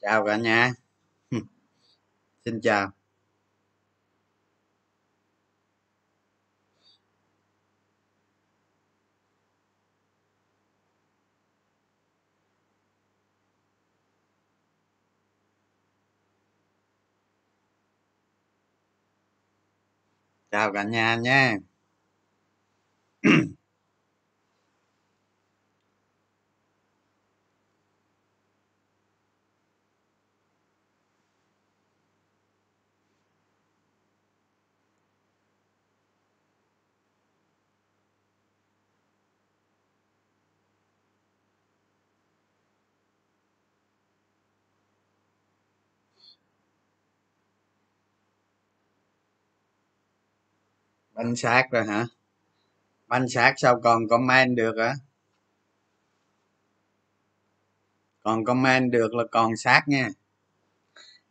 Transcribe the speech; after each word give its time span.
chào 0.00 0.24
cả 0.26 0.36
nhà. 0.36 0.72
Xin 2.44 2.60
chào. 2.62 2.99
Chào 20.50 20.72
cả 20.72 20.82
nhà 20.82 21.16
nha. 21.16 21.56
banh 51.20 51.36
xác 51.36 51.70
rồi 51.70 51.84
hả? 51.86 52.06
Banh 53.06 53.28
xác 53.28 53.54
sao 53.56 53.80
còn 53.84 54.08
comment 54.08 54.56
được 54.56 54.74
hả? 54.78 54.94
Còn 58.20 58.44
comment 58.44 58.92
được 58.92 59.14
là 59.14 59.24
còn 59.30 59.56
xác 59.56 59.82
nha. 59.86 60.08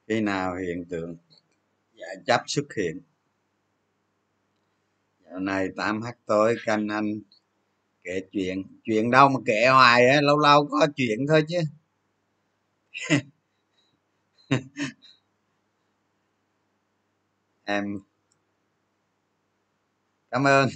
Khi 0.08 0.22
nào 0.22 0.56
hiện 0.56 0.86
tượng 0.90 1.18
giải 1.94 2.16
chấp 2.26 2.42
xuất 2.48 2.66
hiện? 2.78 3.02
Dạo 5.26 5.40
này 5.40 5.68
8 5.78 6.02
h 6.02 6.08
tối 6.26 6.56
canh 6.66 6.88
anh 6.88 7.20
kể 8.04 8.22
chuyện. 8.32 8.64
Chuyện 8.84 9.12
đâu 9.12 9.30
mà 9.30 9.40
kể 9.46 9.68
hoài 9.72 10.08
á, 10.08 10.22
lâu 10.22 10.40
lâu 10.40 10.68
có 10.72 10.88
chuyện 10.96 11.20
thôi 11.28 11.44
chứ. 11.48 11.60
Em 17.64 18.00
cảm 20.32 20.44
ơn. 20.44 20.70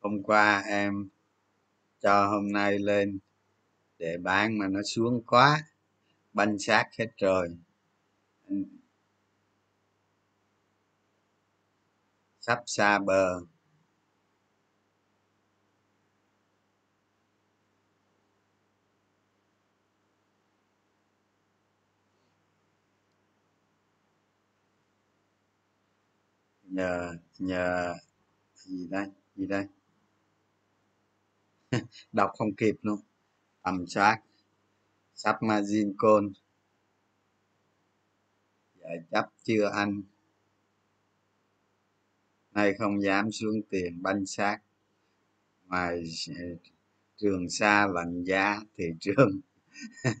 Hôm 0.00 0.22
qua 0.22 0.62
em 0.66 1.08
cho 2.00 2.26
hôm 2.26 2.52
nay 2.52 2.78
lên 2.78 3.18
để 3.98 4.16
bán 4.22 4.58
mà 4.58 4.68
nó 4.68 4.80
xuống 4.82 5.22
quá, 5.26 5.62
banh 6.32 6.58
xác 6.58 6.84
hết 6.98 7.08
rồi 7.16 7.56
sắp 12.40 12.62
xa 12.66 12.98
bờ. 12.98 13.40
Nhờ 26.80 27.16
nhờ 27.38 27.94
gì 28.54 28.88
đây 28.90 29.06
gì 29.36 29.46
đây? 29.46 29.66
Đọc 32.12 32.30
không 32.38 32.54
kịp 32.54 32.74
luôn. 32.82 33.00
Tầm 33.62 33.86
soát. 33.86 34.20
Sắp 35.14 35.42
margin 35.42 35.94
call 35.98 36.26
giải 38.80 38.98
chấp 39.10 39.24
chưa 39.42 39.70
anh? 39.74 40.02
Nay 42.52 42.74
không 42.78 43.02
dám 43.02 43.32
xuống 43.32 43.62
tiền 43.70 44.02
banh 44.02 44.26
xác. 44.26 44.58
Ngoài 45.66 46.04
ờ, 46.28 46.44
trường 47.16 47.50
xa 47.50 47.86
lạnh 47.86 48.24
giá 48.24 48.60
thị 48.76 48.84
trường. 49.00 49.40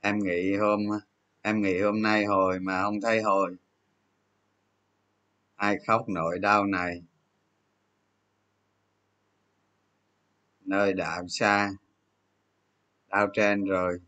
Em 0.00 0.18
nghĩ 0.18 0.56
hôm, 0.56 0.80
em 1.42 1.62
nghĩ 1.62 1.80
hôm 1.80 2.02
nay 2.02 2.24
hồi 2.24 2.60
mà 2.60 2.82
không 2.82 3.00
thấy 3.00 3.22
hồi 3.22 3.56
ai 5.56 5.78
khóc 5.86 6.08
nỗi 6.08 6.38
đau 6.38 6.64
này? 6.66 7.02
Nơi 10.60 10.92
đạo 10.92 11.28
xa 11.28 11.72
đau 13.08 13.28
trên 13.34 13.64
rồi. 13.64 14.00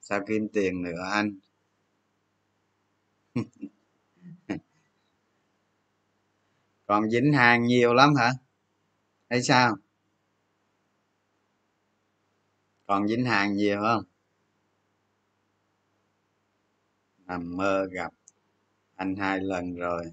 Sao 0.00 0.20
kiếm 0.26 0.48
tiền 0.52 0.82
nữa 0.82 1.02
anh? 1.12 1.38
Còn 6.86 7.10
dính 7.10 7.32
hàng 7.32 7.64
nhiều 7.64 7.94
lắm 7.94 8.14
hả? 8.14 8.32
Hay 9.30 9.42
sao? 9.42 9.76
Còn 12.86 13.08
dính 13.08 13.24
hàng 13.24 13.56
nhiều 13.56 13.80
không? 13.80 14.04
Nằm 17.18 17.56
mơ 17.56 17.86
gặp 17.92 18.12
anh 18.96 19.16
hai 19.16 19.40
lần 19.40 19.74
rồi 19.74 20.12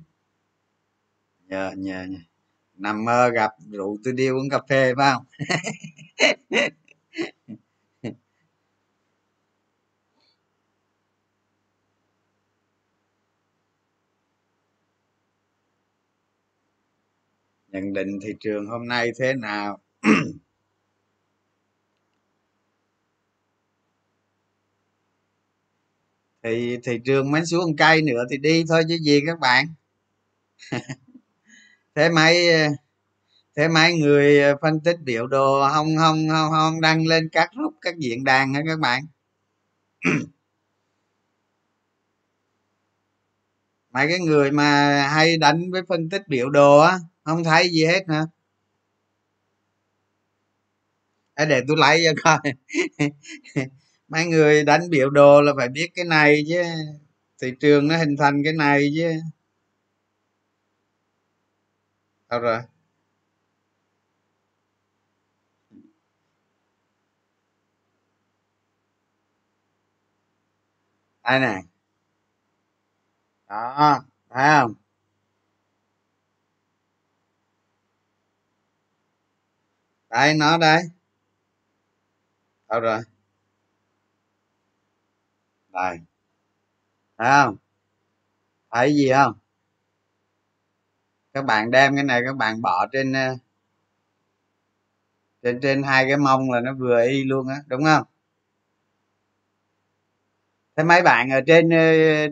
nhờ 1.49 1.71
nhờ 1.77 2.05
nằm 2.77 3.05
mơ 3.05 3.29
gặp 3.29 3.51
rượu 3.71 3.97
tôi 4.03 4.13
đi 4.13 4.27
uống 4.27 4.49
cà 4.49 4.59
phê, 4.69 4.93
phải 4.97 5.13
không? 5.13 5.25
Nhận 17.71 17.93
định 17.93 18.19
thị 18.23 18.33
trường 18.39 18.65
hôm 18.67 18.87
nay 18.87 19.11
thế 19.19 19.33
nào? 19.33 19.79
Thì 26.43 26.77
thị 26.83 26.99
trường 27.05 27.31
mới 27.31 27.45
xuống 27.45 27.75
cây 27.77 28.01
nữa 28.01 28.23
thì 28.31 28.37
đi 28.37 28.63
thôi 28.69 28.83
chứ 28.89 28.97
gì 29.01 29.21
các 29.27 29.39
bạn. 29.39 29.65
thế 31.97 32.09
mấy 32.09 32.49
thế 33.55 33.67
mấy 33.67 33.93
người 33.93 34.41
ờ, 34.41 34.57
phân 34.61 34.79
tích 34.79 34.97
biểu 35.03 35.27
đồ 35.27 35.67
không 35.73 35.97
không 35.97 36.27
không, 36.29 36.51
không 36.51 36.81
đăng 36.81 37.07
lên 37.07 37.29
các 37.31 37.49
group 37.55 37.73
các 37.81 37.97
diễn 37.97 38.23
đàn 38.23 38.53
hả 38.53 38.61
các 38.67 38.79
bạn? 38.79 39.03
Mấy 43.93 44.07
cái 44.07 44.19
người 44.19 44.51
mà 44.51 45.01
hay 45.07 45.37
đánh 45.37 45.71
với 45.71 45.81
phân 45.89 46.09
tích 46.09 46.21
biểu 46.27 46.49
đồ 46.49 46.79
á 46.79 46.99
không 47.23 47.43
thấy 47.43 47.69
gì 47.69 47.85
hết 47.85 48.03
hả? 48.07 48.25
Để 51.49 51.61
tôi 51.67 51.77
lấy 51.77 52.05
cho 52.05 52.13
coi. 52.23 52.53
Mấy 54.07 54.25
người 54.25 54.63
đánh 54.63 54.89
biểu 54.89 55.09
đồ 55.09 55.41
là 55.41 55.53
phải 55.57 55.69
biết 55.69 55.87
cái 55.95 56.05
này 56.05 56.43
chứ. 56.49 56.63
Thị 57.41 57.51
trường 57.59 57.87
nó 57.87 57.97
hình 57.97 58.17
thành 58.17 58.43
cái 58.43 58.53
này 58.53 58.89
chứ 58.95 59.11
đâu 62.29 62.39
rồi? 62.39 62.61
Đây 71.23 71.39
nè. 71.39 71.61
Đó, 73.49 74.03
thấy 74.29 74.47
không? 74.61 74.73
Đây, 80.09 80.33
nó 80.33 80.57
đây. 80.57 80.83
Đâu 82.67 82.79
rồi? 82.79 83.01
Đây. 85.69 85.99
Thấy 87.17 87.27
không? 87.45 87.57
Thấy 88.69 88.95
gì 88.95 89.09
không? 89.13 89.33
Các 91.37 91.45
bạn 91.45 91.71
đem 91.71 91.95
cái 91.95 92.03
này 92.03 92.21
các 92.25 92.35
bạn 92.35 92.61
bỏ 92.61 92.85
trên 92.91 93.13
ờ, 93.13 93.35
trên 95.43 95.59
trên 95.61 95.83
hai 95.83 96.05
cái 96.07 96.17
mông 96.17 96.51
là 96.51 96.59
nó 96.59 96.73
vừa 96.73 97.03
y 97.07 97.23
luôn 97.23 97.47
á, 97.47 97.55
đúng 97.67 97.83
không? 97.83 98.03
Thế 100.75 100.83
mấy 100.83 101.01
bạn 101.01 101.29
ở 101.29 101.41
trên 101.47 101.69
ờ, 101.69 101.77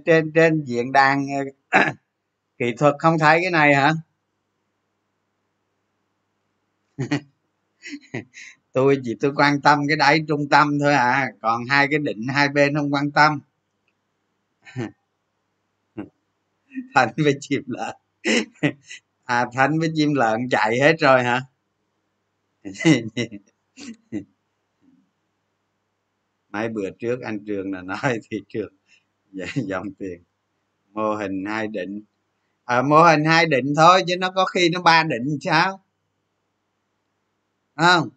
trên 0.06 0.32
trên 0.36 0.64
diện 0.66 0.92
đàn 0.92 1.26
ờ, 1.70 1.82
kỹ 2.58 2.74
thuật 2.78 2.96
không 3.00 3.20
thấy 3.20 3.40
cái 3.44 3.52
này 3.52 3.76
hả? 3.76 3.94
Tôi 8.74 8.98
chỉ, 9.04 9.16
tôi 9.22 9.32
quan 9.36 9.62
tâm 9.62 9.80
cái 9.88 9.98
đáy 9.98 10.20
trung 10.28 10.50
tâm 10.50 10.80
thôi 10.80 10.94
à 10.94 11.32
còn 11.42 11.66
hai 11.70 11.88
cái 11.92 12.00
định 12.00 12.28
hai 12.28 12.50
bên 12.50 12.76
không 12.76 12.94
quan 12.94 13.12
tâm. 13.12 13.40
Thành 16.96 17.10
phải 17.24 17.34
chìm 17.40 17.64
lại 17.68 17.98
à 19.26 19.46
thánh 19.54 19.80
với 19.80 19.92
chim 19.96 20.14
lợn 20.14 20.50
chạy 20.50 20.80
hết 20.80 20.96
rồi 21.00 21.24
hả? 21.24 21.42
Mấy 26.50 26.70
bữa 26.70 26.90
trước 27.00 27.22
anh 27.22 27.40
trường 27.46 27.72
là 27.72 27.82
nói 27.82 28.20
thị 28.32 28.42
trường 28.48 28.74
dòng 29.56 29.94
tiền. 30.00 30.24
Mô 30.94 31.16
hình 31.16 31.46
hai 31.48 31.68
định. 31.68 32.02
À, 32.66 32.82
mô 32.82 33.04
hình 33.04 33.26
hai 33.26 33.46
định 33.46 33.74
thôi 33.78 34.04
chứ 34.08 34.18
nó 34.18 34.32
có 34.32 34.46
khi 34.46 34.70
nó 34.70 34.82
ba 34.82 35.04
định 35.04 35.38
sao? 35.42 35.82
Không? 37.76 38.10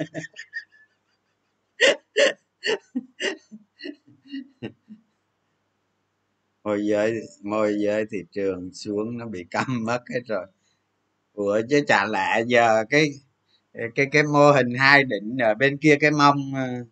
môi 6.65 6.87
giới 6.87 7.21
môi 7.43 7.75
giới 7.85 8.07
thị 8.11 8.19
trường 8.33 8.71
xuống 8.75 9.19
nó 9.19 9.27
bị 9.27 9.45
câm 9.51 9.85
mất 9.85 10.01
hết 10.15 10.21
rồi. 10.29 10.47
Ủa 11.35 11.61
chứ 11.71 11.81
chả 11.89 12.07
lẽ 12.07 12.43
giờ 12.47 12.85
cái 12.91 13.11
cái 13.97 14.07
cái 14.13 14.23
mô 14.25 14.51
hình 14.53 14.75
hai 14.79 15.05
định 15.05 15.39
ở 15.39 15.55
bên 15.55 15.79
kia 15.79 15.97
cái 16.01 16.11
mông 16.11 16.53
ờ, 16.57 16.85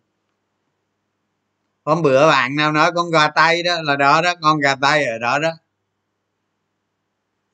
hôm 1.85 2.03
bữa 2.03 2.29
bạn 2.29 2.57
nào 2.57 2.73
nói 2.73 2.91
con 2.95 3.11
gà 3.11 3.29
tây 3.29 3.63
đó 3.63 3.73
là 3.83 3.97
đó 3.97 4.23
đó 4.23 4.35
con 4.41 4.59
gà 4.61 4.75
tây 4.75 5.05
ở 5.05 5.19
đó 5.19 5.39
đó. 5.39 5.51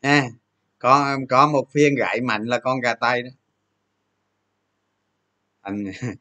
À, 0.03 0.25
có 0.79 1.19
có 1.29 1.47
một 1.47 1.65
phiên 1.73 1.95
gãy 1.95 2.21
mạnh 2.21 2.45
là 2.45 2.59
con 2.59 2.81
gà 2.81 2.95
tây 2.95 3.23
đó 3.23 3.31
anh 5.65 5.85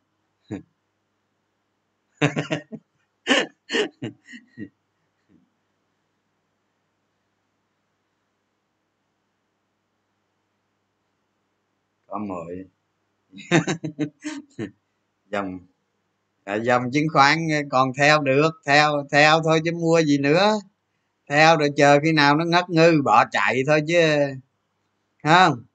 có 12.08 12.20
mười. 12.20 12.66
Dòng. 15.32 15.60
À, 16.44 16.56
dòng 16.56 16.84
chứng 16.94 17.08
khoán 17.14 17.38
ờ, 17.52 17.58
còn 17.72 17.92
theo 17.98 18.22
được 18.22 18.52
theo 18.66 19.08
theo 19.12 19.42
thôi 19.44 19.62
chứ 19.66 19.72
mua 19.72 20.02
gì 20.02 20.18
nữa. 20.18 20.54
Theo 21.30 21.58
rồi 21.58 21.70
chờ 21.78 22.00
khi 22.04 22.12
nào 22.12 22.36
nó 22.38 22.46
ngất 22.46 22.70
ngư 22.70 23.02
bỏ 23.06 23.26
chạy 23.32 23.64
thôi 23.68 23.82
chứ. 23.88 24.02
Không 25.24 25.66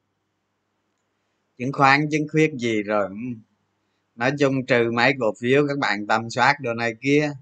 chứng 1.58 1.72
khoán 1.72 2.08
chứng 2.10 2.26
khuyết 2.32 2.52
gì 2.58 2.82
rồi 2.82 3.08
nói 4.18 4.32
chung 4.38 4.66
trừ 4.66 4.90
mấy 4.94 5.12
cổ 5.20 5.34
phiếu 5.40 5.66
các 5.68 5.78
bạn 5.78 6.06
tầm 6.06 6.30
soát 6.30 6.56
đồ 6.60 6.74
này 6.74 6.94
kia, 7.00 7.32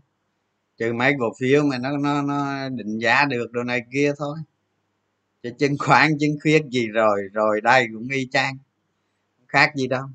trừ 0.76 0.93
mấy 0.93 1.12
cổ 1.19 1.32
phiếu 1.40 1.64
mà 1.64 1.78
nó 1.78 1.96
nó 1.99 2.23
nó 2.23 2.69
định 2.69 2.99
giá 2.99 3.25
được 3.25 3.52
đồ 3.52 3.62
này 3.62 3.81
kia 3.93 4.12
thôi. 4.19 4.38
Chứ 5.43 5.50
chứng 5.58 5.78
khoán 5.78 6.19
chứng 6.20 6.38
khuyết 6.43 6.62
gì 6.70 6.88
rồi 6.88 7.23
rồi 7.32 7.61
đây 7.61 7.87
cũng 7.93 8.08
y 8.08 8.28
chang 8.32 8.56
khác 9.49 9.73
gì 9.76 9.87
đâu. 9.88 10.06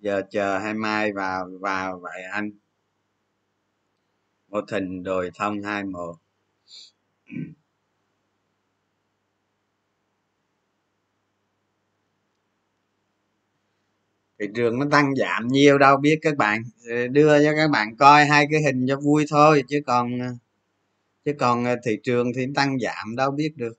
Giờ 0.00 0.22
chờ 0.30 0.58
hai 0.58 0.74
mai 0.74 1.12
vào 1.12 1.50
vào 1.60 1.98
vậy 1.98 2.22
anh. 2.32 2.50
Một 4.48 4.64
thình 4.68 5.02
đồi 5.02 5.30
thông 5.34 5.62
hai 5.62 5.84
một 5.84 6.16
thị 14.40 14.46
trường 14.54 14.78
nó 14.78 14.86
tăng 14.90 15.14
giảm 15.16 15.48
nhiều 15.48 15.78
đâu, 15.78 15.96
biết 15.96 16.18
các 16.22 16.36
bạn 16.36 16.62
ờ, 16.90 17.06
đưa 17.06 17.44
cho 17.44 17.52
các 17.56 17.70
bạn 17.70 17.96
coi 17.96 18.24
hai 18.26 18.46
cái 18.50 18.62
hình 18.62 18.86
cho 18.88 18.96
vui 18.96 19.24
thôi, 19.30 19.62
chứ 19.68 19.80
còn 19.86 20.20
ờ, 20.20 20.26
chứ 21.24 21.32
còn 21.38 21.64
ờ, 21.64 21.76
thị 21.84 21.98
trường 22.04 22.32
thì 22.36 22.46
tăng 22.54 22.78
giảm 22.80 23.16
đâu, 23.16 23.30
biết 23.30 23.52
được. 23.56 23.78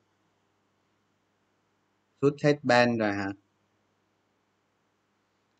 Rút 2.22 2.36
hết 2.44 2.56
ban 2.64 2.98
rồi 2.98 3.14
hả? 3.14 3.32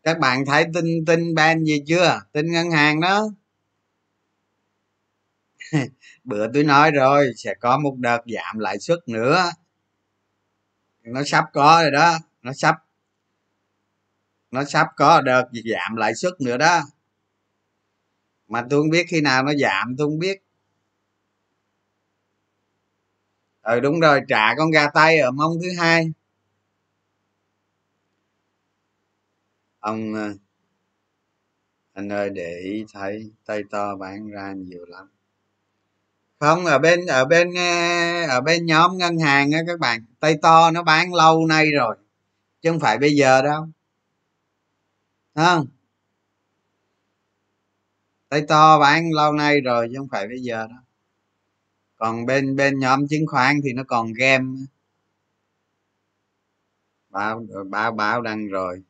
Các 0.02 0.18
bạn 0.18 0.44
thấy 0.46 0.64
tin 0.74 1.04
tin 1.06 1.34
ban 1.34 1.64
gì 1.64 1.82
chưa? 1.86 2.20
Tin 2.32 2.52
ngân 2.52 2.70
hàng 2.70 3.00
đó. 3.00 3.28
Bữa 6.24 6.46
tôi 6.54 6.64
nói 6.64 6.90
rồi, 6.90 7.30
sẽ 7.36 7.54
có 7.60 7.78
một 7.78 7.96
đợt 7.98 8.20
giảm 8.26 8.58
lãi 8.58 8.78
suất 8.78 8.98
nữa. 9.08 9.50
Nó 11.04 11.22
sắp 11.26 11.44
có 11.52 11.78
rồi 11.82 11.90
đó, 11.90 12.18
nó 12.42 12.52
sắp 12.52 12.76
nó 14.50 14.64
sắp 14.64 14.86
có 14.96 15.20
đợt 15.20 15.44
giảm 15.52 15.96
lãi 15.96 16.14
suất 16.14 16.40
nữa 16.40 16.56
đó. 16.56 16.80
Mà 18.48 18.66
tôi 18.70 18.80
không 18.80 18.90
biết 18.90 19.06
khi 19.08 19.20
nào 19.20 19.42
nó 19.42 19.52
giảm, 19.54 19.94
tôi 19.98 20.06
không 20.08 20.18
biết. 20.18 20.42
Ừ 23.62 23.80
đúng 23.80 24.00
rồi, 24.00 24.20
trả 24.28 24.54
con 24.54 24.70
gà 24.70 24.86
tay 24.94 25.18
ở 25.18 25.30
mông 25.30 25.52
thứ 25.62 25.68
hai. 25.78 26.12
Ông 29.80 30.14
ờ, 30.14 30.34
anh 31.92 32.08
ơi, 32.12 32.30
để 32.30 32.58
ý 32.64 32.84
thấy 32.92 33.32
tay 33.46 33.62
to 33.70 33.96
bán 33.96 34.28
ra 34.28 34.52
nhiều 34.52 34.84
lắm. 34.86 35.10
Không, 36.40 36.64
ở 36.66 36.78
bên 36.78 37.06
ở 37.06 37.24
bên 37.24 37.54
ờ, 37.54 38.26
ở 38.28 38.40
bên 38.40 38.66
nhóm 38.66 38.98
ngân 38.98 39.18
hàng 39.18 39.52
á 39.52 39.58
các 39.66 39.78
bạn, 39.80 40.04
tay 40.20 40.36
to 40.42 40.70
nó 40.70 40.82
bán 40.82 41.14
lâu 41.14 41.46
nay 41.46 41.66
rồi, 41.70 41.96
chứ 42.62 42.70
không 42.70 42.80
phải 42.80 42.98
bây 42.98 43.12
giờ 43.16 43.42
đâu 43.42 43.66
không. 45.34 45.66
Tay 48.28 48.42
to 48.48 48.78
bán 48.78 49.12
lâu 49.12 49.32
nay 49.32 49.60
rồi 49.60 49.88
chứ 49.90 49.94
không 49.98 50.08
phải 50.08 50.28
bây 50.28 50.40
giờ 50.40 50.66
đâu. 50.66 50.78
Còn 51.96 52.26
bên 52.26 52.56
bên 52.56 52.78
nhóm 52.78 53.08
chứng 53.08 53.26
khoán 53.26 53.60
thì 53.64 53.72
nó 53.72 53.82
còn 53.84 54.12
game 54.12 54.44
báo 57.10 57.46
báo 57.70 57.92
báo 57.92 58.22
đăng 58.22 58.46
rồi. 58.48 58.82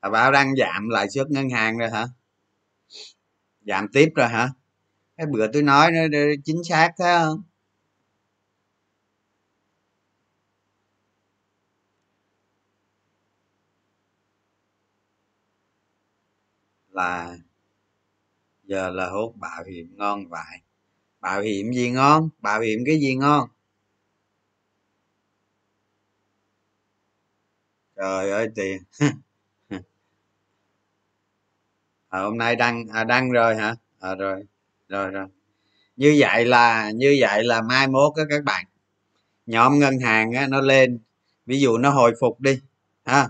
À, 0.00 0.10
báo 0.10 0.32
đăng 0.32 0.56
giảm 0.56 0.88
lãi 0.88 1.10
suất 1.10 1.30
ngân 1.30 1.50
hàng 1.50 1.78
rồi 1.78 1.90
hả? 1.90 2.06
Giảm 3.66 3.88
tiếp 3.92 4.08
rồi 4.14 4.28
hả? 4.28 4.48
Cái 5.16 5.26
bữa 5.26 5.46
tôi 5.52 5.62
nói 5.62 5.90
nó 5.92 6.18
chính 6.44 6.64
xác 6.64 6.92
thế 6.98 7.18
không? 7.20 7.42
Là 16.94 17.36
giờ 18.64 18.90
là 18.90 19.08
hốt 19.08 19.32
bảo 19.36 19.64
hiểm 19.64 19.94
ngon 19.96 20.28
vậy 20.28 20.58
bảo 21.20 21.42
hiểm 21.42 21.72
gì 21.72 21.90
ngon? 21.90 22.28
Bảo 22.40 22.60
hiểm 22.60 22.80
cái 22.86 23.00
gì 23.00 23.16
ngon? 23.16 23.48
Trời 27.96 28.30
ơi 28.30 28.48
tiền. 28.54 28.82
À, 32.08 32.20
hôm 32.20 32.38
nay 32.38 32.56
đăng 32.56 32.86
à, 32.92 33.04
đăng 33.04 33.30
rồi 33.30 33.56
hả? 33.56 33.74
À, 34.00 34.14
rồi 34.14 34.44
rồi 34.88 35.10
rồi. 35.10 35.26
Như 35.96 36.16
vậy 36.18 36.44
là 36.44 36.90
như 36.90 37.16
vậy 37.20 37.44
là 37.44 37.62
mai 37.62 37.88
mốt 37.88 38.12
á 38.16 38.24
các 38.30 38.44
bạn. 38.44 38.66
Nhóm 39.46 39.78
ngân 39.78 39.98
hàng 40.00 40.32
á, 40.32 40.46
nó 40.48 40.60
lên. 40.60 40.98
Ví 41.46 41.60
dụ 41.60 41.78
nó 41.78 41.90
hồi 41.90 42.14
phục 42.20 42.40
đi 42.40 42.60
ha? 43.04 43.28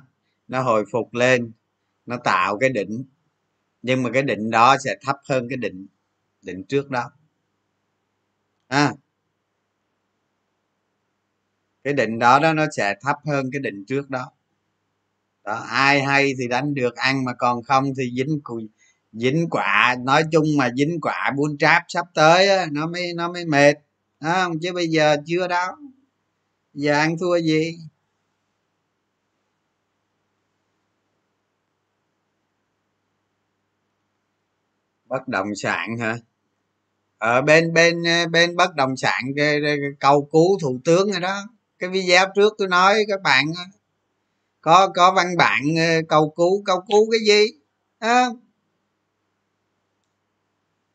Nó 0.49 0.63
hồi 0.63 0.85
phục 0.93 1.15
lên 1.15 1.53
nó 2.07 2.17
tạo 2.25 2.59
cái 2.59 2.71
đỉnh 2.71 3.05
nhưng 3.83 4.03
mà 4.03 4.11
cái 4.15 4.23
định 4.23 4.51
đó 4.51 4.77
sẽ 4.85 4.97
thấp 5.07 5.17
hơn 5.29 5.47
cái 5.51 5.57
định 5.57 5.87
định 6.43 6.65
trước 6.69 6.91
đó. 6.91 7.11
À, 8.69 8.93
cái 11.85 11.93
định 11.95 12.19
đó 12.19 12.39
đó 12.39 12.53
nó 12.53 12.67
sẽ 12.77 12.95
thấp 13.01 13.17
hơn 13.27 13.51
cái 13.53 13.61
định 13.61 13.85
trước 13.89 14.11
đó. 14.11 14.33
Đó 15.45 15.55
ai 15.55 16.03
hay 16.03 16.33
thì 16.39 16.49
đánh 16.49 16.75
được 16.75 16.97
ăn 16.97 17.25
mà 17.25 17.33
còn 17.39 17.63
không 17.63 17.85
thì 17.99 18.11
dính 18.17 18.41
cùi 18.43 18.69
dính 19.13 19.47
quả. 19.51 19.97
Nói 20.05 20.23
chung 20.33 20.45
mà 20.59 20.71
dính 20.77 20.99
quả 21.03 21.33
buôn 21.37 21.59
tráp 21.59 21.83
sắp 21.89 22.07
tới 22.15 22.49
á, 22.49 22.67
nó 22.73 22.87
mới 22.87 23.13
nó 23.15 23.33
mới 23.33 23.45
mệt. 23.45 23.75
Không 24.21 24.59
chứ 24.63 24.73
bây 24.73 24.89
giờ 24.89 25.17
chưa 25.27 25.49
đó. 25.49 25.79
Giờ 26.75 26.93
ăn 26.93 27.19
thua 27.21 27.39
gì? 27.39 27.79
Bất 35.13 35.29
động 35.29 35.47
sản 35.57 35.99
hả? 35.99 36.17
Ở 37.19 37.43
bên 37.43 37.73
bên 37.75 38.03
ờ, 38.05 38.27
bên 38.27 38.57
bất 38.57 38.75
động 38.75 38.97
sản 38.97 39.23
cái, 39.37 39.61
cái 39.63 39.79
cầu 40.01 40.29
cứu 40.33 40.59
thủ 40.63 40.79
tướng 40.85 41.11
rồi 41.11 41.21
đó. 41.21 41.43
Cái 41.79 41.91
video 41.91 42.27
trước 42.35 42.55
tôi 42.59 42.69
nói 42.69 42.95
các 43.09 43.23
bạn 43.23 43.45
có 44.61 44.89
có 44.95 45.13
văn 45.13 45.37
bản 45.39 45.63
ờ, 45.79 46.03
cầu 46.09 46.33
cứu 46.37 46.63
cầu 46.65 46.81
cứu 46.89 47.11
cái 47.11 47.21
gì? 47.27 47.47
À, 47.99 48.27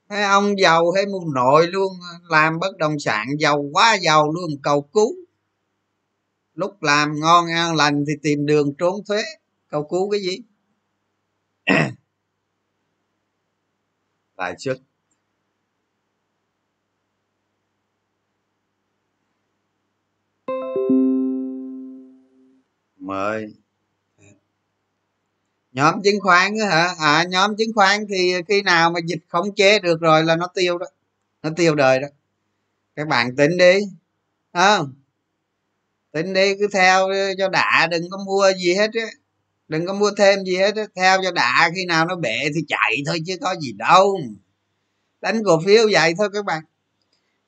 Thế 0.10 0.22
ông 0.22 0.60
giàu 0.60 0.92
hay 0.92 1.06
một 1.06 1.24
nội 1.36 1.68
luôn 1.68 1.94
làm 2.30 2.60
bất 2.60 2.78
động 2.78 3.00
sản 3.00 3.28
giàu 3.40 3.66
quá 3.74 3.98
giàu 4.02 4.32
luôn 4.32 4.50
cầu 4.64 4.82
cứu. 4.82 5.16
Lúc 6.54 6.84
làm 6.84 7.20
ngon 7.20 7.48
ăn 7.48 7.76
lành 7.76 8.04
thì 8.08 8.14
tìm 8.24 8.46
đường 8.46 8.74
trốn 8.78 8.96
thuế 9.08 9.22
cầu 9.70 9.84
cứu 9.84 10.10
cái 10.10 10.22
gì? 10.22 10.38
Lãi 14.38 14.56
trước. 14.58 14.78
Mời. 23.00 23.54
Nhóm 25.72 26.02
chứng 26.04 26.20
khoán 26.22 26.60
hả? 26.60 26.96
À 27.00 27.24
nhóm 27.30 27.56
chứng 27.58 27.74
khoán 27.76 28.06
thì 28.10 28.34
khi 28.48 28.62
nào 28.62 28.92
mà 28.92 29.00
dịch 29.06 29.20
khống 29.28 29.56
chế 29.56 29.80
được 29.80 30.02
rồi 30.02 30.24
là 30.24 30.36
nó 30.36 30.48
tiêu 30.56 30.78
đó. 30.78 30.86
Nó 31.44 31.50
tiêu 31.56 31.76
đời 31.76 32.00
đó. 32.00 32.08
Các 32.96 33.08
bạn 33.08 33.36
tính 33.36 33.58
đi. 33.58 33.80
Không 34.54 34.94
tính 36.12 36.34
đi, 36.34 36.56
cứ 36.60 36.68
theo 36.74 37.08
cho 37.38 37.50
đã, 37.50 37.88
đừng 37.92 38.10
có 38.10 38.18
mua 38.26 38.52
gì 38.58 38.74
hết 38.74 38.90
á 38.94 39.08
đừng 39.68 39.86
có 39.86 39.94
mua 39.94 40.12
thêm 40.18 40.44
gì 40.44 40.58
hết, 40.58 40.76
theo 40.96 41.24
cho 41.24 41.32
đã, 41.32 41.70
khi 41.76 41.86
nào 41.86 42.06
nó 42.06 42.16
bể 42.16 42.50
thì 42.56 42.62
chạy 42.68 42.98
thôi 43.06 43.20
chứ 43.26 43.38
có 43.42 43.56
gì 43.56 43.72
đâu. 43.72 44.20
Đánh 45.22 45.44
cổ 45.46 45.62
phiếu 45.66 45.88
vậy 45.92 46.14
thôi 46.18 46.30
các 46.34 46.46
bạn. 46.46 46.64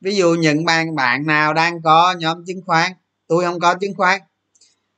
Ví 0.01 0.15
dụ 0.15 0.35
những 0.35 0.65
bạn 0.65 0.95
bạn 0.95 1.25
nào 1.25 1.53
đang 1.53 1.81
có 1.81 2.15
nhóm 2.19 2.45
chứng 2.45 2.61
khoán, 2.65 2.91
tôi 3.27 3.43
không 3.43 3.59
có 3.59 3.75
chứng 3.75 3.95
khoán. 3.95 4.21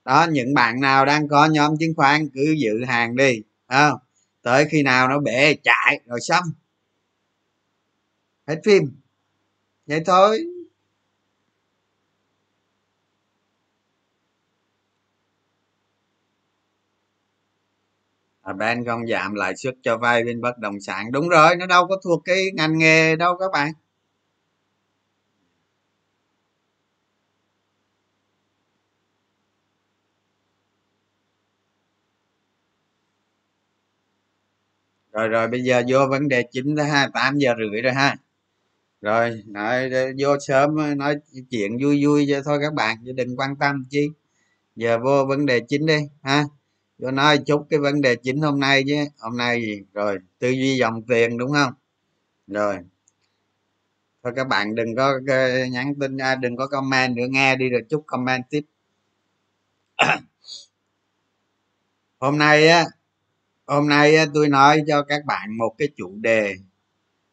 Đó, 0.05 0.27
những 0.31 0.53
bạn 0.53 0.79
nào 0.79 1.05
đang 1.05 1.27
có 1.27 1.45
nhóm 1.45 1.77
chứng 1.77 1.93
khoán 1.95 2.29
cứ 2.33 2.55
dự 2.57 2.85
hàng 2.85 3.15
đi 3.15 3.41
không? 3.67 3.99
Tới 4.41 4.65
khi 4.71 4.83
nào 4.83 5.07
nó 5.07 5.19
bể, 5.19 5.55
chạy, 5.63 5.99
rồi 6.05 6.19
xong. 6.21 6.43
Hết 8.47 8.61
phim. 8.65 8.83
Vậy 9.87 10.01
thôi. 10.05 10.45
À, 18.41 18.53
bên 18.53 18.85
không 18.85 19.07
giảm 19.07 19.33
lãi 19.33 19.55
suất 19.55 19.75
cho 19.83 19.97
vay 19.97 20.23
bên 20.23 20.41
bất 20.41 20.57
động 20.57 20.79
sản. 20.79 21.11
Đúng 21.11 21.29
rồi 21.29 21.55
nó 21.55 21.65
đâu 21.65 21.87
có 21.87 21.97
thuộc 22.03 22.21
cái 22.25 22.45
ngành 22.53 22.77
nghề 22.77 23.15
đâu 23.15 23.37
các 23.39 23.51
bạn. 23.53 23.73
Rồi 35.11 35.27
rồi 35.27 35.47
bây 35.47 35.63
giờ 35.63 35.83
vô 35.87 36.07
vấn 36.09 36.27
đề 36.27 36.43
chính 36.51 36.75
đó 36.75 36.83
ha 36.83 37.09
tám 37.13 37.37
giờ 37.37 37.53
rưỡi 37.57 37.81
rồi 37.81 37.93
ha. 37.93 38.15
Rồi 39.01 39.43
nói 39.47 39.91
vô 40.19 40.39
sớm 40.47 40.97
nói 40.97 41.15
chuyện 41.51 41.77
vui 41.83 42.05
vui 42.05 42.25
cho 42.29 42.41
thôi 42.45 42.59
các 42.61 42.73
bạn 42.73 42.97
chứ 43.05 43.11
đừng 43.11 43.37
quan 43.37 43.55
tâm 43.55 43.83
chi. 43.89 44.07
Giờ 44.75 44.99
vô 44.99 45.25
vấn 45.29 45.45
đề 45.45 45.61
chính 45.69 45.85
đi 45.85 45.99
ha 46.23 46.43
cho 47.01 47.11
nói 47.11 47.37
chút 47.45 47.67
cái 47.69 47.79
vấn 47.79 48.01
đề 48.01 48.15
chính 48.15 48.41
hôm 48.41 48.59
nay 48.59 48.83
chứ. 48.87 48.95
Hôm 49.19 49.37
nay 49.37 49.61
gì 49.61 49.81
rồi 49.93 50.17
tư 50.39 50.49
duy 50.49 50.77
dòng 50.77 51.01
tiền 51.07 51.37
đúng 51.37 51.51
không? 51.51 51.73
Rồi. 52.47 52.77
Thôi 54.23 54.33
các 54.35 54.47
bạn 54.47 54.75
đừng 54.75 54.95
có 54.95 55.19
nhắn 55.71 55.93
tin 55.99 56.17
ra 56.17 56.35
đừng 56.35 56.55
có 56.55 56.67
comment 56.67 57.15
nữa 57.15 57.25
nghe 57.29 57.55
đi 57.55 57.69
rồi 57.69 57.81
chút 57.89 58.03
comment 58.07 58.43
tiếp. 58.49 58.61
Hôm 62.19 62.37
nay 62.37 62.67
á 62.67 62.85
hôm 63.65 63.87
nay 63.87 64.15
tôi 64.33 64.49
nói 64.49 64.83
cho 64.87 65.03
các 65.03 65.25
bạn 65.25 65.57
một 65.57 65.75
cái 65.77 65.87
chủ 65.95 66.15
đề. 66.21 66.55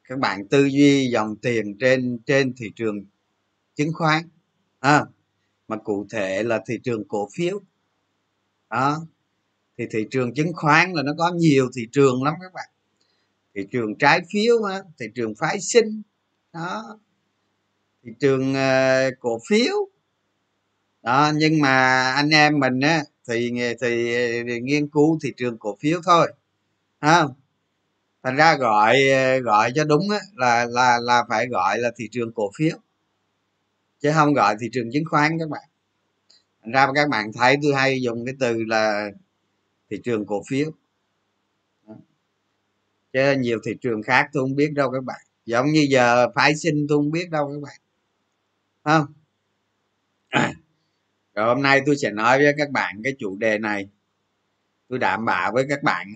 Các 0.04 0.18
bạn 0.18 0.48
tư 0.48 0.64
duy 0.64 1.10
dòng 1.12 1.36
tiền 1.36 1.78
trên 1.80 2.18
trên 2.26 2.54
thị 2.56 2.70
trường 2.76 3.04
chứng 3.74 3.92
khoán 3.94 4.28
à, 4.80 5.04
mà 5.68 5.76
cụ 5.76 6.06
thể 6.10 6.42
là 6.42 6.62
thị 6.66 6.80
trường 6.84 7.08
cổ 7.08 7.28
phiếu. 7.34 7.60
Đó 8.70 9.06
thì 9.78 9.86
thị 9.90 10.06
trường 10.10 10.34
chứng 10.34 10.52
khoán 10.54 10.92
là 10.92 11.02
nó 11.02 11.12
có 11.18 11.30
nhiều 11.34 11.70
thị 11.76 11.82
trường 11.92 12.22
lắm 12.22 12.34
các 12.42 12.52
bạn. 12.54 12.68
Thị 13.54 13.66
trường 13.72 13.98
trái 13.98 14.20
phiếu 14.32 14.62
ha, 14.62 14.82
thị 15.00 15.06
trường 15.14 15.34
phái 15.34 15.60
sinh 15.60 16.02
đó. 16.52 16.98
Thị 18.04 18.10
trường 18.20 18.52
uh, 18.52 19.14
cổ 19.20 19.38
phiếu 19.48 19.74
đó. 21.02 21.32
Nhưng 21.36 21.60
mà 21.60 22.10
anh 22.12 22.30
em 22.30 22.58
mình 22.58 22.80
á 22.80 23.02
thì 23.28 23.50
thì, 23.80 24.14
thì 24.48 24.60
nghiên 24.60 24.88
cứu 24.88 25.18
thị 25.22 25.32
trường 25.36 25.58
cổ 25.58 25.76
phiếu 25.80 26.00
thôi 26.04 26.32
không 27.00 27.34
thành 28.22 28.36
ra 28.36 28.56
gọi 28.56 29.08
ờ, 29.08 29.38
gọi 29.38 29.72
cho 29.74 29.84
đúng 29.84 30.10
á, 30.10 30.18
là 30.34 30.66
là 30.70 30.98
là 31.02 31.24
phải 31.28 31.46
gọi 31.46 31.78
là 31.78 31.90
thị 31.96 32.08
trường 32.12 32.32
cổ 32.32 32.50
phiếu 32.58 32.76
chứ 34.00 34.10
không 34.14 34.34
gọi 34.34 34.56
thị 34.60 34.68
trường 34.72 34.92
chứng 34.92 35.04
khoán 35.10 35.38
các 35.38 35.48
bạn. 35.48 35.68
Thành 36.62 36.72
ra 36.72 36.88
các 36.94 37.08
bạn 37.08 37.32
thấy 37.32 37.56
tôi 37.62 37.74
hay 37.74 38.02
dùng 38.02 38.26
cái 38.26 38.34
từ 38.40 38.64
là 38.64 39.10
thị 39.90 40.00
trường 40.04 40.26
cổ 40.26 40.42
phiếu. 40.48 40.70
Chứ 43.12 43.34
nhiều 43.38 43.58
thị 43.64 43.72
trường 43.80 44.02
khác 44.02 44.28
tôi 44.32 44.42
không 44.42 44.56
biết 44.56 44.72
đâu 44.74 44.90
các 44.90 45.04
bạn. 45.04 45.20
Giống 45.46 45.66
như 45.66 45.86
giờ 45.90 46.28
phái 46.34 46.56
sinh 46.56 46.86
tôi 46.88 46.98
không 46.98 47.10
biết 47.10 47.30
đâu 47.30 47.52
các 47.52 47.60
bạn. 47.62 47.80
Không? 48.84 49.06
Rồi 51.34 51.46
hôm 51.46 51.62
nay 51.62 51.82
tôi 51.86 51.96
sẽ 51.96 52.10
nói 52.10 52.38
với 52.38 52.54
các 52.58 52.70
bạn 52.70 53.00
cái 53.04 53.14
chủ 53.18 53.36
đề 53.36 53.58
này. 53.58 53.88
Tôi 54.88 54.98
đảm 54.98 55.24
bảo 55.24 55.52
với 55.52 55.66
các 55.68 55.82
bạn. 55.82 56.06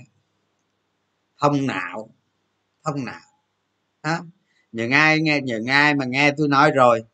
Thông 1.39 1.67
não. 1.67 2.11
Thông 2.85 3.05
não. 3.05 3.21
Đó. 4.03 4.25
những 4.73 4.91
ai 4.91 5.21
nghe, 5.21 5.41
những 5.41 5.67
ai 5.67 5.95
mà 5.95 6.05
nghe 6.05 6.33
tôi 6.37 6.49
nói 6.49 6.71
rồi, 6.71 7.05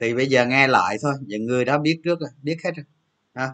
thì 0.00 0.14
bây 0.14 0.26
giờ 0.26 0.46
nghe 0.46 0.66
lại 0.68 0.96
thôi. 1.02 1.14
Những 1.26 1.46
người 1.46 1.64
đó 1.64 1.78
biết 1.78 2.00
trước 2.04 2.20
rồi, 2.20 2.30
biết 2.42 2.56
hết 2.64 2.70
rồi. 2.76 2.84
Đó 3.34 3.48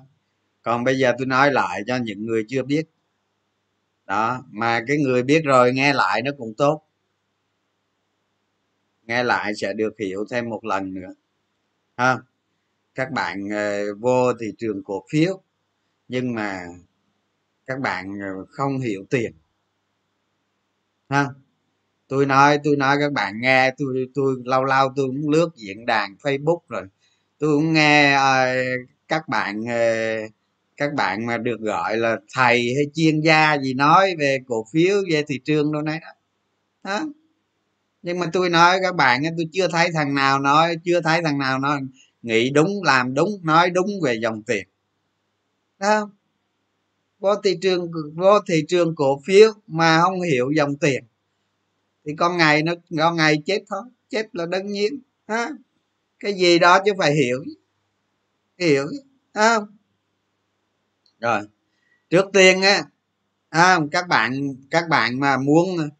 còn 0.62 0.84
bây 0.84 0.98
giờ 0.98 1.12
tôi 1.18 1.26
nói 1.26 1.52
lại 1.52 1.82
cho 1.86 1.96
những 1.96 2.26
người 2.26 2.44
chưa 2.48 2.62
biết. 2.62 2.82
Đó, 4.06 4.44
mà 4.50 4.84
cái 4.88 4.96
người 4.98 5.22
biết 5.22 5.42
rồi 5.44 5.72
nghe 5.72 5.92
lại 5.92 6.22
nó 6.22 6.30
cũng 6.38 6.54
tốt. 6.54 6.82
Nghe 9.02 9.24
lại 9.24 9.54
sẽ 9.54 9.72
được 9.72 9.94
hiểu 9.98 10.24
thêm 10.30 10.48
một 10.50 10.64
lần 10.64 10.94
nữa. 10.94 11.14
Ha, 11.96 12.18
các 12.94 13.10
bạn 13.12 13.48
ờ, 13.50 13.94
vô 14.00 14.32
thị 14.40 14.46
trường 14.58 14.82
cổ 14.84 15.04
phiếu. 15.12 15.42
Nhưng 16.08 16.34
mà 16.34 16.60
các 17.66 17.80
bạn 17.80 18.18
ờ, 18.20 18.46
không 18.50 18.78
hiểu 18.80 19.04
tiền. 19.10 19.32
Ha, 21.08 21.26
tôi 22.08 22.26
nói 22.26 22.58
tôi 22.64 22.76
nói 22.76 22.96
các 23.00 23.12
bạn 23.12 23.40
nghe, 23.40 23.74
tôi 23.78 24.06
tôi 24.14 24.36
lâu 24.44 24.64
lâu 24.64 24.88
tôi 24.96 25.06
cũng 25.06 25.30
lướt 25.30 25.48
diễn 25.56 25.86
đàn 25.86 26.16
facebook 26.22 26.60
rồi. 26.68 26.82
Tôi 27.38 27.56
cũng 27.56 27.72
nghe 27.72 28.14
ờ, 28.14 28.46
các 29.08 29.28
bạn 29.28 29.64
các 30.78 30.94
bạn 30.94 31.26
mà 31.26 31.38
được 31.38 31.60
gọi 31.60 31.96
là 31.96 32.16
thầy 32.34 32.74
hay 32.76 32.84
chuyên 32.94 33.20
gia 33.20 33.58
gì 33.58 33.74
nói 33.74 34.14
về 34.18 34.38
cổ 34.46 34.66
phiếu, 34.72 34.96
về 35.10 35.22
thị 35.28 35.40
trường 35.44 35.72
đâu 35.72 35.82
này 35.82 36.00
đó. 36.00 36.08
Đó. 36.84 37.06
Nhưng 38.02 38.18
mà 38.18 38.26
tôi 38.32 38.50
nói 38.50 38.78
các 38.82 38.94
bạn 38.94 39.22
tôi 39.36 39.46
chưa 39.52 39.68
thấy 39.68 39.88
thằng 39.94 40.14
nào 40.14 40.38
nói, 40.38 40.76
chưa 40.84 41.00
thấy 41.00 41.22
thằng 41.22 41.38
nào 41.38 41.58
nói, 41.58 41.80
nghĩ 42.22 42.50
đúng, 42.50 42.82
làm 42.84 43.14
đúng, 43.14 43.30
nói 43.42 43.70
đúng 43.70 43.86
về 44.02 44.14
dòng 44.14 44.42
tiền. 44.42 44.68
Đó 45.78 46.10
vô 47.18 47.34
thị 47.44 47.58
trường, 47.62 47.90
vô 48.14 48.40
thị 48.48 48.64
trường 48.68 48.94
cổ 48.94 49.20
phiếu 49.26 49.52
mà 49.66 50.00
không 50.02 50.20
hiểu 50.20 50.50
dòng 50.56 50.76
tiền, 50.76 51.04
thì 52.06 52.12
con 52.18 52.36
ngày 52.36 52.62
nó, 52.62 52.74
con 52.98 53.16
ngày 53.16 53.42
chết 53.46 53.58
thôi, 53.68 53.82
chết 54.08 54.26
là 54.32 54.46
đương 54.46 54.66
nhiên. 54.66 55.00
Ha 55.28 55.50
cái 56.20 56.34
gì 56.34 56.58
đó 56.58 56.78
chứ 56.84 56.92
phải 56.98 57.14
hiểu. 57.14 57.44
Hiểu 58.58 58.86
không? 59.34 59.77
Rồi. 61.20 61.40
Trước 62.10 62.24
tiên 62.32 62.62
á 62.62 62.82
à, 63.50 63.78
các 63.92 64.08
bạn 64.08 64.54
các 64.70 64.88
bạn 64.88 65.20
mà 65.20 65.36
muốn 65.36 65.90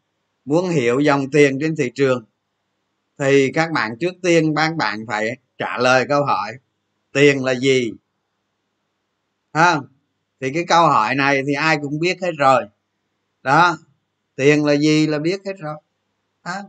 muốn 0.45 0.69
hiểu 0.69 0.99
dòng 0.99 1.31
tiền 1.31 1.57
trên 1.61 1.75
thị 1.75 1.91
trường 1.95 2.25
thì 3.19 3.51
các 3.53 3.71
bạn 3.71 3.97
trước 3.99 4.13
tiên 4.23 4.55
các 4.55 4.75
bạn 4.77 5.05
phải 5.07 5.37
trả 5.57 5.77
lời 5.77 6.05
câu 6.09 6.25
hỏi 6.25 6.53
tiền 7.13 7.43
là 7.43 7.55
gì? 7.55 7.91
Không 9.53 9.87
thì 10.41 10.53
cái 10.53 10.65
câu 10.67 10.87
hỏi 10.87 11.15
này 11.15 11.43
thì 11.47 11.53
ai 11.53 11.77
cũng 11.81 11.99
biết 11.99 12.21
hết 12.21 12.31
rồi. 12.37 12.63
Đó 13.43 13.77
tiền 14.35 14.65
là 14.65 14.73
gì 14.73 15.07
là 15.07 15.19
biết 15.19 15.41
hết 15.45 15.53
rồi. 15.59 15.75
À, 16.41 16.63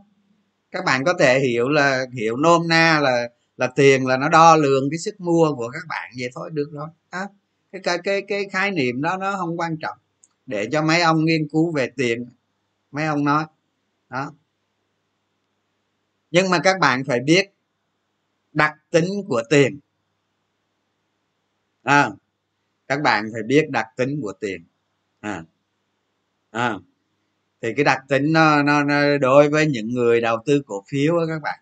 các 0.71 0.85
bạn 0.85 1.03
có 1.03 1.13
thể 1.19 1.39
hiểu 1.39 1.69
là 1.69 2.05
hiểu 2.13 2.37
nôm 2.37 2.67
na 2.67 2.99
là 2.99 3.29
là 3.57 3.67
tiền 3.67 4.07
là 4.07 4.17
nó 4.17 4.29
đo 4.29 4.55
lường 4.55 4.89
cái 4.91 4.97
sức 4.99 5.21
mua 5.21 5.55
của 5.55 5.69
các 5.73 5.83
bạn 5.89 6.11
vậy 6.19 6.29
thôi 6.35 6.49
được 6.53 6.69
rồi. 6.71 6.87
À 7.09 7.27
cái 7.71 7.81
cái 7.83 7.97
cái 8.03 8.21
cái 8.27 8.49
khái 8.51 8.71
niệm 8.71 9.01
đó 9.01 9.17
nó 9.17 9.35
không 9.37 9.59
quan 9.59 9.77
trọng. 9.77 9.97
Để 10.45 10.67
cho 10.71 10.81
mấy 10.81 11.01
ông 11.01 11.25
nghiên 11.25 11.47
cứu 11.51 11.71
về 11.71 11.91
tiền 11.97 12.25
mấy 12.91 13.05
ông 13.05 13.23
nói. 13.23 13.45
Đó. 14.09 14.33
Nhưng 16.31 16.49
mà 16.49 16.59
các 16.63 16.79
bạn 16.79 17.03
phải 17.03 17.19
biết 17.19 17.51
đặc 18.53 18.75
tính 18.89 19.09
của 19.27 19.43
tiền. 19.49 19.79
À, 21.83 22.09
các 22.87 23.01
bạn 23.01 23.25
phải 23.33 23.43
biết 23.43 23.69
đặc 23.69 23.87
tính 23.95 24.19
của 24.21 24.33
tiền. 24.39 24.63
À, 25.19 25.43
à, 26.51 26.73
thì 27.61 27.73
cái 27.75 27.83
đặc 27.85 28.03
tính 28.07 28.33
nó, 28.33 28.63
nó, 28.63 28.83
nó 28.83 29.17
đối 29.17 29.49
với 29.49 29.67
những 29.67 29.87
người 29.89 30.21
đầu 30.21 30.43
tư 30.45 30.61
cổ 30.65 30.83
phiếu 30.87 31.17
đó 31.17 31.23
các 31.27 31.41
bạn. 31.41 31.59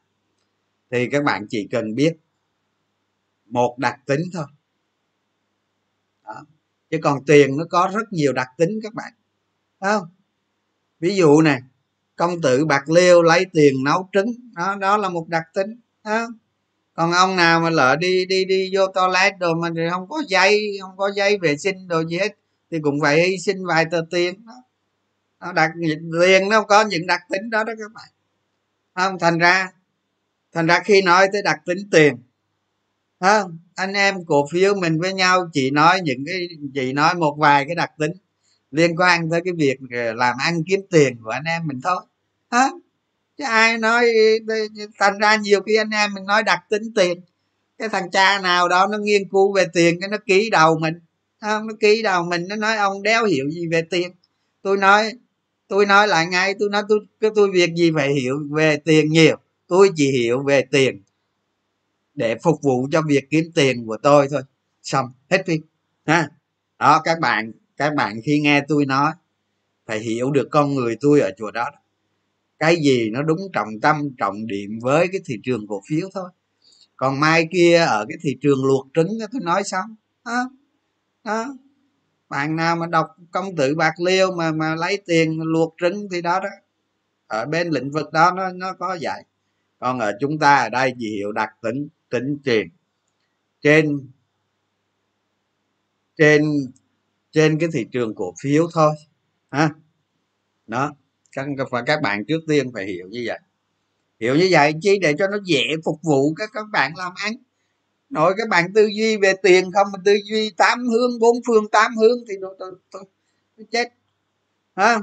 Thì 0.92 1.10
các 1.10 1.24
bạn 1.24 1.46
chỉ 1.50 1.68
cần 1.72 1.96
biết 1.96 2.18
một 3.46 3.78
đặc 3.78 4.00
tính 4.06 4.22
thôi 4.34 4.46
chứ 6.92 6.98
còn 7.04 7.26
tiền 7.26 7.58
nó 7.58 7.66
có 7.70 7.92
rất 7.94 8.14
nhiều 8.14 8.34
đặc 8.34 8.48
tính 8.58 8.80
các 8.84 8.94
bạn. 8.94 9.14
Đấy 9.82 10.00
không? 10.00 10.08
Ví 11.00 11.16
dụ 11.16 11.42
này 11.42 11.62
công 12.16 12.42
tử 12.42 12.66
bạc 12.66 12.90
liêu 12.90 13.22
lấy 13.22 13.46
tiền 13.54 13.84
nấu 13.84 14.10
trứng, 14.14 14.28
đó 14.56 14.76
đó 14.76 14.98
là 14.98 15.10
một 15.10 15.28
đặc 15.28 15.44
tính 15.54 15.80
đó. 16.04 16.28
còn 16.94 17.12
ông 17.12 17.36
nào 17.36 17.60
mà 17.60 17.70
lỡ 17.70 17.96
đi 17.96 18.26
đi 18.26 18.46
đi 18.46 18.72
vô 18.76 18.88
toilet 18.88 19.34
rồi 19.40 19.56
mà 19.56 19.70
không 19.92 20.10
có 20.10 20.24
dây, 20.28 20.78
không 20.82 20.98
có 20.98 21.12
dây 21.16 21.38
vệ 21.38 21.58
sinh 21.58 21.88
đồ 21.88 22.04
gì 22.04 22.18
hết, 22.18 22.36
thì 22.72 22.80
cũng 22.84 23.02
phải 23.02 23.22
hy 23.22 23.38
sinh 23.38 23.66
vài 23.66 23.86
tờ 23.92 24.02
tiền 24.12 24.46
đó. 24.46 24.54
Nó 25.40 25.52
đặc, 25.54 25.72
tiền 26.22 26.50
nó 26.50 26.64
có 26.64 26.84
những 26.84 27.08
đặc 27.08 27.22
tính 27.30 27.50
đó 27.50 27.64
đó 27.64 27.74
các 27.80 27.92
bạn. 27.94 28.10
Không? 28.96 29.20
Thành 29.20 29.38
ra 29.38 29.72
thành 30.54 30.68
ra 30.68 30.80
khi 30.86 31.02
nói 31.02 31.28
tới 31.34 31.42
đặc 31.42 31.60
tính 31.66 31.90
tiền 31.92 32.16
không, 33.20 33.58
anh 33.76 33.94
em 33.94 34.26
cổ 34.26 34.48
phiếu 34.52 34.76
mình 34.76 35.00
với 35.00 35.14
nhau 35.14 35.50
chỉ 35.54 35.72
nói 35.72 36.02
những 36.04 36.26
cái, 36.26 36.48
chỉ 36.74 36.94
nói 36.94 37.16
một 37.16 37.36
vài 37.40 37.66
cái 37.66 37.76
đặc 37.76 37.92
tính 37.98 38.12
liên 38.72 38.96
quan 38.96 39.30
tới 39.30 39.42
cái 39.46 39.54
việc 39.58 39.78
ờ, 39.92 40.14
làm 40.14 40.36
ăn 40.40 40.64
kiếm 40.68 40.80
tiền 40.92 41.18
của 41.24 41.30
anh 41.30 41.44
em 41.44 41.68
mình 41.68 41.82
thôi. 41.84 42.02
Hả? 42.52 42.70
Chứ 43.38 43.44
ai 43.44 43.78
nói 43.78 44.06
ờ, 44.48 44.56
thành 45.00 45.18
ra 45.20 45.36
nhiều 45.36 45.62
khi 45.62 45.76
anh 45.76 45.90
em 45.90 46.14
mình 46.14 46.26
nói 46.26 46.44
đặc 46.44 46.60
tính 46.70 46.94
tiền, 46.96 47.22
cái 47.78 47.90
thằng 47.90 48.12
cha 48.12 48.40
nào 48.40 48.68
đó 48.68 48.88
nó 48.88 48.98
nghiên 48.98 49.30
cứu 49.30 49.54
về 49.54 49.66
tiền 49.74 50.00
cái 50.02 50.10
nó 50.10 50.18
ký 50.26 50.50
đầu 50.50 50.80
mình. 50.80 50.94
Không 51.42 51.68
nó 51.68 51.74
ký 51.80 52.02
đầu 52.02 52.24
mình, 52.24 52.48
nó 52.48 52.56
nói 52.56 52.78
ông 52.78 53.04
đéo 53.04 53.26
hiểu 53.26 53.50
gì 53.50 53.68
về 53.72 53.82
tiền. 53.82 54.12
Tôi 54.62 54.78
nói 54.78 55.12
tôi 55.68 55.86
nói 55.86 56.08
lại 56.08 56.28
ngay, 56.28 56.54
tôi 56.60 56.70
nói 56.70 56.84
tôi, 56.90 57.00
cái 57.22 57.32
tôi 57.36 57.52
việc 57.52 57.70
gì 57.76 57.92
phải 57.96 58.14
hiểu 58.14 58.36
về 58.52 58.78
tiền 58.78 59.10
nhiều, 59.10 59.38
tôi 59.68 59.90
chỉ 59.96 60.12
hiểu 60.12 60.44
về 60.44 60.62
tiền 60.62 61.04
để 62.16 62.36
phục 62.44 62.62
vụ 62.62 62.88
cho 62.92 63.02
việc 63.02 63.30
kiếm 63.30 63.52
tiền 63.56 63.86
của 63.86 63.98
tôi 64.04 64.28
thôi. 64.32 64.42
Xong 64.82 65.06
hết 65.30 65.44
phim. 65.46 65.62
Ha? 66.06 66.30
Đó 66.80 67.02
các 67.04 67.20
bạn 67.20 67.52
các 67.78 67.96
bạn 67.96 68.20
khi 68.26 68.40
nghe 68.40 68.62
tôi 68.68 68.86
nói 68.86 69.12
phải 69.86 70.00
hiểu 70.00 70.32
được 70.32 70.48
con 70.52 70.76
người 70.76 70.98
tôi 71.02 71.20
ở 71.20 71.32
chùa 71.38 71.52
đó. 71.52 71.66
Cái 72.60 72.76
gì 72.76 73.10
nó 73.10 73.22
đúng 73.22 73.40
trọng 73.54 73.80
tâm 73.82 74.10
trọng 74.18 74.48
điểm 74.48 74.80
với 74.82 75.08
cái 75.12 75.22
thị 75.26 75.36
trường 75.44 75.68
cổ 75.68 75.82
phiếu 75.90 76.10
thôi. 76.14 76.30
Còn 76.96 77.20
mai 77.20 77.48
kia 77.52 77.78
ở 77.78 78.06
cái 78.10 78.18
thị 78.22 78.38
trường 78.42 78.66
luộc 78.66 78.88
trứng 78.94 79.08
tôi 79.32 79.42
nói 79.42 79.64
xong. 79.64 79.96
Đó, 80.26 80.50
đó. 81.24 81.58
bạn 82.30 82.56
nào 82.56 82.76
mà 82.76 82.88
đọc 82.88 83.08
công 83.32 83.56
tử 83.56 83.76
bạc 83.76 84.00
liêu 84.00 84.32
mà 84.36 84.52
mà 84.52 84.76
lấy 84.76 85.02
tiền 85.06 85.40
luộc 85.42 85.76
trứng 85.82 86.08
thì 86.12 86.22
đó 86.22 86.40
đó. 86.40 86.50
Ở 87.28 87.46
bên 87.46 87.70
lĩnh 87.70 87.92
vực 87.92 88.12
đó 88.14 88.32
nó 88.32 88.50
nó 88.50 88.74
có 88.74 88.98
vậy. 89.02 89.24
Còn 89.80 90.00
ở 90.00 90.18
chúng 90.20 90.40
ta 90.40 90.56
ở 90.56 90.70
đây 90.70 90.94
chỉ 91.00 91.10
hiểu 91.10 91.32
đặc 91.32 91.50
tính 91.62 91.88
tính 92.10 92.38
tiền 92.44 92.70
trên 93.62 94.10
trên 96.18 96.44
trên 97.32 97.60
cái 97.60 97.70
thị 97.74 97.86
trường 97.92 98.16
cổ 98.16 98.34
phiếu 98.42 98.68
thôi 98.74 98.92
ha. 99.52 99.70
Đó 100.68 100.94
các 101.32 101.46
và 101.72 101.82
các 101.82 102.02
bạn 102.02 102.26
trước 102.26 102.40
tiên 102.48 102.72
phải 102.74 102.86
hiểu 102.86 103.08
như 103.08 103.24
vậy. 103.26 103.40
Hiểu 104.20 104.36
như 104.36 104.48
vậy 104.52 104.74
chi 104.82 105.00
để 105.02 105.14
cho 105.20 105.28
nó 105.28 105.38
dễ 105.46 105.64
phục 105.86 106.00
vụ 106.04 106.34
các 106.34 106.50
các 106.54 106.66
bạn 106.72 106.94
làm 106.98 107.14
ăn. 107.16 107.34
Nội 108.10 108.34
các 108.38 108.50
bạn 108.50 108.74
tư 108.74 108.88
duy 108.98 109.18
về 109.18 109.34
tiền 109.44 109.72
không 109.72 109.88
mà 109.94 110.00
tư 110.06 110.16
duy 110.24 110.52
tám 110.58 110.88
hướng 110.88 111.20
bốn 111.20 111.36
phương 111.48 111.70
tám 111.70 111.98
hướng 111.98 112.18
thì 112.30 112.36
tôi, 112.42 112.56
tôi, 112.60 112.72
nó, 112.94 113.00
nó 113.58 113.64
chết 113.72 113.94
ha. 114.76 115.00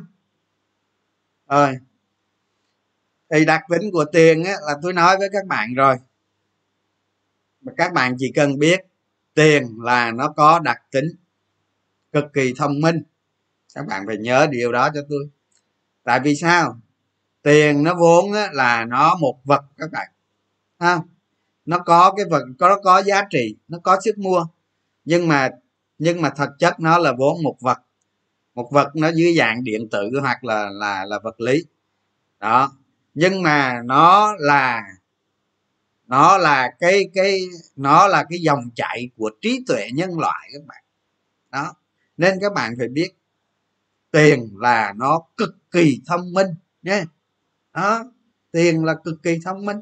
Rồi. 1.48 1.76
Thì 3.30 3.44
đặc 3.44 3.62
tính 3.70 3.90
của 3.92 4.04
tiền 4.12 4.44
á, 4.44 4.54
là 4.66 4.74
tôi 4.82 4.92
nói 4.92 5.16
với 5.18 5.28
các 5.32 5.46
bạn 5.46 5.74
rồi 5.74 5.96
mà 7.66 7.72
các 7.76 7.92
bạn 7.92 8.14
chỉ 8.18 8.32
cần 8.34 8.58
biết 8.58 8.80
tiền 9.34 9.78
là 9.82 10.10
nó 10.10 10.28
có 10.36 10.58
đặc 10.58 10.82
tính 10.90 11.06
cực 12.12 12.24
kỳ 12.32 12.54
thông 12.56 12.80
minh. 12.80 13.02
Các 13.74 13.86
bạn 13.86 14.06
phải 14.06 14.16
nhớ 14.16 14.46
điều 14.50 14.72
đó 14.72 14.88
cho 14.94 15.00
tôi. 15.08 15.28
Tại 16.04 16.20
vì 16.20 16.36
sao? 16.36 16.80
Tiền 17.42 17.82
nó 17.82 17.94
vốn 17.94 18.32
là 18.52 18.84
nó 18.84 19.14
một 19.20 19.38
vật 19.44 19.64
các 19.76 19.90
bạn. 19.92 20.08
Ha? 20.78 21.00
Nó 21.64 21.78
có 21.78 22.14
cái 22.16 22.26
vật, 22.30 22.42
có, 22.58 22.68
nó 22.68 22.76
có 22.82 23.02
giá 23.02 23.22
trị, 23.30 23.56
nó 23.68 23.78
có 23.78 24.00
sức 24.04 24.18
mua. 24.18 24.46
Nhưng 25.04 25.28
mà 25.28 25.50
nhưng 25.98 26.22
mà 26.22 26.30
thật 26.30 26.50
chất 26.58 26.80
nó 26.80 26.98
là 26.98 27.12
vốn 27.18 27.42
một 27.42 27.56
vật. 27.60 27.78
Một 28.54 28.68
vật 28.72 28.96
nó 28.96 29.08
dưới 29.08 29.34
dạng 29.36 29.64
điện 29.64 29.88
tử 29.90 30.10
hoặc 30.20 30.44
là 30.44 30.70
là 30.70 31.04
là 31.04 31.18
vật 31.18 31.40
lý. 31.40 31.64
Đó. 32.40 32.72
Nhưng 33.14 33.42
mà 33.42 33.82
nó 33.84 34.34
là 34.38 34.82
nó 36.06 36.38
là 36.38 36.70
cái 36.78 37.10
cái, 37.14 37.40
nó 37.76 38.08
là 38.08 38.24
cái 38.30 38.38
dòng 38.38 38.70
chảy 38.74 39.10
của 39.16 39.30
trí 39.42 39.64
tuệ 39.66 39.88
nhân 39.94 40.18
loại 40.18 40.48
các 40.52 40.62
bạn. 40.66 40.84
Đó. 41.50 41.74
Nên 42.16 42.38
các 42.40 42.52
bạn 42.52 42.74
phải 42.78 42.88
biết, 42.88 43.10
tiền 44.10 44.50
là 44.56 44.92
nó 44.96 45.22
cực 45.36 45.56
kỳ 45.70 46.00
thông 46.06 46.32
minh 46.32 46.48
nhé. 46.82 47.04
Đó. 47.72 48.04
Tiền 48.52 48.84
là 48.84 48.94
cực 49.04 49.14
kỳ 49.22 49.38
thông 49.44 49.66
minh. 49.66 49.76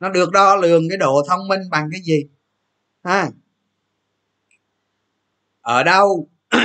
Nó 0.00 0.08
được 0.08 0.30
đo 0.32 0.56
lường 0.56 0.88
cái 0.88 0.98
độ 0.98 1.22
thông 1.28 1.48
minh 1.48 1.60
bằng 1.70 1.88
cái 1.92 2.00
gì? 2.00 2.24
Ha. 3.04 3.30
Ở 5.60 5.82
đâu? 5.82 6.28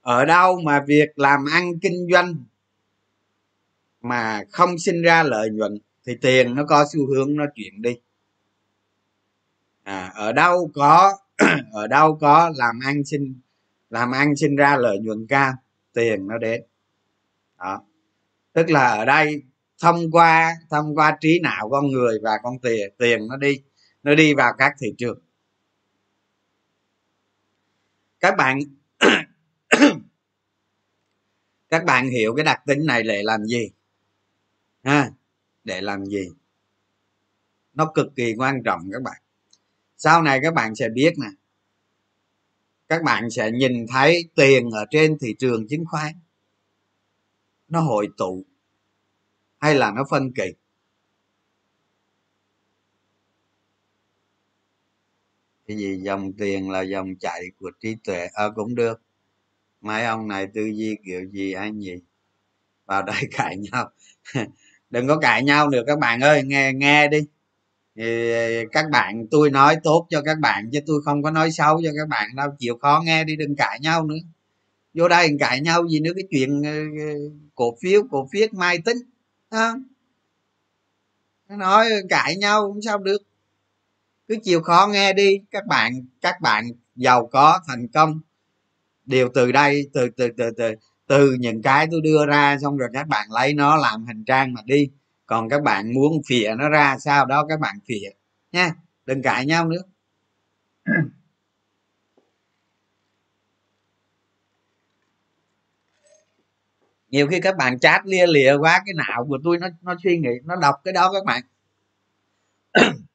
Ở 0.00 0.24
đâu 0.24 0.60
mà 0.60 0.84
việc 0.86 1.18
làm 1.18 1.44
ăn 1.52 1.78
kinh 1.82 2.06
doanh 2.12 2.34
mà 4.00 4.42
không 4.50 4.78
sinh 4.78 5.02
ra 5.02 5.22
lợi 5.22 5.50
nhuận? 5.50 5.78
Thì 6.06 6.14
tiền 6.20 6.54
nó 6.54 6.64
có 6.64 6.86
xu 6.92 7.06
hướng 7.06 7.36
nó 7.36 7.44
chuyển 7.54 7.82
đi. 7.82 7.98
À, 9.82 10.12
ở 10.14 10.32
đâu 10.32 10.70
có 10.74 11.18
ở 11.72 11.86
đâu 11.86 12.18
có 12.20 12.52
làm 12.56 12.80
ăn 12.84 13.04
sinh 13.04 13.40
làm 13.90 14.10
ăn 14.12 14.36
sinh 14.36 14.56
ra 14.56 14.76
lợi 14.76 14.98
nhuận 14.98 15.26
cao 15.26 15.52
tiền 15.92 16.26
nó 16.26 16.38
đến. 16.38 16.62
Đó. 17.58 17.82
Tức 18.52 18.70
là 18.70 18.88
ở 18.88 19.04
đây 19.04 19.42
thông 19.80 20.10
qua 20.10 20.56
thông 20.70 20.94
qua 20.94 21.16
trí 21.20 21.40
não 21.42 21.68
con 21.70 21.86
người 21.86 22.18
và 22.22 22.30
con 22.42 22.58
tiền 22.58 22.90
tiền 22.98 23.28
nó 23.28 23.36
đi 23.36 23.62
nó 24.02 24.14
đi 24.14 24.34
vào 24.34 24.52
các 24.58 24.74
thị 24.80 24.94
trường. 24.98 25.18
Các 28.20 28.34
bạn 28.38 28.58
các 31.68 31.84
bạn 31.84 32.10
hiểu 32.10 32.34
cái 32.36 32.44
đặc 32.44 32.62
tính 32.66 32.86
này 32.86 33.02
để 33.02 33.22
làm 33.22 33.44
gì? 33.44 33.70
Ha 34.84 35.10
để 35.64 35.80
làm 35.80 36.06
gì? 36.06 36.28
Nó 37.74 37.92
cực 37.94 38.06
kỳ 38.16 38.34
quan 38.38 38.62
trọng 38.64 38.80
các 38.92 39.02
bạn. 39.02 39.22
Sau 39.96 40.22
này 40.22 40.40
các 40.42 40.54
bạn 40.54 40.74
sẽ 40.74 40.88
biết 40.88 41.14
nè. 41.18 41.28
Các 42.88 43.02
bạn 43.02 43.30
sẽ 43.30 43.50
nhìn 43.50 43.86
thấy 43.88 44.28
tiền 44.34 44.70
ở 44.70 44.84
trên 44.90 45.18
thị 45.20 45.34
trường 45.38 45.68
chứng 45.68 45.84
khoán. 45.84 46.12
Nó 47.68 47.80
hội 47.80 48.08
tụ 48.16 48.44
hay 49.58 49.74
là 49.74 49.92
nó 49.92 50.04
phân 50.10 50.32
kỳ? 50.32 50.52
Cái 55.66 55.76
gì 55.76 55.96
dòng 56.02 56.32
tiền 56.32 56.70
là 56.70 56.82
dòng 56.82 57.16
chạy 57.20 57.42
của 57.58 57.70
trí 57.80 57.96
tuệ? 58.04 58.26
Ờ 58.32 58.46
à, 58.46 58.52
cũng 58.54 58.74
được. 58.74 59.02
Mấy 59.80 60.04
ông 60.04 60.28
này 60.28 60.46
tư 60.54 60.64
duy 60.64 60.96
kiểu 61.04 61.24
gì 61.32 61.52
anh 61.52 61.80
gì 61.80 61.94
vào 62.86 63.02
đây 63.02 63.22
cãi 63.30 63.56
nhau 63.56 63.90
đừng 64.94 65.08
có 65.08 65.18
cãi 65.18 65.42
nhau 65.42 65.68
được 65.68 65.84
các 65.86 65.98
bạn 65.98 66.20
ơi, 66.20 66.42
nghe 66.44 66.72
nghe 66.72 67.08
đi. 67.08 67.18
Thì 67.96 68.32
các 68.72 68.90
bạn, 68.90 69.26
tôi 69.30 69.50
nói 69.50 69.76
tốt 69.82 70.06
cho 70.10 70.22
các 70.22 70.38
bạn 70.38 70.70
chứ 70.72 70.80
tôi 70.86 71.02
không 71.04 71.22
có 71.22 71.30
nói 71.30 71.50
xấu 71.52 71.80
cho 71.84 71.90
các 71.96 72.08
bạn 72.08 72.36
đâu, 72.36 72.48
chịu 72.58 72.78
khó 72.78 73.02
nghe 73.04 73.24
đi, 73.24 73.36
đừng 73.36 73.56
cãi 73.56 73.78
nhau 73.80 74.06
nữa. 74.06 74.16
Vô 74.94 75.08
đây 75.08 75.30
cãi 75.40 75.60
nhau 75.60 75.88
gì 75.88 76.00
nữa, 76.00 76.10
cái 76.16 76.24
chuyện 76.30 76.62
ờ, 76.62 76.72
cổ 77.54 77.76
phiếu 77.82 78.02
cổ 78.10 78.28
phiếu 78.32 78.48
mai 78.52 78.78
tính 78.78 78.96
nói 81.48 81.88
cãi 82.08 82.36
nhau 82.36 82.68
cũng 82.68 82.82
sao 82.82 82.98
được. 82.98 83.22
Cứ 84.28 84.36
chịu 84.42 84.60
khó 84.60 84.88
nghe 84.92 85.12
đi, 85.12 85.40
các 85.50 85.66
bạn 85.66 86.06
các 86.20 86.40
bạn 86.40 86.64
giàu 86.96 87.26
có, 87.26 87.60
thành 87.68 87.88
công. 87.88 88.20
Đều 89.06 89.28
từ 89.34 89.52
đây, 89.52 89.90
từ 89.92 90.08
từ 90.16 90.28
từ 90.36 90.50
từ 90.56 90.72
từ 91.06 91.32
những 91.40 91.62
cái 91.62 91.86
tôi 91.90 92.00
đưa 92.04 92.26
ra 92.26 92.58
xong 92.62 92.76
rồi 92.76 92.88
các 92.92 93.08
bạn 93.08 93.28
lấy 93.32 93.54
nó 93.54 93.76
làm 93.76 94.06
hình 94.06 94.24
trang 94.24 94.52
mà 94.54 94.60
đi. 94.66 94.88
Còn 95.26 95.48
các 95.48 95.62
bạn 95.62 95.94
muốn 95.94 96.22
phịa 96.28 96.54
nó 96.58 96.68
ra 96.68 96.96
sau 96.98 97.26
đó 97.26 97.46
các 97.48 97.60
bạn 97.60 97.76
phịa 97.88 98.08
nha 98.52 98.74
đừng 99.06 99.22
cãi 99.22 99.46
nhau 99.46 99.68
nữa. 99.68 99.82
Nhiều 107.10 107.26
khi 107.26 107.40
các 107.40 107.56
bạn 107.56 107.78
chat 107.78 108.06
lia 108.06 108.26
lịa 108.26 108.54
quá, 108.60 108.82
cái 108.86 108.94
não 108.94 109.26
của 109.28 109.38
tôi 109.44 109.58
nó 109.58 109.68
nó 109.82 109.94
suy 110.04 110.18
nghĩ, 110.18 110.30
nó 110.44 110.56
đọc 110.56 110.74
cái 110.84 110.92
đó 110.92 111.10
các 111.12 111.24
bạn. 111.24 111.42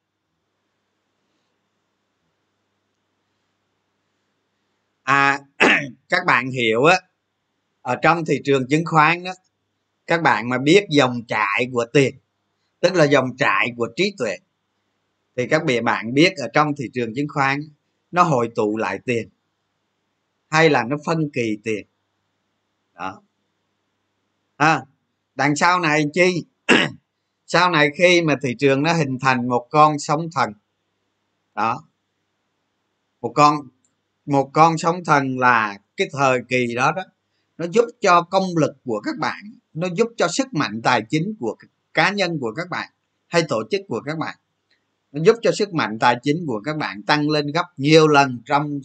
À 5.04 5.38
các 6.08 6.26
bạn 6.26 6.50
hiểu 6.50 6.84
á 6.84 6.96
ở 7.82 7.96
trong 8.02 8.24
thị 8.24 8.40
trường 8.44 8.68
chứng 8.68 8.84
khoán 8.84 9.24
đó 9.24 9.32
các 10.06 10.22
bạn 10.22 10.48
mà 10.48 10.58
biết 10.58 10.86
dòng 10.90 11.22
chảy 11.28 11.68
của 11.72 11.86
tiền 11.92 12.14
tức 12.80 12.94
là 12.94 13.04
dòng 13.04 13.36
chảy 13.36 13.72
của 13.76 13.88
trí 13.96 14.14
tuệ 14.18 14.36
thì 15.36 15.46
các 15.46 15.62
bạn 15.84 16.14
biết 16.14 16.32
ở 16.36 16.48
trong 16.52 16.72
thị 16.76 16.84
trường 16.92 17.14
chứng 17.14 17.28
khoán 17.28 17.60
nó 18.10 18.22
hội 18.22 18.50
tụ 18.54 18.76
lại 18.76 18.98
tiền 19.04 19.28
hay 20.50 20.70
là 20.70 20.84
nó 20.84 20.96
phân 21.06 21.30
kỳ 21.32 21.58
tiền. 21.64 21.86
Đó. 22.94 23.22
À, 24.56 24.82
đằng 25.34 25.56
sau 25.56 25.80
này 25.80 26.04
chi? 26.12 26.44
Sau 27.46 27.70
này 27.70 27.90
khi 27.98 28.22
mà 28.22 28.34
thị 28.42 28.54
trường 28.58 28.82
nó 28.82 28.92
hình 28.92 29.18
thành 29.20 29.48
một 29.48 29.66
con 29.70 29.98
sóng 29.98 30.28
thần 30.34 30.52
đó 31.54 31.84
một 33.20 33.32
con 33.34 33.56
một 34.26 34.50
con 34.52 34.78
sóng 34.78 35.04
thần 35.04 35.38
là 35.38 35.78
cái 35.96 36.08
thời 36.12 36.40
kỳ 36.48 36.74
đó 36.74 36.92
đó 36.92 37.02
nó 37.60 37.66
giúp 37.72 37.84
cho 38.00 38.22
công 38.22 38.56
lực 38.56 38.76
của 38.84 39.00
các 39.00 39.18
bạn, 39.18 39.38
nó 39.74 39.88
giúp 39.94 40.08
cho 40.16 40.28
sức 40.28 40.54
mạnh 40.54 40.80
tài 40.82 41.02
chính 41.10 41.34
của 41.40 41.56
cá 41.94 42.10
nhân 42.10 42.38
của 42.40 42.52
các 42.56 42.68
bạn 42.70 42.90
hay 43.26 43.42
tổ 43.48 43.62
chức 43.70 43.80
của 43.88 44.00
các 44.06 44.18
bạn. 44.18 44.36
Nó 45.12 45.22
giúp 45.24 45.36
cho 45.42 45.52
sức 45.52 45.74
mạnh 45.74 45.98
tài 45.98 46.16
chính 46.22 46.46
của 46.46 46.60
các 46.64 46.76
bạn 46.76 47.02
tăng 47.02 47.30
lên 47.30 47.46
gấp 47.46 47.64
nhiều 47.76 48.08
lần 48.08 48.42
trong 48.44 48.80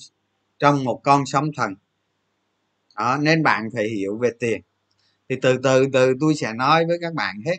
trong 0.59 0.83
một 0.83 1.01
con 1.03 1.25
sóng 1.25 1.49
thần. 1.55 1.75
Đó, 2.95 3.17
nên 3.17 3.43
bạn 3.43 3.69
phải 3.73 3.87
hiểu 3.87 4.17
về 4.17 4.29
tiền. 4.39 4.61
Thì 5.29 5.35
từ 5.41 5.57
từ 5.63 5.85
từ 5.93 6.13
tôi 6.19 6.35
sẽ 6.35 6.53
nói 6.53 6.85
với 6.85 6.97
các 7.01 7.13
bạn 7.13 7.35
hết. 7.45 7.57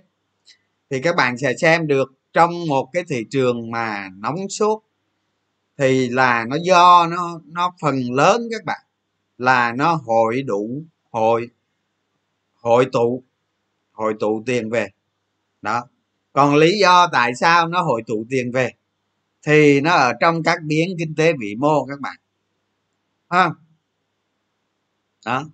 Thì 0.91 1.01
các 1.01 1.17
bạn 1.17 1.39
sẽ 1.39 1.55
xem 1.57 1.87
được 1.87 2.13
trong 2.33 2.67
một 2.69 2.89
cái 2.93 3.05
thị 3.09 3.27
trường 3.31 3.71
mà 3.71 4.09
nóng 4.17 4.49
sốt, 4.49 4.83
thì 5.79 6.09
là 6.09 6.45
nó 6.49 6.57
do 6.63 7.07
nó 7.07 7.41
nó 7.45 7.75
phần 7.81 8.13
lớn 8.13 8.49
các 8.51 8.65
bạn 8.65 8.81
là 9.39 9.73
nó 9.73 9.95
hội 9.95 10.43
đủ 10.43 10.85
hội 11.17 11.49
hội 12.55 12.87
tụ 12.93 13.23
hội 13.93 14.15
tụ 14.21 14.43
tiền 14.47 14.71
về. 14.71 14.89
Đó. 15.63 15.89
Còn 16.33 16.55
lý 16.57 16.79
do 16.81 17.09
tại 17.13 17.35
sao 17.35 17.69
nó 17.69 17.83
hội 17.83 18.03
tụ 18.07 18.27
tiền 18.31 18.53
về? 18.53 18.73
Thì 19.43 19.81
nó 19.81 19.91
ở 19.91 20.13
trong 20.21 20.43
các 20.43 20.63
biến 20.63 20.89
kinh 20.99 21.15
tế 21.15 21.33
vĩ 21.41 21.55
mô 21.59 21.87
các 21.87 22.01
bạn. 22.01 22.17
Ha 23.29 23.51
đó. 25.25 25.45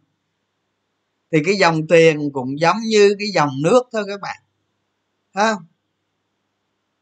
Thì 1.33 1.39
cái 1.45 1.55
dòng 1.55 1.87
tiền 1.89 2.31
cũng 2.33 2.61
giống 2.61 2.77
như 2.89 3.17
cái 3.19 3.29
dòng 3.35 3.51
nước 3.63 3.83
thôi 3.93 4.05
các 4.07 4.21
bạn. 4.21 4.43
Ha 5.35 5.55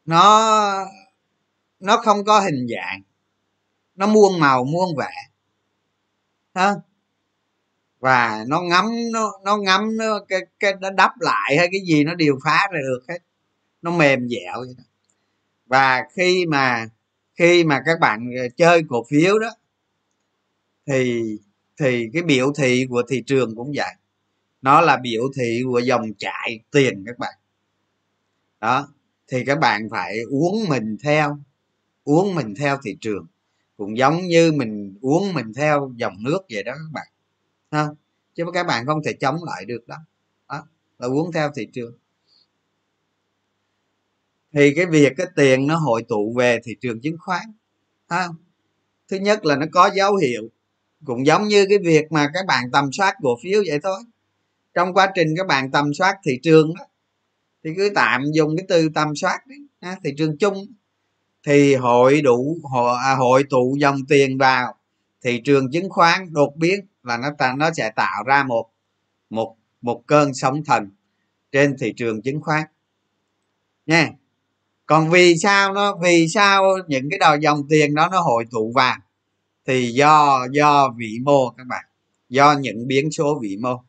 nó 0.04 0.86
nó 1.80 1.96
không 1.96 2.24
có 2.24 2.40
hình 2.40 2.66
dạng. 2.68 3.02
Nó 3.94 4.06
muôn 4.06 4.40
màu, 4.40 4.64
muôn 4.64 4.96
vẻ. 4.96 5.12
Ha 6.54 6.74
và 8.00 8.44
nó 8.48 8.60
ngắm 8.62 8.86
nó 9.12 9.32
nó 9.44 9.56
ngắm 9.56 9.96
nó 9.96 10.20
cái 10.28 10.40
cái 10.60 10.74
nó 10.80 10.90
đắp 10.90 11.20
lại 11.20 11.56
hay 11.58 11.68
cái 11.72 11.80
gì 11.86 12.04
nó 12.04 12.14
điều 12.14 12.38
phá 12.44 12.68
ra 12.72 12.80
được 12.80 13.02
hết. 13.08 13.18
Nó 13.82 13.90
mềm 13.90 14.28
dẻo 14.28 14.60
vậy 14.60 14.74
đó. 14.78 14.84
và 15.66 16.02
khi 16.16 16.46
mà 16.46 16.86
khi 17.34 17.64
mà 17.64 17.82
các 17.86 18.00
bạn 18.00 18.30
ờ, 18.42 18.48
chơi 18.56 18.82
cổ 18.88 19.04
phiếu 19.10 19.38
đó, 19.38 19.50
thì 20.86 21.22
thì 21.80 22.10
cái 22.12 22.22
biểu 22.22 22.52
thị 22.56 22.86
của 22.90 23.02
thị 23.08 23.22
trường 23.26 23.56
cũng 23.56 23.72
vậy. 23.76 23.94
Nó 24.62 24.80
là 24.80 24.96
biểu 24.96 25.22
thị 25.36 25.62
của 25.66 25.78
dòng 25.78 26.14
chảy 26.18 26.60
tiền 26.70 27.04
các 27.06 27.18
bạn. 27.18 27.34
Đó, 28.60 28.88
thì 29.28 29.44
các 29.44 29.58
bạn 29.60 29.88
phải 29.90 30.18
uống 30.30 30.68
mình 30.68 30.96
theo, 31.04 31.38
uống 32.04 32.34
mình 32.34 32.54
theo 32.58 32.78
thị 32.84 32.96
trường. 33.00 33.26
Cũng 33.76 33.98
giống 33.98 34.26
như 34.26 34.52
mình 34.52 34.98
uống 35.00 35.34
mình 35.34 35.52
theo 35.54 35.92
dòng 35.96 36.14
nước 36.24 36.40
vậy 36.50 36.62
đó 36.62 36.72
các 36.72 36.90
bạn 36.92 37.06
không 37.70 37.94
chứ 38.34 38.44
các 38.54 38.66
bạn 38.66 38.86
không 38.86 39.02
thể 39.04 39.12
chống 39.12 39.36
lại 39.44 39.64
được 39.64 39.88
đó, 39.88 39.96
đó 40.48 40.66
là 40.98 41.06
uống 41.06 41.32
theo 41.32 41.50
thị 41.54 41.68
trường. 41.72 41.92
Thì 44.52 44.74
cái 44.74 44.86
việc 44.86 45.12
cái 45.16 45.26
tiền 45.36 45.66
nó 45.66 45.76
hội 45.76 46.04
tụ 46.08 46.34
về 46.36 46.60
thị 46.64 46.76
trường 46.80 47.00
chứng 47.00 47.16
khoán 47.18 47.42
ha? 48.08 48.28
Thứ 49.08 49.16
nhất 49.16 49.44
là 49.44 49.56
nó 49.56 49.66
có 49.72 49.90
dấu 49.94 50.16
hiệu 50.16 50.42
cũng 51.04 51.26
giống 51.26 51.48
như 51.48 51.66
cái 51.68 51.78
việc 51.78 52.12
mà 52.12 52.30
các 52.34 52.46
bạn 52.46 52.70
tầm 52.72 52.92
soát 52.92 53.14
cổ 53.22 53.38
phiếu 53.42 53.62
vậy 53.66 53.78
thôi. 53.82 54.00
Trong 54.74 54.94
quá 54.94 55.12
trình 55.14 55.34
các 55.36 55.46
bạn 55.46 55.70
tầm 55.70 55.94
soát 55.94 56.16
thị 56.24 56.38
trường 56.42 56.74
đó 56.78 56.84
thì 57.64 57.70
cứ 57.76 57.90
tạm 57.94 58.24
dùng 58.32 58.56
cái 58.56 58.66
từ 58.68 58.88
tầm 58.94 59.16
soát 59.16 59.46
đi 59.46 59.56
ha, 59.80 59.96
thị 60.04 60.10
trường 60.18 60.38
chung. 60.38 60.66
Thì 61.46 61.74
hội 61.74 62.20
đủ 62.20 62.58
hội, 62.62 62.98
à, 63.04 63.14
hội 63.14 63.44
tụ 63.50 63.76
dòng 63.80 63.96
tiền 64.08 64.38
vào 64.38 64.74
thị 65.22 65.40
trường 65.44 65.70
chứng 65.70 65.90
khoán 65.90 66.32
đột 66.32 66.56
biến 66.56 66.86
là 67.02 67.16
nó 67.16 67.28
ta, 67.38 67.54
nó 67.56 67.70
sẽ 67.76 67.90
tạo 67.96 68.24
ra 68.26 68.44
một 68.44 68.70
một 69.30 69.56
một 69.80 70.02
cơn 70.06 70.34
sóng 70.34 70.64
thần 70.64 70.90
trên 71.52 71.76
thị 71.78 71.92
trường 71.96 72.22
chứng 72.22 72.40
khoán. 72.40 72.64
Nha. 73.86 74.10
Còn 74.86 75.10
vì 75.10 75.36
sao 75.36 75.72
nó, 75.72 75.96
vì 76.02 76.28
sao 76.28 76.64
những 76.88 77.10
cái 77.10 77.18
đầu 77.18 77.36
dòng 77.36 77.68
tiền 77.68 77.94
đó 77.94 78.08
nó 78.12 78.20
hội 78.20 78.44
tụ 78.50 78.72
vào 78.74 78.96
thì 79.66 79.92
do 79.92 80.46
do 80.52 80.90
vĩ 80.96 81.18
mô 81.22 81.50
các 81.50 81.66
bạn. 81.66 81.84
Do 82.28 82.52
những 82.52 82.86
biến 82.86 83.10
số 83.10 83.38
vĩ 83.42 83.56
mô. 83.56 83.82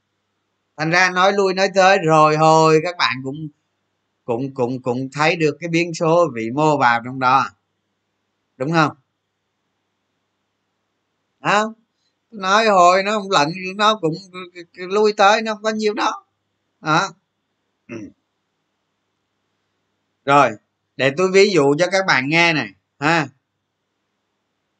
Thành 0.78 0.91
ra 0.91 1.10
nói 1.10 1.34
lui 1.34 1.54
nói 1.54 1.67
tới 1.76 1.97
rồi 2.06 2.38
hồi 2.38 2.80
các 2.84 2.97
bạn 2.97 3.13
cũng 3.24 3.47
cũng 4.26 4.54
cũng 4.54 4.82
cũng 4.82 5.10
thấy 5.13 5.36
được 5.36 5.58
cái 5.60 5.69
biến 5.69 5.93
số 5.93 6.30
vĩ 6.36 6.52
mô 6.52 6.78
vào 6.78 7.02
trong 7.06 7.19
đó. 7.19 7.45
Đúng 8.58 8.71
không? 8.71 8.91
Không 11.41 11.80
nói 12.31 12.65
hồi 12.65 13.03
nó 13.03 13.11
không 13.11 13.31
lạnh 13.31 13.51
nó 13.75 13.99
cũng 14.01 14.13
lui 14.73 15.13
tới 15.13 15.41
nó 15.41 15.53
không 15.53 15.63
có 15.63 15.69
nhiêu 15.69 15.93
đó. 15.93 16.25
Đó. 16.81 17.09
Rồi 20.25 20.51
để 20.97 21.11
tôi 21.17 21.31
ví 21.31 21.49
dụ 21.49 21.75
cho 21.79 21.87
các 21.91 22.05
bạn 22.07 22.29
nghe 22.29 22.53
này 22.53 22.69
ha. 22.99 23.27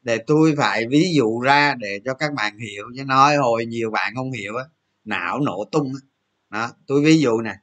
Để 0.02 0.18
tôi 0.28 0.54
phải 0.58 0.88
ví 0.90 1.14
dụ 1.16 1.40
ra 1.40 1.76
để 1.80 2.00
cho 2.06 2.14
các 2.14 2.34
bạn 2.34 2.58
hiểu 2.58 2.86
chứ 2.98 3.04
nói 3.06 3.36
hồi 3.36 3.66
nhiều 3.66 3.92
bạn 3.92 4.14
không 4.16 4.32
hiểu 4.32 4.56
á 4.56 4.64
não 5.06 5.40
nổ 5.40 5.66
tung 5.72 5.94
á. 5.94 6.02
Đó 6.50 6.74
tôi 6.88 7.02
ví 7.02 7.20
dụ 7.20 7.42
nè. 7.42 7.56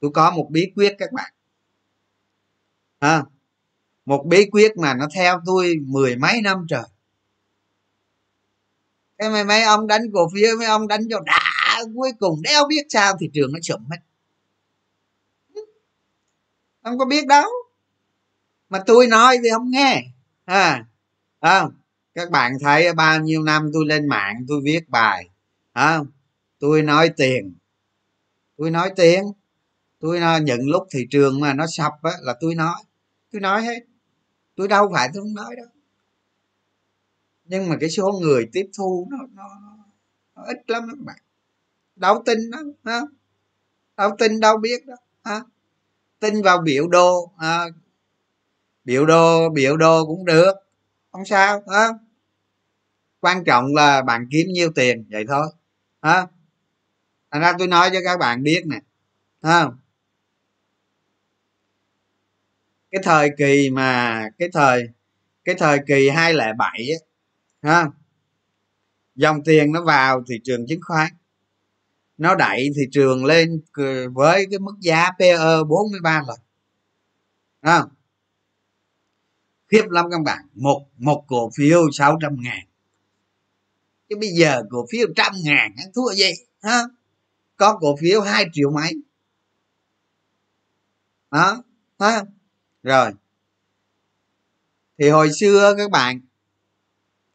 Tôi 0.00 0.10
có 0.14 0.30
một 0.30 0.46
bí 0.50 0.72
quyết 0.76 0.94
các 0.98 1.12
bạn. 1.12 1.32
Ha. 3.00 3.24
Một 4.04 4.24
bí 4.26 4.50
quyết 4.52 4.76
mà 4.76 4.94
nó 4.94 5.08
theo 5.14 5.40
tôi 5.46 5.74
mười 5.86 6.16
mấy 6.16 6.40
năm 6.42 6.66
trời 6.68 6.82
cái 9.20 9.30
mấy 9.30 9.44
mấy 9.44 9.62
ông 9.62 9.86
đánh 9.86 10.02
cổ 10.12 10.28
phiếu, 10.34 10.56
mấy 10.58 10.66
ông 10.66 10.88
đánh 10.88 11.00
cho 11.10 11.20
đã, 11.20 11.82
cuối 11.94 12.12
cùng 12.18 12.42
đeo 12.42 12.66
biết 12.68 12.86
sao 12.88 13.16
thị 13.20 13.30
trường 13.34 13.52
nó 13.52 13.58
sụp 13.62 13.80
hết. 13.90 13.96
Không 16.82 16.98
có 16.98 17.04
biết 17.04 17.26
đâu. 17.26 17.50
Mà 18.68 18.82
tôi 18.86 19.06
nói 19.06 19.38
thì 19.42 19.50
không 19.50 19.70
nghe. 19.70 20.04
À 20.44 20.84
không 21.40 21.72
các 22.14 22.30
bạn 22.30 22.52
thấy 22.60 22.92
bao 22.94 23.20
nhiêu 23.20 23.42
năm 23.42 23.70
tôi 23.72 23.84
lên 23.86 24.06
mạng, 24.06 24.44
tôi 24.48 24.60
viết 24.64 24.88
bài 24.88 25.28
không 25.74 26.06
tôi 26.58 26.82
nói 26.82 27.10
tiền. 27.16 27.54
Tôi 28.56 28.70
nói 28.70 28.92
tiền. 28.96 29.24
Tôi 30.00 30.20
nói 30.20 30.40
những 30.40 30.68
lúc 30.68 30.86
thị 30.90 31.06
trường 31.10 31.40
mà 31.40 31.54
nó 31.54 31.66
sập 31.66 31.92
á 32.02 32.12
là 32.20 32.34
tôi 32.40 32.54
nói. 32.54 32.82
Tôi 33.32 33.40
nói 33.40 33.62
hết. 33.62 33.78
Tôi 34.56 34.68
đâu 34.68 34.90
phải 34.94 35.08
tôi 35.14 35.22
không 35.22 35.34
nói 35.34 35.56
đâu 35.56 35.66
nhưng 37.50 37.68
mà 37.68 37.76
cái 37.80 37.90
số 37.90 38.12
người 38.22 38.48
tiếp 38.52 38.70
thu 38.78 39.08
nó 39.10 39.18
nó, 39.34 39.44
nó 40.36 40.42
ít 40.42 40.70
lắm 40.70 40.82
các 40.88 40.98
bạn. 40.98 41.16
Đâu 41.96 42.22
tin 42.26 42.50
đó 42.50 42.58
ha? 42.84 43.00
Đâu 43.96 44.10
tin 44.18 44.40
đâu 44.40 44.58
biết 44.58 44.86
đó 44.86 44.94
ha? 45.24 45.40
Tin 46.20 46.42
vào 46.42 46.58
biểu 46.58 46.88
đồ 46.88 47.32
à, 47.38 47.64
biểu 48.84 49.06
đồ 49.06 49.48
biểu 49.48 49.76
đồ 49.76 50.06
cũng 50.06 50.24
được 50.24 50.52
không 51.12 51.24
sao 51.24 51.62
ha? 51.72 51.88
Quan 53.20 53.44
trọng 53.44 53.74
là 53.74 54.02
bạn 54.02 54.26
kiếm 54.30 54.46
nhiêu 54.52 54.70
tiền 54.74 55.04
vậy 55.10 55.24
thôi 55.28 55.46
ha? 56.02 56.26
Thành 57.30 57.42
ra 57.42 57.52
tôi 57.58 57.68
nói 57.68 57.90
cho 57.92 57.98
các 58.04 58.18
bạn 58.18 58.42
biết 58.42 58.62
nè 58.66 58.80
ha? 59.42 59.66
Cái 62.90 63.00
thời 63.04 63.30
kỳ 63.38 63.70
mà 63.70 64.22
cái 64.38 64.48
thời 64.52 64.88
cái 65.44 65.54
thời 65.54 65.78
kỳ 65.86 66.08
207 66.08 66.88
á 67.00 67.09
ha? 67.62 67.88
Dòng 69.14 69.44
tiền 69.44 69.72
nó 69.72 69.82
vào 69.84 70.22
thị 70.28 70.34
trường 70.44 70.66
chứng 70.66 70.80
khoán. 70.82 71.12
Nó 72.18 72.34
đẩy 72.34 72.68
thị 72.76 72.82
trường 72.92 73.24
lên 73.24 73.60
với 74.12 74.46
cái 74.50 74.58
mức 74.58 74.74
giá 74.80 75.10
PE 75.18 75.36
43 75.68 76.22
lần. 76.26 76.38
Ha? 77.62 77.84
Khiếp 79.68 79.84
lắm 79.90 80.06
các 80.10 80.22
bạn. 80.24 80.46
Một 80.54 80.86
một 80.96 81.24
cổ 81.28 81.50
phiếu 81.56 81.90
600 81.92 82.36
ngàn. 82.40 82.66
Chứ 84.08 84.16
bây 84.20 84.28
giờ 84.28 84.62
cổ 84.70 84.86
phiếu 84.90 85.06
trăm 85.16 85.32
ngàn, 85.44 85.74
ăn 85.76 85.92
thua 85.94 86.12
gì? 86.12 86.32
Ha? 86.62 86.82
Có 87.56 87.78
cổ 87.80 87.96
phiếu 88.00 88.20
2 88.20 88.46
triệu 88.52 88.70
mấy. 88.70 88.92
Đó, 91.30 91.62
ha? 91.98 92.24
Rồi. 92.82 93.12
Thì 94.98 95.08
hồi 95.08 95.30
xưa 95.32 95.74
các 95.78 95.90
bạn 95.90 96.20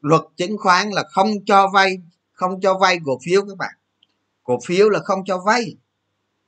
luật 0.05 0.21
chứng 0.35 0.57
khoán 0.57 0.89
là 0.89 1.03
không 1.09 1.45
cho 1.45 1.67
vay 1.73 1.97
không 2.31 2.61
cho 2.61 2.77
vay 2.77 2.99
cổ 3.05 3.19
phiếu 3.25 3.41
các 3.41 3.57
bạn. 3.57 3.73
Cổ 4.43 4.59
phiếu 4.65 4.89
là 4.89 4.99
không 4.99 5.25
cho 5.25 5.43
vay. 5.45 5.75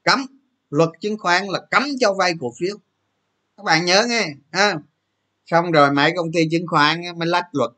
Cấm. 0.03 0.25
Luật 0.69 0.89
chứng 1.01 1.17
khoán 1.17 1.47
là 1.47 1.59
cấm 1.71 1.83
cho 1.99 2.13
vay 2.13 2.33
cổ 2.39 2.53
phiếu. 2.59 2.77
Các 3.57 3.63
bạn 3.63 3.85
nhớ 3.85 4.05
nghe 4.09 4.27
ha. 4.51 4.79
Xong 5.45 5.71
rồi 5.71 5.91
mấy 5.91 6.13
công 6.15 6.31
ty 6.33 6.47
chứng 6.51 6.67
khoán 6.67 7.01
mới 7.17 7.27
lách 7.27 7.45
luật. 7.51 7.71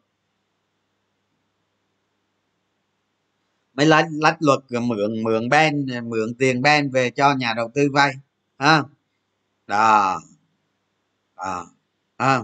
Mới 3.73 3.85
lách 3.85 4.07
lách 4.11 4.37
luật 4.39 4.59
rồi 4.69 4.81
mượn 4.81 5.23
mượn 5.23 5.49
ben 5.49 5.85
mượn 6.09 6.33
tiền 6.39 6.61
ben 6.61 6.91
về 6.91 7.11
cho 7.11 7.35
nhà 7.35 7.53
đầu 7.57 7.71
tư 7.73 7.89
vay 7.93 8.13
ha. 8.57 8.83
Đó. 9.67 10.21
À, 11.35 11.61
à 12.17 12.41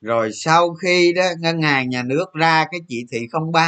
rồi 0.00 0.30
sau 0.32 0.74
khi 0.74 1.12
đó 1.12 1.22
ngân 1.38 1.62
hàng 1.62 1.90
nhà 1.90 2.02
nước 2.02 2.32
ra 2.32 2.66
cái 2.70 2.80
chỉ 2.88 3.06
thị 3.10 3.26
03 3.52 3.60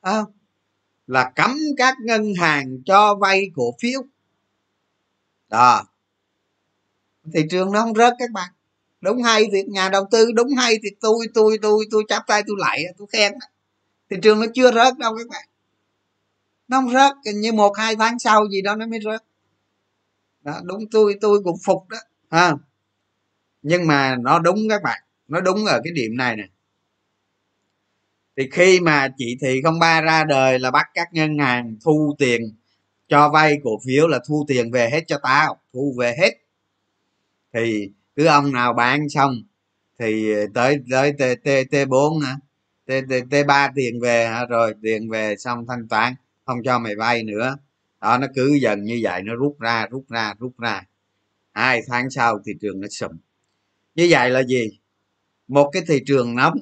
à, 0.00 0.12
ờ, 0.12 0.24
là 1.06 1.32
cấm 1.36 1.56
các 1.76 1.94
ngân 2.04 2.34
hàng 2.40 2.82
cho 2.86 3.14
vay 3.14 3.50
cổ 3.54 3.74
phiếu. 3.80 4.02
Đó. 5.48 5.84
Thị 7.34 7.42
trường 7.50 7.72
nó 7.72 7.80
không 7.80 7.94
rớt 7.94 8.14
các 8.18 8.30
bạn. 8.30 8.50
Đúng 9.00 9.22
hay 9.22 9.44
thì 9.52 9.62
nhà 9.68 9.88
đầu 9.88 10.06
tư 10.10 10.32
đúng 10.32 10.54
hay 10.56 10.78
thì 10.82 10.88
tôi 11.00 11.26
tôi 11.34 11.58
tôi 11.62 11.84
tôi 11.90 12.04
chắp 12.08 12.22
tay 12.26 12.42
tôi 12.46 12.56
lại 12.58 12.82
tôi 12.98 13.08
khen 13.12 13.32
thị 14.10 14.16
trường 14.22 14.40
nó 14.40 14.46
chưa 14.54 14.72
rớt 14.72 14.98
đâu 14.98 15.16
các 15.16 15.26
bạn. 15.28 15.48
Nó 16.68 16.80
không 16.80 16.92
rớt 16.92 17.12
như 17.34 17.52
một 17.52 17.72
hai 17.78 17.96
tháng 17.96 18.18
sau 18.18 18.48
gì 18.48 18.62
đó 18.62 18.76
nó 18.76 18.86
mới 18.86 19.00
rớt. 19.04 19.24
Đó, 20.42 20.60
đúng 20.64 20.90
tôi 20.90 21.14
tôi 21.20 21.40
cũng 21.44 21.58
phục 21.64 21.88
đó. 21.88 21.98
Ha 22.30 22.56
nhưng 23.62 23.86
mà 23.86 24.16
nó 24.16 24.38
đúng 24.38 24.68
các 24.68 24.82
bạn, 24.82 25.00
nó 25.28 25.40
đúng 25.40 25.64
ở 25.64 25.80
cái 25.84 25.92
điểm 25.92 26.16
này 26.16 26.36
nè. 26.36 26.44
Thì 28.36 28.48
khi 28.52 28.80
mà 28.80 29.08
chỉ 29.16 29.38
thị 29.40 29.60
03 29.80 30.00
ra 30.00 30.24
đời 30.24 30.58
là 30.58 30.70
bắt 30.70 30.86
các 30.94 31.08
ngân 31.12 31.38
hàng 31.38 31.76
thu 31.84 32.16
tiền, 32.18 32.42
cho 33.08 33.28
vay 33.28 33.60
cổ 33.64 33.70
phiếu 33.86 34.08
là 34.08 34.18
thu 34.28 34.44
tiền 34.48 34.70
về 34.70 34.90
hết 34.90 35.04
cho 35.06 35.18
tao, 35.22 35.60
thu 35.72 35.94
về 35.98 36.14
hết. 36.18 36.30
Thì 37.52 37.90
cứ 38.16 38.26
ông 38.26 38.52
nào 38.52 38.72
bán 38.72 39.08
xong 39.08 39.42
thì 39.98 40.34
tới 40.54 40.80
tới 40.90 41.12
t 41.12 41.22
t 41.44 41.48
t 41.70 41.88
bốn 41.88 42.20
t 42.86 42.90
t 43.08 43.12
t 43.30 43.46
ba 43.46 43.70
tiền 43.74 44.00
về 44.00 44.26
hả? 44.26 44.46
Rồi 44.46 44.74
tiền 44.82 45.10
về 45.10 45.36
xong 45.36 45.66
thanh 45.68 45.88
toán, 45.88 46.14
không 46.44 46.58
cho 46.64 46.78
mày 46.78 46.96
vay 46.96 47.22
nữa. 47.22 47.56
Đó, 48.00 48.18
nó 48.18 48.26
cứ 48.34 48.58
dần 48.62 48.84
như 48.84 49.00
vậy, 49.02 49.22
nó 49.22 49.34
rút 49.34 49.60
ra 49.60 49.86
rút 49.90 50.04
ra 50.08 50.34
rút 50.38 50.58
ra. 50.58 50.82
Hai 51.52 51.80
tháng 51.88 52.10
sau 52.10 52.38
thị 52.46 52.52
trường 52.60 52.80
nó 52.80 52.88
sụp 52.88 53.10
như 53.94 54.06
vậy 54.10 54.30
là 54.30 54.42
gì? 54.42 54.80
Một 55.48 55.70
cái 55.72 55.82
thị 55.88 56.02
trường 56.06 56.34
nóng, 56.34 56.58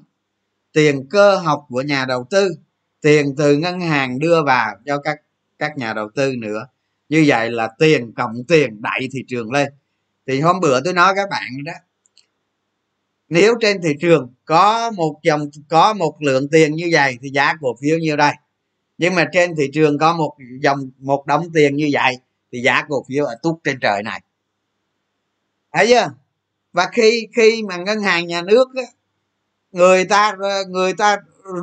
tiền 0.72 1.06
cơ 1.10 1.36
học 1.36 1.66
của 1.68 1.82
nhà 1.82 2.04
đầu 2.04 2.26
tư, 2.30 2.50
tiền 3.00 3.34
từ 3.38 3.56
ngân 3.56 3.80
hàng 3.80 4.18
đưa 4.18 4.42
vào 4.42 4.76
cho 4.86 4.98
các 4.98 5.18
các 5.58 5.78
nhà 5.78 5.92
đầu 5.92 6.08
tư 6.14 6.34
nữa. 6.36 6.66
Như 7.08 7.24
vậy 7.26 7.50
là 7.50 7.68
tiền, 7.78 8.12
cộng 8.12 8.44
tiền 8.48 8.82
đẩy 8.82 9.08
thị 9.12 9.24
trường 9.28 9.52
lên. 9.52 9.72
Thì 10.26 10.40
hôm 10.40 10.60
bữa 10.60 10.80
tôi 10.80 10.92
nói 10.92 11.12
các 11.16 11.28
bạn 11.30 11.64
đó, 11.64 11.72
nếu 13.28 13.54
trên 13.60 13.82
thị 13.82 13.94
trường 14.00 14.34
có 14.44 14.90
một 14.90 15.20
dòng, 15.22 15.50
có 15.68 15.92
một 15.92 16.22
lượng 16.22 16.48
tiền 16.48 16.74
như 16.74 16.88
vậy 16.92 17.18
thì 17.22 17.28
giá 17.30 17.54
cổ 17.60 17.76
phiếu 17.80 17.98
nhiêu 17.98 18.16
đây? 18.16 18.32
Nhưng 18.98 19.14
mà 19.14 19.28
trên 19.32 19.56
thị 19.56 19.70
trường 19.72 19.98
có 19.98 20.16
một 20.16 20.36
dòng, 20.60 20.90
một 20.98 21.26
đống 21.26 21.52
tiền 21.54 21.76
như 21.76 21.88
vậy 21.92 22.18
thì 22.52 22.60
giá 22.60 22.84
cổ 22.88 23.04
phiếu 23.08 23.24
ở 23.24 23.36
tút 23.42 23.58
trên 23.64 23.78
trời 23.80 24.02
này. 24.02 24.22
Thấy 25.72 25.86
chưa? 25.86 26.14
Và 26.72 26.88
khi 26.92 27.28
khi 27.36 27.62
mà 27.68 27.76
ngân 27.76 28.00
hàng 28.00 28.26
nhà 28.26 28.42
nước 28.42 28.68
á, 28.76 28.82
người 29.72 30.04
ta 30.04 30.36
người 30.68 30.94
ta 30.94 31.16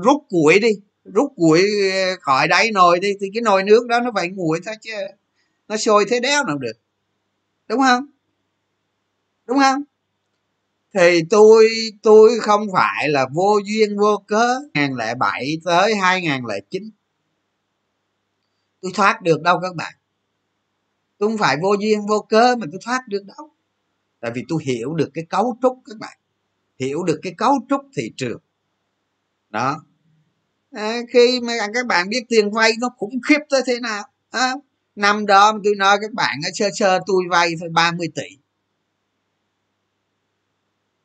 rút 0.03 0.23
củi 0.29 0.59
đi 0.59 0.69
rút 1.05 1.33
củi 1.35 1.61
ờ, 1.91 2.15
khỏi 2.21 2.47
đáy 2.47 2.71
nồi 2.71 2.99
đi 2.99 3.13
thì 3.21 3.27
cái 3.33 3.41
nồi 3.41 3.63
nước 3.63 3.87
đó 3.87 3.99
nó 3.99 4.11
phải 4.15 4.29
nguội 4.29 4.59
thôi 4.65 4.75
chứ 4.81 4.91
nó 5.67 5.77
sôi 5.77 6.05
thế 6.09 6.19
đéo 6.19 6.43
nào 6.43 6.57
được. 6.57 6.73
Đúng 7.67 7.79
không? 7.79 8.05
Đúng 9.47 9.59
không? 9.59 9.83
Thì 10.93 11.21
tôi 11.29 11.69
tôi 12.03 12.39
không 12.39 12.67
phải 12.73 13.09
là 13.09 13.27
vô 13.33 13.59
duyên 13.65 13.97
vô 13.97 14.23
cớ 14.27 14.59
2007 14.73 15.57
tới 15.65 15.95
2009 15.95 16.89
tôi 18.81 18.91
thoát 18.95 19.21
được 19.21 19.41
đâu 19.41 19.59
các 19.61 19.75
bạn. 19.75 19.93
Tôi 21.17 21.29
không 21.29 21.37
phải 21.37 21.57
vô 21.61 21.73
duyên 21.79 22.07
vô 22.07 22.19
cớ 22.29 22.55
mà 22.55 22.65
tôi 22.71 22.81
thoát 22.85 23.07
được 23.07 23.23
đâu 23.25 23.49
tại 24.25 24.31
vì 24.35 24.43
tôi 24.49 24.63
hiểu 24.63 24.93
được 24.93 25.09
cái 25.13 25.25
cấu 25.29 25.57
trúc 25.61 25.77
các 25.85 25.97
bạn. 25.99 26.17
Hiểu 26.79 27.03
được 27.03 27.19
cái 27.23 27.33
cấu 27.37 27.53
trúc 27.69 27.81
thị 27.97 28.11
trường. 28.17 28.41
Đó. 29.49 29.83
À, 30.71 31.01
khi 31.13 31.39
mà 31.41 31.53
các 31.73 31.85
bạn 31.85 32.09
biết 32.09 32.25
tiền 32.29 32.51
vay 32.51 32.71
nó 32.79 32.89
khủng 32.97 33.21
khiếp 33.29 33.39
tới 33.49 33.61
thế 33.65 33.79
nào 33.79 34.03
à, 34.31 34.53
năm 34.95 35.25
đó 35.25 35.59
tôi 35.63 35.75
nói 35.75 35.97
các 36.01 36.13
bạn 36.13 36.39
sơ 36.53 36.69
sơ 36.75 36.99
tôi 37.05 37.23
vay 37.29 37.53
phải 37.59 37.69
30 37.69 38.07
tỷ. 38.15 38.37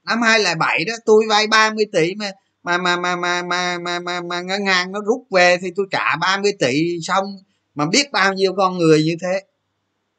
Năm 0.04 0.22
hai 0.22 0.40
là 0.40 0.54
bảy 0.54 0.84
đó 0.84 0.94
tôi 1.04 1.24
vay 1.28 1.46
30 1.46 1.84
tỷ 1.92 2.14
mà 2.14 2.30
mà 2.62 2.78
mà 2.78 2.96
mà 2.96 3.16
mà 3.16 3.42
mà 3.42 3.78
mà, 3.78 3.98
mà, 4.00 4.20
mà 4.20 4.40
ngân 4.40 4.66
hàng 4.66 4.92
nó 4.92 5.00
rút 5.00 5.26
về 5.30 5.58
thì 5.62 5.68
tôi 5.76 5.86
trả 5.90 6.16
30 6.20 6.52
tỷ 6.58 6.98
xong 7.02 7.24
mà 7.74 7.86
biết 7.86 8.12
bao 8.12 8.34
nhiêu 8.34 8.54
con 8.56 8.78
người 8.78 9.02
như 9.02 9.16
thế? 9.22 9.44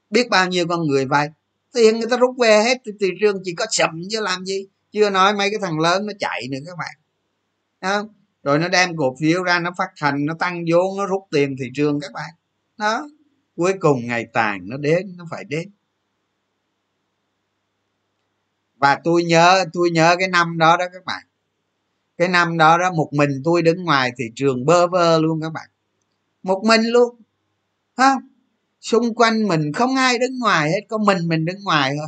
Biết 0.10 0.30
bao 0.30 0.48
nhiêu 0.48 0.68
con 0.68 0.88
người 0.88 1.06
vay? 1.06 1.30
Tiền 1.74 2.00
người 2.00 2.10
ta 2.10 2.18
rút 2.18 2.36
về 2.40 2.64
hết 2.64 2.78
thị 3.00 3.08
trường 3.22 3.42
chỉ 3.44 3.56
có 3.56 3.66
sầm 3.70 4.02
chứ 4.10 4.22
làm 4.22 4.46
gì? 4.46 4.68
Chưa 4.92 5.10
nói 5.10 5.34
mấy 5.34 5.50
cái 5.50 5.60
thằng 5.62 5.80
lớn 5.80 6.06
nó 6.06 6.14
chạy 6.20 6.42
nữa 6.52 6.58
các 6.66 6.78
bạn. 6.78 6.96
Không? 7.82 8.14
Rồi 8.44 8.60
nó 8.60 8.68
đem 8.68 8.98
cổ 8.98 9.16
phiếu 9.20 9.44
ra, 9.44 9.60
nó 9.60 9.72
phát 9.78 9.90
hành, 9.96 10.26
nó 10.26 10.34
tăng 10.40 10.64
vốn, 10.72 10.98
nó 10.98 11.06
rút 11.06 11.22
tiền 11.32 11.56
thị 11.60 11.66
trường 11.74 12.00
các 12.00 12.12
bạn. 12.14 12.30
Đó. 12.78 13.10
Cuối 13.56 13.74
cùng 13.80 14.08
ngày 14.08 14.26
tàn 14.34 14.60
nó 14.70 14.78
đến, 14.78 15.14
nó 15.18 15.26
phải 15.32 15.44
đến. 15.44 15.72
Và 18.76 19.00
tôi 19.04 19.24
nhớ 19.24 19.66
tôi 19.74 19.92
nhớ 19.92 20.16
cái 20.20 20.28
năm 20.28 20.58
đó 20.58 20.78
đó 20.78 20.86
các 20.94 21.06
bạn. 21.06 21.24
Cái 22.18 22.28
năm 22.28 22.58
đó 22.58 22.78
đó, 22.78 22.92
một 22.92 23.10
mình 23.14 23.30
tôi 23.44 23.62
đứng 23.62 23.84
ngoài 23.84 24.12
thị 24.18 24.26
trường 24.36 24.66
bơ 24.66 24.88
vơ 24.88 25.20
luôn 25.20 25.42
các 25.42 25.50
bạn. 25.54 25.70
Một 26.44 26.64
mình 26.66 26.82
luôn. 26.82 27.22
Ha 27.98 28.16
xung 28.82 29.16
quanh 29.16 29.48
mình 29.48 29.74
không 29.74 29.96
ai 29.96 30.20
đứng 30.20 30.40
ngoài 30.40 30.72
hết 30.72 30.82
có 30.90 30.98
mình 30.98 31.28
mình 31.28 31.46
đứng 31.46 31.64
ngoài 31.64 31.94
thôi. 32.00 32.08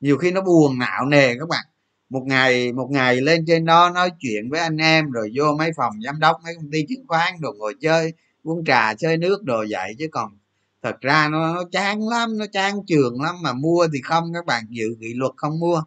Nhiều 0.00 0.18
khi 0.18 0.30
nó 0.30 0.40
buồn 0.40 0.78
não 0.78 1.06
nề 1.06 1.34
các 1.38 1.48
bạn. 1.48 1.64
Một 2.08 2.22
ngày 2.26 2.72
một 2.72 2.88
ngày 2.90 3.20
lên 3.20 3.44
trên 3.46 3.64
đó 3.64 3.90
nói 3.90 4.10
chuyện 4.20 4.50
với 4.50 4.60
anh 4.60 4.76
em 4.76 5.10
rồi 5.10 5.32
vô 5.38 5.44
mấy 5.58 5.70
phòng 5.76 5.92
giám 6.04 6.20
đốc 6.20 6.36
mấy 6.44 6.54
công 6.54 6.70
ty 6.70 6.86
chứng 6.88 7.06
khoán 7.08 7.34
rồi 7.42 7.54
ngồi 7.58 7.74
chơi 7.80 8.12
uống 8.42 8.64
trà 8.64 8.94
chơi 8.94 9.16
nước 9.16 9.42
đồ 9.42 9.64
vậy. 9.70 9.94
Chứ 9.98 10.08
còn 10.12 10.38
thật 10.82 11.00
ra 11.00 11.28
nó, 11.28 11.54
nó 11.54 11.64
chán 11.72 12.08
lắm 12.08 12.38
nó 12.38 12.46
chán 12.52 12.74
trường 12.86 13.22
lắm 13.22 13.34
mà 13.42 13.52
mua 13.52 13.88
thì 13.92 14.00
không 14.02 14.32
các 14.34 14.46
bạn. 14.46 14.64
Dự 14.68 14.86
nghị 14.98 15.14
luật 15.14 15.32
không 15.36 15.58
mua. 15.60 15.82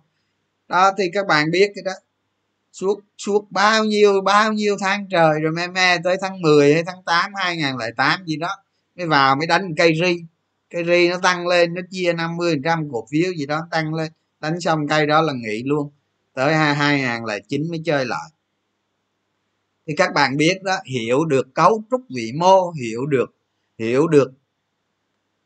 Đó 0.67 0.91
thì 0.97 1.03
các 1.13 1.27
bạn 1.27 1.51
biết 1.51 1.71
cái 1.75 1.83
đó. 1.85 1.91
Suốt 2.71 2.99
suốt 3.17 3.47
bao 3.51 3.83
nhiêu 3.83 4.21
bao 4.21 4.53
nhiêu 4.53 4.77
tháng 4.79 5.07
trời 5.11 5.39
rồi 5.41 5.51
me 5.51 5.67
me 5.67 5.97
tới 6.03 6.17
tháng 6.21 6.41
10 6.41 6.73
hay 6.73 6.83
tháng 6.83 7.03
8 7.05 7.31
2008 7.35 8.25
gì 8.25 8.35
đó 8.37 8.49
mới 8.95 9.07
vào 9.07 9.35
mới 9.35 9.47
đánh 9.47 9.73
cây 9.77 9.93
ri. 10.03 10.23
Cây 10.69 10.83
ri 10.85 11.09
nó 11.09 11.17
tăng 11.23 11.47
lên 11.47 11.73
nó 11.73 11.81
chia 11.91 12.13
50 12.13 12.55
trăm 12.63 12.89
cổ 12.91 13.07
phiếu 13.11 13.33
gì 13.33 13.45
đó 13.45 13.67
tăng 13.71 13.93
lên. 13.93 14.11
Đánh 14.39 14.61
xong 14.61 14.87
cây 14.87 15.05
đó 15.05 15.21
là 15.21 15.33
nghỉ 15.33 15.63
luôn. 15.65 15.91
Tới 16.33 16.53
hai 16.55 16.75
hai 16.75 17.01
ngàn 17.01 17.25
là 17.25 17.39
chín 17.47 17.69
mới 17.69 17.81
chơi 17.85 18.05
lại. 18.05 18.29
Thì 19.87 19.93
các 19.97 20.13
bạn 20.13 20.37
biết 20.37 20.63
đó 20.63 20.75
hiểu 20.85 21.25
được 21.25 21.53
cấu 21.53 21.83
trúc 21.91 22.01
vĩ 22.15 22.31
mô 22.39 22.71
hiểu 22.71 23.05
được 23.05 23.35
hiểu 23.77 24.07
được 24.07 24.31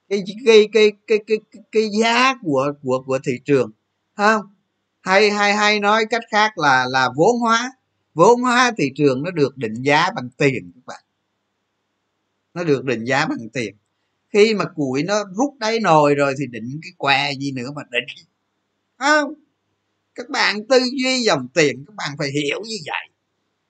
cái 0.09 0.23
cái 0.45 0.67
cái 0.73 0.91
cái 1.07 1.19
cái 1.27 1.37
cái, 1.51 1.63
cái 1.71 1.89
giá 2.01 2.33
của 2.41 2.73
của 2.83 3.03
của 3.05 3.19
thị 3.23 3.31
trường 3.45 3.71
không? 4.17 4.41
Hay 5.01 5.31
hay 5.31 5.55
hay 5.55 5.79
nói 5.79 6.05
cách 6.09 6.23
khác 6.31 6.57
là 6.57 6.85
là 6.89 7.09
vốn 7.15 7.39
hóa. 7.39 7.71
Vốn 8.13 8.41
hóa 8.41 8.71
thị 8.77 8.91
trường 8.95 9.23
nó 9.23 9.31
được 9.31 9.57
định 9.57 9.73
giá 9.73 10.09
bằng 10.15 10.29
tiền 10.37 10.71
các 10.75 10.81
bạn 10.85 11.03
nó 12.53 12.63
được 12.63 12.85
định 12.85 13.03
giá 13.05 13.25
bằng 13.25 13.49
tiền. 13.53 13.75
Khi 14.33 14.53
mà 14.53 14.65
củi 14.65 15.03
nó 15.03 15.23
rút 15.35 15.53
đáy 15.59 15.79
nồi 15.79 16.15
rồi 16.15 16.33
thì 16.39 16.45
định 16.47 16.79
cái 16.83 16.91
què 16.97 17.31
gì 17.39 17.51
nữa 17.51 17.69
mà 17.75 17.81
định. 17.91 18.25
Không. 18.97 19.33
Các 20.15 20.29
bạn 20.29 20.67
tư 20.67 20.79
duy 21.03 21.21
dòng 21.21 21.47
tiền, 21.53 21.83
các 21.87 21.95
bạn 21.95 22.15
phải 22.17 22.29
hiểu 22.31 22.61
như 22.61 22.77
vậy. 22.85 23.09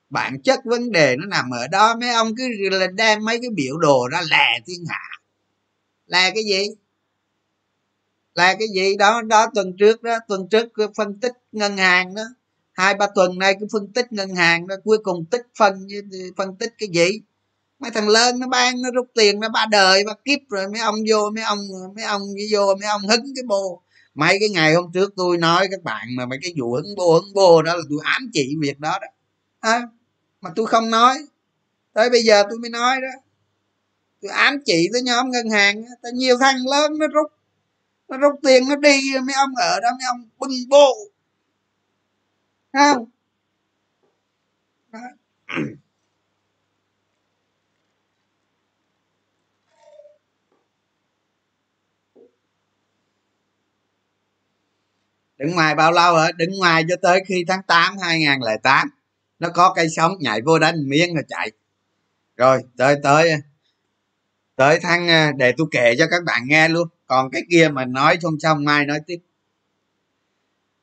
Bản 0.09 0.41
chất 0.41 0.59
vấn 0.65 0.91
đề 0.91 1.15
nó 1.15 1.25
nằm 1.25 1.49
ở 1.49 1.67
đó. 1.67 1.95
Mấy 1.99 2.09
ông 2.09 2.35
cứ 2.35 2.69
là 2.71 2.87
đem 2.87 3.25
mấy 3.25 3.39
cái 3.41 3.49
biểu 3.49 3.77
đồ 3.77 4.07
ra 4.11 4.21
lè 4.29 4.59
thiên 4.67 4.85
hạ. 4.89 5.09
Là 6.05 6.31
cái 6.35 6.43
gì? 6.43 6.65
Là 8.33 8.55
cái 8.59 8.67
gì? 8.75 8.97
Đó 8.97 9.21
đó 9.21 9.47
tuần 9.55 9.77
trước 9.77 10.03
đó, 10.03 10.17
tuần 10.27 10.49
trước 10.49 10.67
cứ 10.73 10.87
phân 10.97 11.19
tích 11.19 11.33
ngân 11.51 11.77
hàng 11.77 12.15
đó. 12.15 12.23
Hai 12.71 12.95
ba 12.95 13.07
tuần 13.15 13.39
nay 13.39 13.55
cứ 13.59 13.67
phân 13.71 13.93
tích 13.93 14.13
ngân 14.13 14.35
hàng 14.35 14.67
đó, 14.67 14.75
cuối 14.83 14.97
cùng 15.03 15.25
tích 15.25 15.47
phân 15.57 15.87
phân 16.37 16.55
tích 16.55 16.73
cái 16.77 16.89
gì? 16.93 17.21
Mấy 17.79 17.91
thằng 17.91 18.09
lớn 18.09 18.39
nó 18.39 18.47
bán 18.47 18.81
nó 18.81 18.91
rút 18.91 19.07
tiền 19.15 19.39
nó 19.39 19.49
ba 19.49 19.65
đời 19.71 20.03
ba 20.03 20.13
kiếp 20.25 20.39
rồi 20.49 20.67
mấy 20.69 20.81
ông 20.81 20.95
vô 21.09 21.29
mấy 21.35 21.43
ông 21.43 21.59
mấy 21.95 22.05
ông 22.05 22.21
vô 22.51 22.75
mấy 22.75 22.89
ông 22.89 23.01
hứng 23.01 23.35
cái 23.35 23.43
bồ. 23.47 23.81
Mấy 24.15 24.37
cái 24.39 24.49
ngày 24.49 24.73
hôm 24.73 24.91
trước 24.93 25.13
tôi 25.15 25.37
nói 25.37 25.67
các 25.71 25.83
bạn 25.83 26.07
mà 26.17 26.25
mấy 26.25 26.39
cái 26.41 26.53
vụ 26.59 26.73
hứng 26.73 26.95
bô 26.97 27.13
hứng 27.13 27.33
bô 27.33 27.61
đó 27.61 27.75
là 27.75 27.83
tôi 27.89 27.99
ám 28.03 28.29
chỉ 28.33 28.55
việc 28.61 28.79
đó 28.79 28.99
đó. 29.01 29.07
À, 29.59 29.81
mà 30.41 30.49
tôi 30.55 30.65
không 30.65 30.89
nói. 30.89 31.17
Tới 31.93 32.09
bây 32.09 32.23
giờ 32.23 32.43
tôi 32.49 32.59
mới 32.59 32.69
nói 32.69 33.01
đó. 33.01 33.21
Tôi 34.21 34.31
ám 34.31 34.57
chỉ 34.65 34.89
tới 34.93 35.01
nhóm 35.01 35.31
ngân 35.31 35.49
hàng 35.49 35.83
tới 36.01 36.11
nhiều 36.11 36.37
thằng 36.39 36.57
lớn 36.71 36.97
nó 36.99 37.07
rút. 37.07 37.31
Nó 38.09 38.17
rút 38.17 38.39
tiền 38.43 38.63
nó 38.69 38.75
đi 38.75 39.01
mấy 39.27 39.35
ông 39.35 39.55
ở 39.55 39.79
đó 39.79 39.89
mấy 39.91 40.07
ông 40.07 40.29
bưng 40.39 40.69
bô, 40.69 40.93
không? 42.73 43.05
Đó. 44.91 44.99
Đứng 55.39 55.55
ngoài 55.55 55.75
bao 55.75 55.91
lâu 55.91 56.15
hả? 56.15 56.31
Đứng 56.37 56.49
ngoài 56.57 56.83
cho 56.89 56.95
tới 57.01 57.23
khi 57.27 57.45
tháng 57.47 57.63
8 57.63 57.97
2008 58.01 58.89
nó 59.39 59.49
có 59.49 59.73
cây 59.75 59.89
sống 59.89 60.11
nhảy 60.19 60.41
vô 60.41 60.59
đánh 60.59 60.89
miếng 60.89 61.15
rồi 61.15 61.23
chạy. 61.27 61.51
Rồi, 62.37 62.61
tới 62.77 62.95
tới 63.03 63.31
tới 64.55 64.79
tháng 64.81 65.07
à, 65.09 65.31
để 65.37 65.53
tôi 65.57 65.67
kể 65.71 65.95
cho 65.97 66.07
các 66.11 66.23
bạn 66.25 66.41
nghe 66.45 66.69
luôn. 66.69 66.87
Còn 67.05 67.31
cái 67.31 67.41
kia 67.49 67.69
mà 67.73 67.85
nói 67.85 68.17
xong 68.21 68.39
xong 68.39 68.65
mai 68.65 68.85
nói 68.85 68.99
tiếp. 69.07 69.17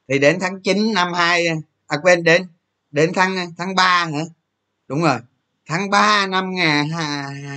Thì 0.08 0.18
đến 0.18 0.38
tháng 0.40 0.60
9 0.60 0.94
năm 0.94 1.12
2 1.12 1.46
à, 1.46 1.54
à 1.86 1.96
quên, 2.02 2.24
đến 2.24 2.46
đến 2.90 3.12
tháng 3.14 3.36
à, 3.36 3.46
tháng 3.58 3.74
3 3.74 4.04
hả? 4.04 4.24
Đúng 4.88 5.02
rồi. 5.02 5.18
Tháng 5.66 5.90
3 5.90 6.26
năm 6.26 6.54
ngàn 6.54 6.88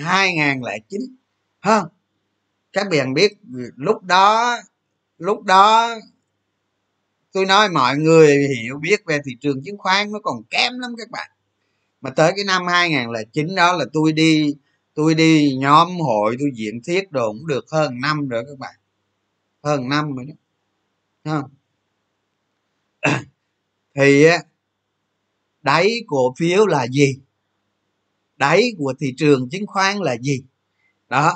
hai 0.03 0.35
ngàn 0.35 0.63
lẻ 0.63 0.77
chín. 0.89 1.01
Ha 1.59 1.81
các 2.73 2.87
bạn 2.91 3.13
biết, 3.13 3.37
lúc 3.75 4.03
đó 4.03 4.57
lúc 5.17 5.43
đó 5.43 5.95
tôi 7.31 7.45
nói 7.45 7.69
mọi 7.69 7.97
người 7.97 8.47
hiểu 8.61 8.77
biết 8.77 9.05
về 9.05 9.19
thị 9.25 9.31
trường 9.41 9.63
chứng 9.63 9.77
khoán 9.77 10.11
nó 10.11 10.19
còn 10.23 10.43
kém 10.49 10.79
lắm 10.79 10.95
các 10.97 11.09
bạn. 11.09 11.29
Mà 12.01 12.09
tới 12.09 12.33
cái 12.35 12.45
năm 12.45 12.67
2009 12.67 13.55
đó 13.55 13.73
là 13.73 13.85
tôi 13.93 14.11
đi 14.11 14.53
tôi 14.93 15.15
đi 15.15 15.55
nhóm 15.59 15.99
hội, 15.99 16.35
tôi 16.39 16.49
diễn 16.55 16.81
thuyết 16.85 17.11
đồ 17.11 17.31
cũng 17.31 17.47
được 17.47 17.65
hơn 17.71 18.01
năm 18.01 18.27
rồi 18.27 18.43
các 18.47 18.59
bạn. 18.59 18.75
Hơn 19.63 19.89
năm 19.89 20.15
rồi 20.15 20.25
đó. 20.25 20.33
Không? 21.23 21.51
Thì 23.95 24.25
đáy 25.61 26.03
cổ 26.07 26.33
phiếu 26.37 26.67
là 26.67 26.87
gì? 26.87 27.19
Đáy 28.37 28.71
của 28.77 28.93
thị 28.99 29.13
trường 29.17 29.49
chứng 29.49 29.67
khoán 29.67 29.97
là 29.97 30.17
gì? 30.17 30.43
Đó, 31.09 31.33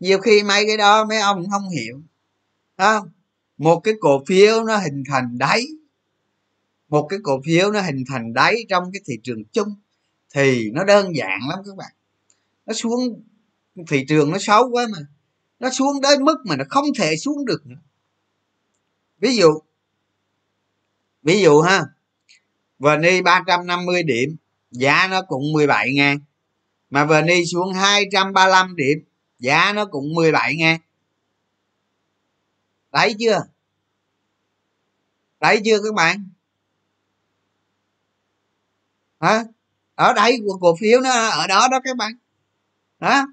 nhiều 0.00 0.18
khi 0.18 0.42
mấy 0.42 0.66
cái 0.66 0.76
đó 0.76 1.04
mấy 1.04 1.20
ông 1.20 1.50
không 1.50 1.68
hiểu. 1.68 2.00
Không? 2.78 3.08
Một 3.62 3.80
cái 3.80 3.94
cổ 4.00 4.24
phiếu 4.26 4.64
nó 4.64 4.76
hình 4.76 5.02
thành 5.08 5.38
đáy. 5.38 5.66
Một 6.88 7.06
cái 7.08 7.18
cổ 7.22 7.40
phiếu 7.44 7.70
nó 7.70 7.80
hình 7.80 8.04
thành 8.08 8.32
đáy 8.32 8.66
trong 8.68 8.84
cái 8.92 9.00
thị 9.06 9.14
trường 9.22 9.44
chung 9.52 9.68
thì 10.34 10.70
nó 10.70 10.84
đơn 10.84 11.16
giản 11.16 11.40
lắm 11.48 11.58
các 11.66 11.76
bạn. 11.76 11.92
Nó 12.66 12.72
xuống, 12.72 13.22
thị 13.88 14.04
trường 14.08 14.30
nó 14.30 14.38
xấu 14.40 14.70
quá 14.70 14.86
mà. 14.92 14.98
Nó 15.58 15.70
xuống 15.70 16.00
đến 16.00 16.24
mức 16.24 16.36
mà 16.44 16.56
nó 16.56 16.64
không 16.68 16.84
thể 16.98 17.16
xuống 17.16 17.44
được 17.44 17.66
nữa. 17.66 17.76
Ví 19.18 19.36
dụ 19.36 19.60
ví 21.22 21.42
dụ 21.42 21.60
ha 21.60 21.84
vni 22.78 23.22
350 23.22 24.02
điểm, 24.02 24.36
giá 24.70 25.08
nó 25.10 25.22
cũng 25.22 25.52
17 25.52 25.94
ngàn. 25.94 26.18
Mà 26.90 27.04
vni 27.04 27.46
xuống 27.46 27.72
235 27.72 28.76
điểm, 28.76 28.98
giá 29.38 29.72
nó 29.72 29.84
cũng 29.84 30.14
17 30.14 30.56
ngàn. 30.56 30.80
Đấy 32.92 33.14
chưa? 33.18 33.51
Đấy 35.42 35.60
chưa 35.64 35.78
các 35.84 35.94
bạn? 35.94 36.28
Hả? 39.20 39.44
Ở 39.94 40.12
đây 40.12 40.38
của 40.46 40.58
cổ 40.60 40.76
phiếu 40.80 41.00
nó 41.00 41.10
ở 41.10 41.46
đó 41.46 41.68
đó 41.70 41.80
các 41.84 41.96
bạn. 41.96 42.12
Hả? 43.00 43.24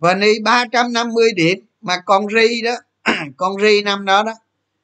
Vni 0.00 0.40
350 0.44 1.32
điểm, 1.36 1.58
mà 1.80 1.96
con 2.06 2.26
ri 2.28 2.62
đó, 2.62 2.72
con 3.36 3.52
ri 3.62 3.82
năm 3.82 4.04
đó 4.04 4.22
đó, 4.22 4.32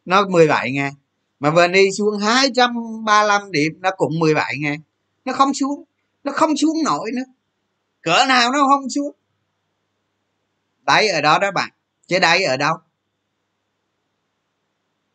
nó 0.04 0.28
17 0.28 0.72
ngàn. 0.72 0.92
Mà 1.40 1.50
vni 1.50 1.92
xuống 1.98 2.18
235 2.18 3.52
điểm, 3.52 3.72
nó 3.80 3.90
cũng 3.96 4.18
17 4.18 4.54
ngàn. 4.58 4.80
Nó 5.24 5.32
không 5.32 5.54
xuống, 5.54 5.84
nó 6.24 6.32
không 6.32 6.56
xuống 6.56 6.76
nổi 6.84 7.10
nữa. 7.14 7.24
Cỡ 8.02 8.24
nào 8.28 8.52
nó 8.52 8.58
không 8.68 8.90
xuống. 8.90 9.12
Đấy, 10.82 11.08
ở 11.08 11.20
đó 11.20 11.38
đó 11.38 11.50
bạn. 11.50 11.70
Chứ 12.06 12.18
đây 12.18 12.44
ở 12.44 12.56
đâu? 12.56 12.76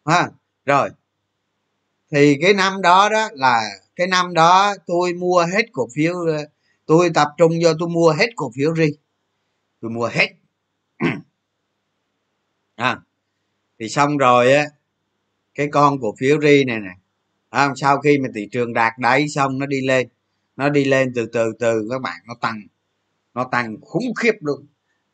Ha. 0.06 0.30
Rồi. 0.66 0.90
Thì 2.12 2.38
cái 2.42 2.54
năm 2.54 2.82
đó 2.82 3.10
đó 3.10 3.30
là 3.34 3.62
cái 3.96 4.08
năm 4.08 4.34
đó 4.34 4.76
tôi 4.88 5.14
mua 5.14 5.46
hết 5.54 5.66
cổ 5.72 5.88
phiếu 5.96 6.14
tôi 6.86 7.10
tập 7.14 7.28
trung 7.38 7.52
vô 7.64 7.70
tôi 7.80 7.90
mua 7.90 8.12
hết 8.12 8.28
cổ 8.36 8.52
phiếu 8.56 8.76
ri 8.76 8.88
tôi 9.82 9.92
mua 9.92 10.08
hết. 10.08 10.28
À, 12.76 13.00
thì 13.80 13.90
xong 13.90 14.18
rồi 14.18 14.54
á 14.54 14.66
cái 15.56 15.68
con 15.72 16.02
cổ 16.02 16.16
phiếu 16.20 16.42
ri 16.42 16.64
này 16.64 16.80
nè. 16.80 16.90
À, 17.50 17.74
sau 17.76 18.00
khi 18.02 18.18
mà 18.18 18.30
thị 18.36 18.48
trường 18.52 18.74
đạt 18.74 18.94
đáy 19.00 19.30
xong 19.30 19.60
nó 19.60 19.66
đi 19.66 19.82
lên 19.82 20.08
nó 20.56 20.70
đi 20.70 20.86
lên 20.86 21.14
từ 21.16 21.26
từ 21.26 21.54
từ 21.60 21.88
các 21.92 22.02
bạn 22.02 22.22
nó 22.28 22.36
tăng 22.42 22.62
nó 23.34 23.44
tăng 23.52 23.78
khủng 23.82 24.14
khiếp 24.20 24.34
luôn. 24.40 24.68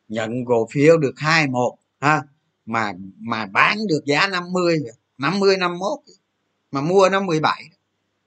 Nhận 0.08 0.44
cổ 0.44 0.68
phiếu 0.72 0.98
được 0.98 1.14
hai 1.16 1.46
một 1.46 1.78
ha 2.00 2.22
mà 2.68 2.92
mà 3.18 3.46
bán 3.46 3.78
được 3.88 4.00
giá 4.04 4.26
50 4.26 4.78
50 5.18 5.56
51 5.56 5.98
mà 6.70 6.80
mua 6.80 7.08
nó 7.08 7.20
17 7.20 7.64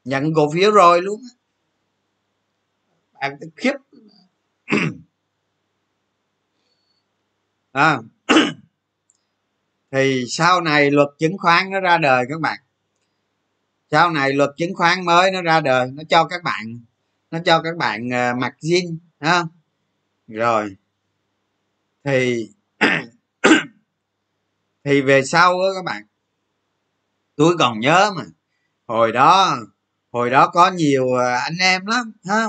nhận 0.03 0.33
cổ 0.33 0.51
phiếu 0.53 0.71
rồi 0.71 1.01
luôn 1.01 1.21
bạn 3.21 3.39
khiếp. 3.55 3.73
À. 7.71 7.97
thì 9.91 10.25
sau 10.29 10.61
này 10.61 10.91
luật 10.91 11.07
chứng 11.19 11.37
khoán 11.37 11.69
nó 11.69 11.79
ra 11.79 11.97
đời 11.97 12.25
các 12.29 12.41
bạn. 12.41 12.59
Sau 13.91 14.11
này 14.11 14.33
luật 14.33 14.49
chứng 14.57 14.75
khoán 14.75 15.05
mới 15.05 15.31
nó 15.31 15.41
ra 15.41 15.59
đời 15.59 15.87
nó 15.93 16.03
cho 16.09 16.25
các 16.25 16.43
bạn 16.43 16.79
nó 17.31 17.39
cho 17.45 17.61
các 17.61 17.77
bạn 17.77 18.07
uh, 18.07 18.37
mặc 18.37 18.53
zin 18.61 18.97
ha. 19.19 19.43
Rồi. 20.27 20.75
Thì 22.03 22.49
thì 24.83 25.01
về 25.01 25.23
sau 25.23 25.53
đó 25.53 25.65
các 25.75 25.85
bạn, 25.85 26.03
tôi 27.35 27.55
còn 27.59 27.79
nhớ 27.79 28.11
mà, 28.15 28.23
hồi 28.87 29.11
đó 29.11 29.57
hồi 30.11 30.29
đó 30.29 30.47
có 30.47 30.71
nhiều 30.71 31.15
à, 31.15 31.35
anh 31.35 31.57
em 31.59 31.85
lắm 31.85 32.11
ha 32.25 32.45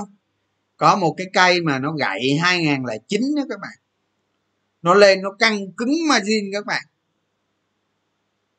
có 0.77 0.95
một 0.95 1.13
cái 1.17 1.27
cây 1.33 1.61
mà 1.61 1.79
nó 1.79 1.91
gậy 1.91 2.37
2009 2.41 3.21
đó 3.35 3.43
các 3.49 3.59
bạn. 3.61 3.77
Nó 4.81 4.93
lên, 4.93 5.21
nó 5.21 5.31
căng 5.39 5.71
cứng 5.71 5.93
margin 6.09 6.51
các 6.53 6.65
bạn. 6.65 6.83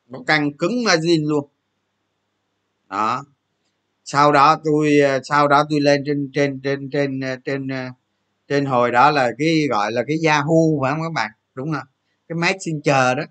Nó 0.08 0.18
căng 0.26 0.52
cứng 0.52 0.84
margin 0.84 1.24
luôn. 1.24 1.48
Đó. 2.88 3.24
Sau 4.04 4.32
đó 4.32 4.60
tôi 4.64 5.00
à, 5.00 5.18
sau 5.24 5.48
đó 5.48 5.64
tôi 5.70 5.80
lên 5.80 6.02
trên 6.06 6.30
trên 6.34 6.60
trên 6.60 6.90
trên 6.90 7.20
à, 7.20 7.36
trên 7.44 7.68
trên 8.48 8.64
hồi 8.64 8.90
đó 8.90 9.10
là 9.10 9.30
cái, 9.38 9.66
gọi 9.70 9.92
là 9.92 10.02
cái 10.08 10.16
yahoo 10.26 10.82
phải 10.82 10.92
không 10.92 11.02
các 11.02 11.12
bạn? 11.14 11.30
Đúng 11.54 11.72
không 11.72 11.86
cái 12.28 12.36
messenger 12.36 13.16
đó 13.16 13.24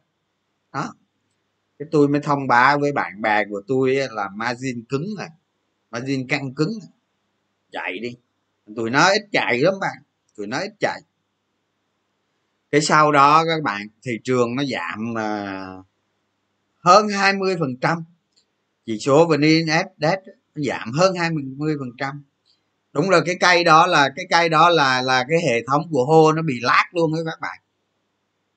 cái 1.84 1.90
tôi 1.92 2.08
mới 2.08 2.22
thông 2.22 2.48
báo 2.48 2.80
với 2.80 2.92
bạn 2.92 3.22
bè 3.22 3.46
của 3.50 3.62
tôi 3.68 3.96
là 4.12 4.30
margin 4.36 4.84
cứng 4.90 5.06
này 5.18 5.30
margin 5.92 6.28
căng 6.28 6.54
cứng 6.54 6.72
này. 6.82 6.90
chạy 7.72 8.00
đi. 8.00 8.16
Tôi 8.76 8.90
nói 8.90 9.12
ít 9.14 9.28
chạy 9.32 9.58
lắm 9.58 9.74
bạn 9.82 9.98
tôi 10.38 10.48
nói 10.48 10.64
ít 10.64 10.74
chạy. 10.80 11.02
Cái 12.72 12.82
sau 12.82 13.12
đó 13.12 13.44
các 13.48 13.64
bạn 13.64 13.88
thị 14.04 14.12
trường 14.24 14.56
nó 14.56 14.64
giảm 14.64 15.12
uh, 15.12 15.86
hơn 16.80 17.08
20 17.10 17.56
phần 17.60 17.76
trăm. 17.82 18.04
Chỉ 18.86 19.00
số 19.00 19.28
vn 19.28 19.42
index 19.42 19.86
nó 19.98 20.16
giảm 20.56 20.92
hơn 20.92 21.16
20 21.16 21.76
phần 21.80 21.90
trăm. 21.98 22.24
Đúng 22.94 23.10
là 23.10 23.22
cái 23.26 23.36
cây 23.40 23.64
đó 23.64 23.88
là 23.88 24.10
cái 24.16 24.26
cây 24.30 24.50
đó 24.50 24.70
là 24.70 25.02
là 25.02 25.26
cái 25.30 25.40
hệ 25.48 25.64
thống 25.68 25.82
của 25.92 26.06
hô 26.06 26.32
nó 26.32 26.42
bị 26.42 26.60
lát 26.62 26.86
luôn 26.92 27.14
đó 27.14 27.20
các 27.26 27.40
bạn. 27.42 27.58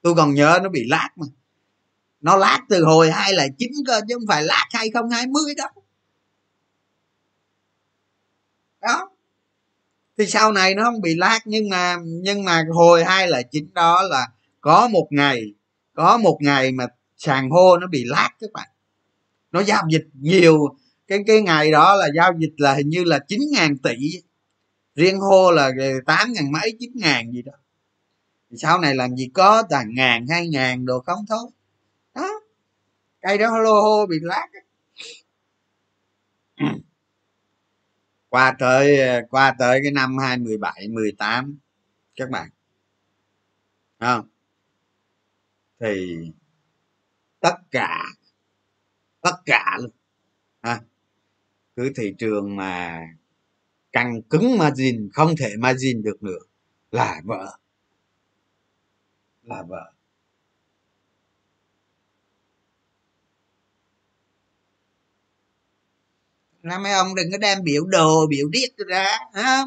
Tôi 0.02 0.14
còn 0.14 0.34
nhớ 0.34 0.58
nó 0.62 0.68
bị 0.68 0.84
lát 0.88 1.08
mà 1.16 1.26
nó 2.26 2.36
lát 2.36 2.60
từ 2.68 2.84
hồi 2.84 3.10
hai 3.10 3.32
là 3.32 3.46
chín 3.58 3.70
cơ, 3.86 4.00
chứ 4.08 4.14
không 4.14 4.26
phải 4.28 4.42
lát 4.42 4.66
hai 4.70 4.90
không, 4.90 5.10
hai 5.10 5.26
mươi 5.26 5.54
đó 5.56 5.64
đó. 8.80 9.10
Thì 10.18 10.26
sau 10.26 10.52
này 10.52 10.74
nó 10.74 10.84
không 10.84 11.00
bị 11.00 11.14
lát, 11.14 11.40
nhưng 11.44 11.68
mà 11.68 11.96
nhưng 12.04 12.44
mà 12.44 12.64
hồi 12.74 13.04
hai 13.04 13.28
là 13.28 13.42
chín 13.42 13.68
đó 13.74 14.02
là 14.02 14.28
có 14.60 14.88
một 14.88 15.08
ngày, 15.10 15.42
có 15.94 16.18
một 16.18 16.38
ngày 16.40 16.72
mà 16.72 16.86
sàn 17.16 17.50
hô 17.50 17.76
nó 17.76 17.86
bị 17.86 18.04
lát 18.04 18.30
các 18.40 18.52
bạn. 18.52 18.68
Nó 19.52 19.62
giao 19.62 19.84
dịch 19.90 20.06
nhiều. 20.12 20.76
Cái 21.06 21.18
cái 21.26 21.42
ngày 21.42 21.70
đó 21.70 21.94
là 21.94 22.08
giao 22.16 22.32
dịch 22.38 22.54
là 22.56 22.74
hình 22.74 22.88
như 22.88 23.04
là 23.04 23.18
chín 23.18 23.40
ngàn 23.52 23.78
tỷ. 23.78 23.96
Riêng 24.94 25.20
hô 25.20 25.50
là 25.50 25.70
tám 26.06 26.32
ngàn 26.32 26.52
mấy, 26.52 26.76
chín 26.80 26.90
ngàn 26.94 27.32
gì 27.32 27.42
đó. 27.42 27.52
Sau 28.56 28.78
này 28.78 28.94
làm 28.94 29.16
gì 29.16 29.30
có 29.34 29.62
toàn 29.70 29.94
ngàn, 29.94 30.26
hai 30.30 30.48
ngàn 30.48 30.86
đồ 30.86 31.00
không 31.00 31.24
thôi 31.28 31.50
đó. 32.16 32.40
Cây 33.20 33.38
đó 33.38 33.58
lô 33.58 33.82
hô 33.82 34.06
bị 34.06 34.16
lát 34.22 34.46
qua 38.28 38.56
tới 38.58 38.98
ờ, 39.00 39.22
qua 39.30 39.54
tới 39.58 39.80
cái 39.82 39.92
năm 39.92 40.18
hai 40.18 40.38
mười 40.38 40.58
bảy, 40.58 40.88
mười 40.88 41.12
tám, 41.18 41.58
các 42.16 42.30
bạn. 42.30 42.50
Không? 44.00 44.28
Thì 45.80 46.16
tất 47.40 47.54
cả 47.70 48.04
tất 49.20 49.36
cả 49.46 49.76
luôn. 49.80 49.90
Ha. 50.62 50.80
Cứ 51.76 51.92
thị 51.96 52.14
trường 52.18 52.56
mà 52.56 53.00
căng 53.92 54.22
cứng 54.22 54.58
margin, 54.58 55.08
không 55.12 55.34
thể 55.38 55.56
margin 55.58 56.02
được 56.02 56.22
nữa 56.22 56.38
là 56.90 57.20
vợ 57.24 57.58
là 59.42 59.62
vợ 59.62 59.95
năm 66.66 66.82
mấy 66.82 66.92
ông 66.92 67.14
đừng 67.14 67.32
có 67.32 67.38
đem 67.38 67.58
biểu 67.62 67.84
đồ 67.84 68.26
biểu 68.26 68.48
điếc 68.48 68.86
ra 68.86 69.18
ha 69.34 69.64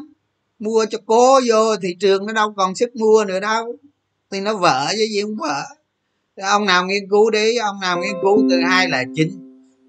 mua 0.58 0.86
cho 0.90 0.98
cố 1.06 1.40
vô 1.48 1.76
thị 1.76 1.96
trường 2.00 2.26
nó 2.26 2.32
đâu 2.32 2.54
còn 2.56 2.74
sức 2.74 2.96
mua 2.96 3.24
nữa 3.24 3.40
đâu. 3.40 3.76
Thì 4.30 4.40
nó 4.40 4.56
vỡ 4.56 4.88
chứ 4.92 5.06
gì 5.10 5.22
không 5.22 5.36
vỡ. 5.36 5.64
ông 6.36 6.66
nào 6.66 6.86
nghiên 6.86 7.10
cứu 7.10 7.30
đi 7.30 7.56
ông 7.56 7.80
nào 7.80 7.98
nghiên 8.00 8.14
cứu 8.22 8.46
từ 8.50 8.56
hai 8.68 8.88
là 8.88 9.04
chín 9.14 9.30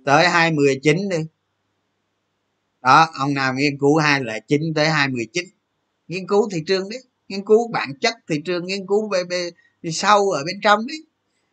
tới 0.06 0.28
hai 0.28 0.52
mười 0.52 0.80
chín 0.84 1.10
đi. 1.10 1.18
Đó 2.82 3.08
ông 3.20 3.34
nào 3.34 3.54
nghiên 3.54 3.78
cứu 3.80 3.98
hai 3.98 4.24
là 4.24 4.40
chín 4.40 4.62
tới 4.76 4.90
hai 4.90 5.08
mười 5.08 5.26
chín. 5.34 5.46
Nghiên 6.08 6.28
cứu 6.28 6.50
thị 6.52 6.64
trường 6.68 6.90
đi, 6.90 6.98
nghiên 7.28 7.46
cứu 7.46 7.68
bản 7.68 7.90
chất 8.02 8.16
thị 8.30 8.42
trường 8.46 8.66
nghiên 8.66 8.88
cứu 8.88 9.10
về, 9.10 9.24
về, 9.30 9.50
về 9.82 9.92
sâu 9.92 10.30
ở 10.30 10.44
bên 10.46 10.56
trong 10.64 10.88
đấy 10.88 10.98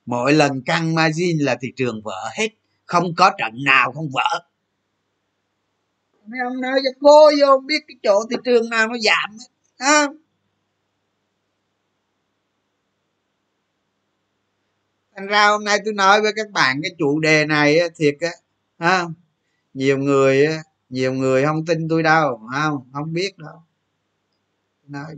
mỗi 0.07 0.33
lần 0.33 0.63
căng 0.63 0.95
margin 0.95 1.39
là 1.39 1.57
thị 1.61 1.69
trường 1.77 2.03
vỡ 2.05 2.31
hết 2.39 2.49
không 2.87 3.15
có 3.15 3.31
trận 3.39 3.53
nào 3.65 3.93
không 3.93 4.09
vỡ 4.13 4.45
mấy 6.29 6.41
ông 6.45 6.61
nói 6.61 6.81
cho 6.85 6.91
cô 7.01 7.31
vô 7.41 7.61
biết 7.67 7.85
cái 7.89 7.97
chỗ 8.03 8.25
thị 8.31 8.37
trường 8.45 8.71
nào 8.71 8.89
nó 8.89 8.95
giảm 8.99 9.37
ha 9.79 10.07
thành 15.17 15.27
ra 15.27 15.49
hôm 15.49 15.65
nay 15.65 15.79
tôi 15.85 15.95
nói 15.95 16.23
với 16.23 16.33
các 16.37 16.51
bạn 16.51 16.81
cái 16.83 16.91
chủ 16.99 17.21
đề 17.21 17.47
này 17.47 17.79
thiệt 17.97 18.17
á 18.21 18.31
ha 18.79 19.05
nhiều 19.75 19.99
người 19.99 20.49
nhiều 20.89 21.13
người 21.13 21.45
không 21.45 21.67
tin 21.67 21.89
tôi 21.89 22.03
đâu 22.03 22.41
không? 22.53 22.91
Không 22.93 23.13
biết 23.13 23.39
đâu. 23.39 23.63
Nói 24.87 25.15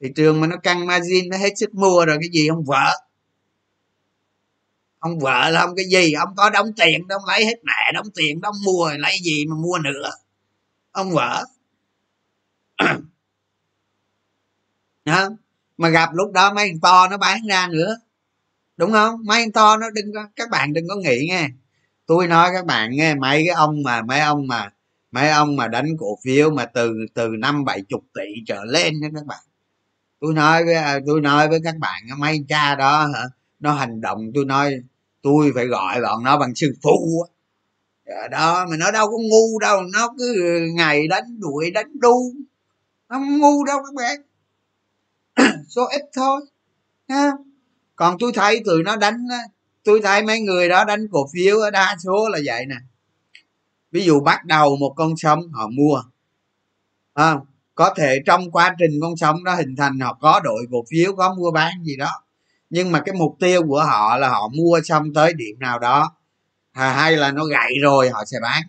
thị 0.00 0.08
trường 0.16 0.40
mà 0.40 0.46
nó 0.46 0.56
căng 0.56 0.86
margin, 0.86 1.28
nó 1.28 1.36
hết 1.36 1.58
sức 1.58 1.74
mua 1.74 2.04
rồi, 2.06 2.16
cái 2.20 2.28
gì 2.32 2.48
không 2.48 2.64
vợ 2.64 3.07
ông 4.98 5.18
vợ 5.18 5.50
là 5.50 5.60
ông 5.60 5.76
cái 5.76 5.84
gì? 5.84 6.12
Ông 6.12 6.34
có 6.36 6.50
đóng 6.50 6.72
tiền 6.76 7.08
đâu 7.08 7.18
lấy 7.28 7.44
hết 7.44 7.56
mẹ 7.64 7.92
đóng 7.94 8.06
tiền 8.14 8.40
đóng 8.40 8.54
mua 8.64 8.90
lấy 8.98 9.18
gì 9.22 9.46
mà 9.46 9.56
mua 9.56 9.78
nữa. 9.78 10.10
Ông 10.92 11.10
vợ. 11.10 11.44
Đó. 15.04 15.30
mà 15.78 15.88
gặp 15.88 16.10
lúc 16.14 16.32
đó 16.32 16.54
mấy 16.54 16.68
thằng 16.68 16.80
to 16.80 17.08
nó 17.08 17.16
bán 17.16 17.46
ra 17.48 17.68
nữa. 17.68 17.96
Đúng 18.76 18.92
không? 18.92 19.20
Mấy 19.24 19.42
thằng 19.42 19.52
to 19.52 19.76
nó 19.76 19.90
đừng 19.90 20.12
có, 20.14 20.28
các 20.36 20.50
bạn 20.50 20.72
đừng 20.72 20.88
có 20.88 20.96
nghĩ 20.96 21.26
nghe. 21.28 21.48
Tôi 22.06 22.26
nói 22.26 22.50
các 22.54 22.66
bạn 22.66 22.90
nghe, 22.96 23.14
mấy 23.14 23.44
cái 23.46 23.54
ông 23.56 23.82
mà, 23.82 24.02
mấy 24.02 24.20
ông 24.20 24.46
mà, 24.46 24.70
mấy 25.10 25.30
ông 25.30 25.56
mà 25.56 25.68
đánh 25.68 25.96
cổ 25.98 26.18
phiếu 26.24 26.50
mà 26.50 26.66
từ 26.66 26.94
từ 27.14 27.28
năm 27.38 27.64
bảy 27.64 27.82
chục 27.88 28.04
tỷ 28.14 28.24
trở 28.46 28.64
lên 28.64 29.00
đó 29.00 29.08
các 29.14 29.26
bạn. 29.26 29.38
Tôi 30.20 30.34
nói 30.34 30.64
với 30.64 30.74
à, 30.74 30.98
tôi 31.06 31.20
nói 31.20 31.48
với 31.48 31.60
các 31.64 31.74
bạn, 31.78 32.02
mấy 32.18 32.44
cha 32.48 32.74
đó 32.74 33.06
hả? 33.14 33.24
Nó 33.60 33.72
hành 33.72 34.00
động 34.00 34.30
tôi 34.34 34.44
nói 34.44 34.74
tôi 35.22 35.52
phải 35.54 35.66
gọi 35.66 36.00
bọn 36.00 36.24
nó 36.24 36.38
bằng 36.38 36.54
sư 36.54 36.74
phụ 36.82 37.26
dạ, 38.06 38.28
đó 38.28 38.66
mà 38.70 38.76
nó 38.76 38.90
đâu 38.90 39.06
có 39.06 39.16
ngu 39.18 39.58
đâu 39.58 39.82
nó 39.92 40.14
cứ 40.18 40.34
ngày 40.74 41.08
đánh 41.08 41.40
đuổi 41.40 41.70
đánh 41.70 42.00
đu. 42.00 42.32
Nó 43.08 43.16
không 43.16 43.38
ngu 43.38 43.64
đâu 43.64 43.78
các 43.78 43.94
bạn. 43.94 44.20
Số 45.68 45.86
ít 45.86 46.02
thôi 46.14 46.40
ha 47.08 47.32
còn 47.96 48.16
tôi 48.18 48.32
thấy 48.34 48.62
tụi 48.64 48.82
nó 48.82 48.96
đánh 48.96 49.26
tôi 49.84 50.00
thấy 50.02 50.22
mấy 50.22 50.40
người 50.40 50.68
đó 50.68 50.84
đánh 50.84 51.06
cổ 51.10 51.28
phiếu 51.32 51.58
đa 51.72 51.96
số 52.04 52.28
là 52.28 52.38
vậy 52.44 52.66
nè. 52.66 52.76
Ví 53.92 54.04
dụ 54.04 54.20
bắt 54.20 54.44
đầu 54.44 54.76
một 54.76 54.94
con 54.96 55.16
sông 55.16 55.52
họ 55.52 55.68
mua. 55.68 56.02
À, 57.14 57.36
có 57.74 57.94
thể 57.96 58.18
trong 58.26 58.50
quá 58.50 58.76
trình 58.78 58.90
con 59.02 59.16
sông 59.16 59.44
đó 59.44 59.54
hình 59.54 59.76
thành 59.76 60.00
họ 60.00 60.18
có 60.20 60.40
đội 60.44 60.66
cổ 60.70 60.84
phiếu 60.90 61.16
có 61.16 61.34
mua 61.34 61.50
bán 61.50 61.72
gì 61.84 61.96
đó 61.96 62.10
nhưng 62.70 62.92
mà 62.92 63.00
cái 63.06 63.14
mục 63.14 63.36
tiêu 63.40 63.62
của 63.68 63.84
họ 63.84 64.16
là 64.16 64.28
họ 64.28 64.48
mua 64.48 64.80
xong 64.84 65.14
tới 65.14 65.32
điểm 65.32 65.58
nào 65.58 65.78
đó. 65.78 66.14
Hay 66.72 67.16
là 67.16 67.32
nó 67.32 67.44
gãy 67.44 67.72
rồi 67.82 68.10
họ 68.10 68.24
sẽ 68.26 68.36
bán. 68.42 68.62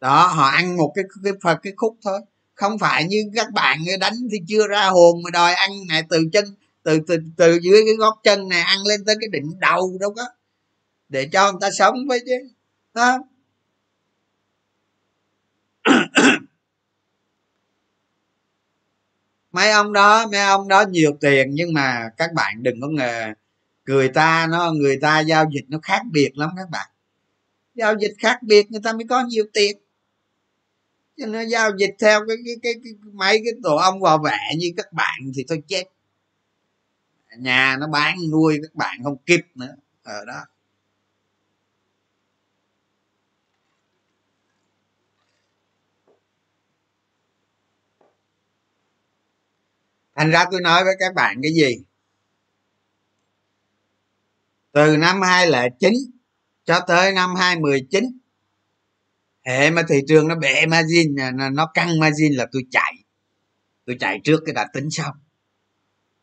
Đó 0.00 0.26
họ 0.26 0.46
ăn 0.46 0.76
một 0.76 0.92
cái 0.94 1.04
cái 1.24 1.32
cái, 1.42 1.56
cái 1.62 1.72
khúc 1.76 1.96
thôi. 2.04 2.20
Không 2.54 2.78
phải 2.78 3.04
như 3.04 3.30
các 3.34 3.52
bạn 3.52 3.78
đánh 4.00 4.14
thì 4.32 4.38
chưa 4.48 4.66
ra 4.66 4.84
hồn 4.86 5.22
mà 5.24 5.30
đòi 5.30 5.54
ăn 5.54 5.70
này 5.88 6.02
từ 6.10 6.24
chân 6.32 6.44
từ 6.82 7.00
từ 7.06 7.18
từ 7.36 7.58
dưới 7.62 7.82
cái 7.86 7.94
gót 7.98 8.20
chân 8.24 8.48
này 8.48 8.60
ăn 8.60 8.78
lên 8.88 9.04
tới 9.04 9.16
cái 9.20 9.28
đỉnh 9.32 9.60
đầu 9.60 9.96
đâu 10.00 10.14
có. 10.16 10.22
Để 11.08 11.28
cho 11.32 11.52
người 11.52 11.58
ta 11.60 11.70
sống 11.70 11.94
với 12.08 12.20
chứ 12.26 12.48
đó 12.94 13.18
mấy 19.54 19.70
ông 19.70 19.92
đó 19.92 20.26
mấy 20.26 20.40
ông 20.40 20.68
đó 20.68 20.84
nhiều 20.90 21.16
tiền 21.20 21.50
nhưng 21.50 21.72
mà 21.72 22.10
các 22.16 22.32
bạn 22.32 22.62
đừng 22.62 22.80
có 22.80 22.88
ngờ. 22.88 23.32
Người 23.86 24.08
ta 24.08 24.46
nó 24.50 24.72
người 24.72 24.98
ta 25.02 25.20
giao 25.20 25.44
dịch 25.54 25.64
nó 25.68 25.78
khác 25.82 26.02
biệt 26.12 26.38
lắm 26.38 26.50
các 26.56 26.70
bạn. 26.70 26.88
Giao 27.74 27.94
dịch 27.98 28.14
khác 28.18 28.42
biệt 28.42 28.70
người 28.70 28.80
ta 28.84 28.92
mới 28.92 29.06
có 29.08 29.22
nhiều 29.22 29.44
tiền. 29.52 29.78
Cho 31.16 31.26
nó 31.26 31.40
giao 31.40 31.70
dịch 31.78 31.94
theo 31.98 32.20
cái 32.28 32.36
cái 32.44 32.54
cái, 32.62 32.74
cái 32.84 32.92
mấy 33.12 33.40
cái 33.44 33.52
tổ 33.62 33.76
ông 33.76 34.00
vào 34.00 34.18
vẽ 34.18 34.38
như 34.58 34.72
các 34.76 34.92
bạn 34.92 35.20
thì 35.36 35.44
thôi 35.48 35.62
chết. 35.68 35.84
Nhà 37.38 37.76
nó 37.80 37.86
bán 37.86 38.16
nuôi 38.30 38.58
các 38.62 38.74
bạn 38.74 38.98
không 39.04 39.16
kịp 39.26 39.40
nữa. 39.54 39.74
Ở 40.02 40.24
đó. 40.24 40.44
Thành 50.14 50.30
ra 50.30 50.44
tôi 50.50 50.60
nói 50.60 50.84
với 50.84 50.94
các 50.98 51.14
bạn 51.14 51.36
cái 51.42 51.52
gì? 51.52 51.84
Từ 54.72 54.96
năm 54.96 55.20
2009 55.22 55.92
cho 56.64 56.80
tới 56.80 57.12
năm 57.12 57.34
2019 57.34 58.18
hệ 59.44 59.70
mà 59.70 59.82
thị 59.88 60.00
trường 60.08 60.28
nó 60.28 60.34
bể 60.34 60.66
margin 60.66 61.14
nó 61.52 61.66
căng 61.74 62.00
margin 62.00 62.32
là 62.32 62.46
tôi 62.52 62.62
chạy. 62.70 62.94
Tôi 63.86 63.96
chạy 64.00 64.20
trước 64.24 64.40
cái 64.46 64.54
đã 64.54 64.66
tính 64.72 64.90
xong. 64.90 65.14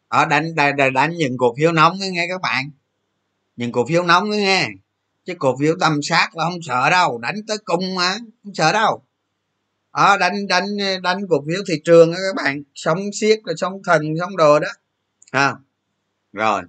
Ở 0.07 0.25
đánh 0.25 0.55
đánh, 0.55 0.93
đánh 0.93 1.11
những 1.17 1.37
cổ 1.37 1.55
phiếu 1.57 1.71
nóng 1.71 1.99
đó 1.99 2.05
nghe 2.11 2.25
các 2.29 2.41
bạn. 2.41 2.71
Những 3.55 3.71
cổ 3.71 3.85
phiếu 3.87 4.03
nóng 4.03 4.31
đó 4.31 4.35
nghe. 4.35 4.69
Chứ 5.25 5.35
cổ 5.39 5.57
phiếu 5.59 5.75
tâm 5.79 5.99
sát 6.03 6.37
là 6.37 6.43
không 6.43 6.61
sợ 6.61 6.89
đâu 6.89 7.17
đánh 7.17 7.35
tới 7.47 7.57
cung 7.65 7.95
mà 7.95 8.17
không 8.43 8.53
sợ 8.53 8.71
đâu 8.71 9.03
à, 9.91 10.17
đánh 10.17 10.47
đánh 10.47 10.65
đánh 11.03 11.27
cổ 11.29 11.43
phiếu 11.47 11.61
thị 11.67 11.81
trường 11.85 12.11
đó 12.11 12.17
các 12.17 12.43
bạn. 12.43 12.63
Sống 12.75 12.99
siết 13.13 13.39
rồi 13.45 13.55
sống 13.57 13.81
thần 13.83 14.01
sống 14.19 14.37
đồ 14.37 14.59
đó. 14.59 14.67
À, 15.31 15.55
rồi. 16.33 16.61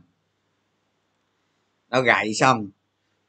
Nó 1.90 2.02
gậy 2.02 2.34
xong. 2.34 2.70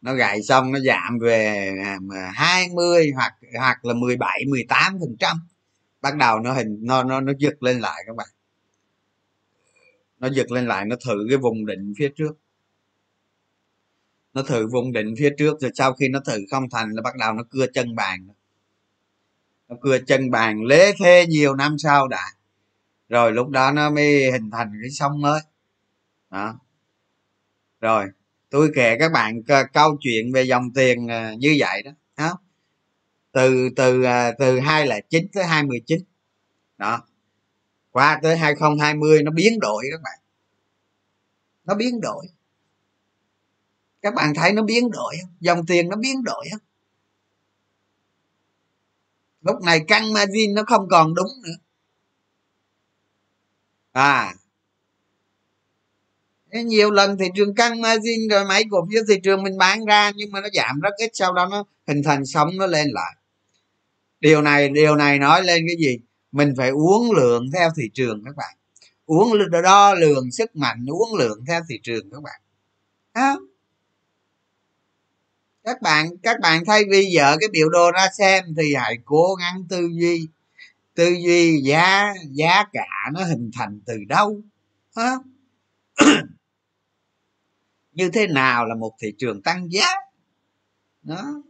Nó 0.02 0.14
gậy 0.14 0.44
xong 0.44 0.72
nó 0.72 0.80
giảm 0.80 1.20
về 1.20 1.70
à, 1.84 2.32
20 2.36 3.12
hoặc 3.16 3.34
hoặc 3.60 3.86
là 3.86 3.94
17 3.94 4.44
18 4.50 4.98
phần 5.00 5.16
trăm. 5.20 5.38
Bắt 6.02 6.16
đầu 6.16 6.39
nó 6.39 6.54
hình 6.54 6.78
nó 6.82 7.04
nó 7.04 7.22
nó 7.22 7.34
giật 7.39 7.64
lên 7.64 7.80
lại 7.80 8.04
các 8.08 8.16
bạn. 8.16 8.28
Nó 10.20 10.30
giật 10.30 10.52
lên 10.52 10.68
lại 10.68 10.86
nó 10.86 10.96
thử 11.06 11.26
cái 11.30 11.38
vùng 11.38 11.66
định 11.66 11.94
phía 11.98 12.10
trước. 12.16 12.38
Nó 14.34 14.44
thử 14.44 14.68
vùng 14.68 14.91
định 14.91 15.16
phía 15.20 15.30
trước 15.38 15.62
rồi 15.62 15.72
sau 15.76 15.94
khi 15.94 16.08
nó 16.08 16.20
thử 16.26 16.38
không 16.52 16.70
thành 16.70 16.89
là 16.89 17.02
bắt 17.02 17.16
đầu 17.20 17.34
nó 17.34 17.44
cưa 17.50 17.66
chân 17.74 17.96
bàn 17.96 18.28
cửa 19.82 19.97
chân 20.07 20.32
bàn 20.32 20.63
lế 20.63 20.93
khê 20.99 21.26
nhiều 21.26 21.55
năm 21.55 21.78
sau 21.78 22.07
đã. 22.07 22.26
Rồi 23.09 23.32
lúc 23.32 23.49
đó 23.49 23.71
nó 23.71 23.89
mới 23.89 24.32
hình 24.32 24.51
thành 24.51 24.71
cái 24.82 24.91
sông 24.91 25.21
mới. 25.21 25.41
Đó. 26.30 26.59
Rồi, 27.82 28.05
tôi 28.49 28.71
kể 28.76 28.97
các 28.99 29.11
bạn 29.11 29.41
câu 29.74 29.97
chuyện 29.99 30.34
về 30.34 30.43
dòng 30.43 30.74
tiền 30.74 31.07
ờ, 31.07 31.34
như 31.34 31.55
vậy 31.59 31.84
đó 31.84 31.91
đó. 32.17 32.39
Từ 33.32 33.69
từ 33.76 34.03
ờ, 34.03 34.32
từ 34.39 34.59
hai 34.59 34.88
là 34.88 34.99
chín 35.09 35.28
tới 35.34 35.43
hai 35.45 35.63
mươi 35.63 35.82
chín. 35.86 35.99
Đó. 36.78 37.03
Qua 37.91 38.19
tới 38.24 38.38
2020 38.38 39.24
nó 39.24 39.32
biến 39.32 39.59
đổi 39.59 39.86
các 39.91 40.01
bạn. 40.03 40.19
Nó 41.65 41.76
biến 41.76 42.01
đổi. 42.01 42.26
Các 44.01 44.13
bạn 44.13 44.34
thấy 44.36 44.53
nó 44.53 44.63
biến 44.63 44.91
đổi 44.91 45.15
không? 45.21 45.32
Dòng 45.39 45.65
tiền 45.65 45.89
nó 45.89 45.95
biến 45.95 46.24
đổi 46.24 46.47
không? 46.51 46.61
Lúc 49.44 49.62
này 49.62 49.80
căng 49.88 50.14
margin 50.14 50.54
nó 50.54 50.64
không 50.68 50.88
còn 50.89 51.14
đúng 51.14 51.32
nữa. 51.44 51.56
À. 53.91 54.34
Nhiều 56.52 56.91
lần 56.91 57.18
thị 57.18 57.26
trường 57.36 57.56
căng 57.56 57.82
margin 57.82 58.28
rồi 58.30 58.46
mấy 58.46 58.64
cổ 58.72 58.88
phiếu 58.91 59.04
thị 59.10 59.16
trường 59.24 59.44
mình 59.44 59.58
bán 59.58 59.86
ra, 59.86 60.12
nhưng 60.16 60.32
mà 60.32 60.41
nó 60.41 60.48
giảm 60.54 60.80
rất 60.80 60.94
ít, 60.98 61.10
sau 61.14 61.34
đó 61.34 61.46
nó 61.52 61.64
hình 61.88 62.04
thành 62.04 62.26
sóng 62.26 62.58
nó 62.58 62.68
lên 62.68 62.88
lại. 62.91 63.16
Điều 64.20 64.41
này 64.41 64.70
điều 64.70 64.96
này 64.96 65.20
nói 65.20 65.44
lên 65.44 65.64
cái 65.68 65.76
gì? 65.80 65.98
Mình 66.32 66.54
phải 66.58 66.70
uống 66.70 67.12
lượng 67.12 67.46
theo 67.54 67.70
thị 67.78 67.84
trường 67.94 68.24
các 68.26 68.36
bạn. 68.36 68.58
Uống 69.06 69.34
đo 69.64 69.94
lường 69.94 70.32
sức 70.32 70.56
mạnh 70.56 70.86
uống 70.89 71.16
lượng 71.16 71.46
theo 71.48 71.62
thị 71.70 71.80
trường 71.84 72.12
các 72.12 72.24
bạn. 72.24 72.41
À 73.14 73.36
các 75.64 75.82
bạn 75.82 76.18
các 76.24 76.39
bạn 76.39 76.64
thay 76.66 76.84
vì 76.91 77.05
dở 77.16 77.38
cái 77.39 77.49
biểu 77.51 77.70
đồ 77.70 77.91
ra 77.91 78.07
xem 78.18 78.43
thì 78.57 78.74
hãy 78.76 78.97
cố 79.05 79.36
gắng 79.39 79.64
tư 79.70 79.89
duy. 79.93 80.28
Tư 80.95 81.16
duy 81.26 81.61
giá 81.61 82.14
giá 82.32 82.64
cả 82.74 82.88
nó 83.14 83.24
hình 83.24 83.51
thành 83.53 83.80
từ 83.86 83.97
đâu, 84.07 84.41
hả? 84.95 85.11
như 87.91 88.09
thế 88.09 88.28
nào 88.28 88.66
là 88.66 88.76
một 88.76 88.93
thị 88.99 89.14
trường 89.18 89.41
tăng 89.41 89.72
giá? 89.72 89.86
Đó. 91.03 91.43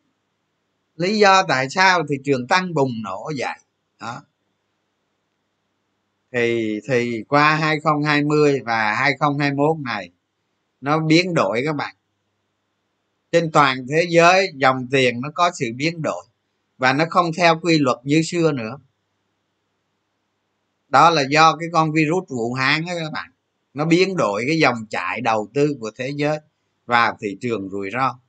Lý 0.96 1.20
do 1.20 1.44
tại 1.48 1.70
sao 1.70 2.04
thị 2.10 2.16
trường 2.26 2.48
tăng 2.48 2.74
bùng 2.74 2.92
nổ 3.04 3.32
vậy? 3.38 3.58
Đó. 4.00 4.22
Thì 6.32 6.80
thì 6.88 7.24
qua 7.28 7.56
2020 7.56 8.62
và 8.66 8.94
2021 8.94 9.78
này, 9.86 10.10
nó 10.82 11.00
biến 11.00 11.34
đổi 11.34 11.62
các 11.66 11.76
bạn 11.76 11.96
trên 13.34 13.52
toàn 13.52 13.78
thế 13.90 14.06
giới, 14.10 14.52
dòng 14.56 14.88
tiền 14.92 15.22
nó 15.22 15.30
có 15.36 15.52
sự 15.60 15.66
biến 15.76 16.02
đổi 16.02 16.26
và 16.78 16.94
nó 16.94 17.06
không 17.10 17.34
theo 17.38 17.60
quy 17.60 17.80
luật 17.80 17.98
như 18.04 18.22
xưa 18.22 18.52
nữa. 18.52 18.78
Đó 20.90 21.10
là 21.10 21.24
do 21.30 21.56
cái 21.56 21.70
con 21.74 21.92
virus 21.92 22.30
vũ 22.30 22.54
hán 22.54 22.86
đó 22.86 22.92
các 23.04 23.12
bạn. 23.14 23.32
Nó 23.74 23.86
biến 23.86 24.16
đổi 24.16 24.44
cái 24.48 24.60
dòng 24.60 24.86
chảy 24.90 25.22
đầu 25.22 25.50
tư 25.54 25.76
của 25.80 25.92
thế 25.96 26.12
giới 26.16 26.40
vào 26.86 27.18
thị 27.22 27.38
trường 27.42 27.70
rủi 27.70 27.90
ro. 27.94 28.20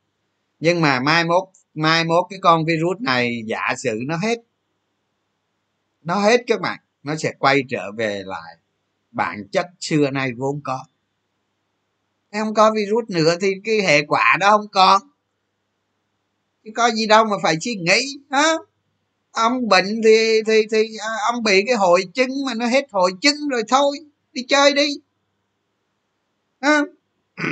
Nhưng 0.61 0.81
mà 0.81 1.01
mai 1.01 1.25
mốt 1.25 1.49
mai 1.75 2.05
mốt 2.05 2.25
cái 2.31 2.39
con 2.43 2.65
virus 2.65 3.01
này 3.01 3.43
giả 3.47 3.75
sử 3.79 4.01
nó 4.07 4.17
hết 4.17 4.39
nó 6.03 6.15
hết 6.15 6.41
các 6.47 6.61
bạn, 6.61 6.79
nó 7.03 7.17
sẽ 7.17 7.33
quay 7.39 7.63
trở 7.69 7.93
về 7.93 8.23
lại 8.27 8.57
bản 9.11 9.49
chất 9.53 9.67
xưa 9.81 10.11
nay 10.11 10.33
vốn 10.37 10.61
có 10.65 10.85
không 12.41 12.55
có 12.55 12.73
virus 12.77 13.05
nữa 13.09 13.37
thì 13.41 13.53
cái 13.65 13.81
hệ 13.83 14.03
quả 14.03 14.37
đó 14.41 14.51
không 14.51 14.69
còn. 14.73 15.03
Chứ 16.65 16.71
có 16.75 16.91
gì 16.91 17.07
đâu 17.07 17.25
mà 17.25 17.37
phải 17.43 17.57
suy 17.61 17.75
nghĩ 17.75 18.19
hả? 18.31 18.53
Ông 19.31 19.69
bệnh 19.69 20.01
thì 20.05 20.43
thì 20.47 20.63
thì 20.71 20.97
à, 21.01 21.09
ông 21.33 21.43
bị 21.43 21.63
cái 21.67 21.77
hội 21.77 22.05
chứng 22.15 22.31
mà 22.47 22.55
nó 22.55 22.67
hết 22.67 22.87
hội 22.93 23.13
chứng 23.21 23.49
rồi 23.51 23.63
thôi 23.69 23.99
đi 24.33 24.43
chơi 24.49 24.73
đi. 24.73 24.89
Hả? 26.61 26.81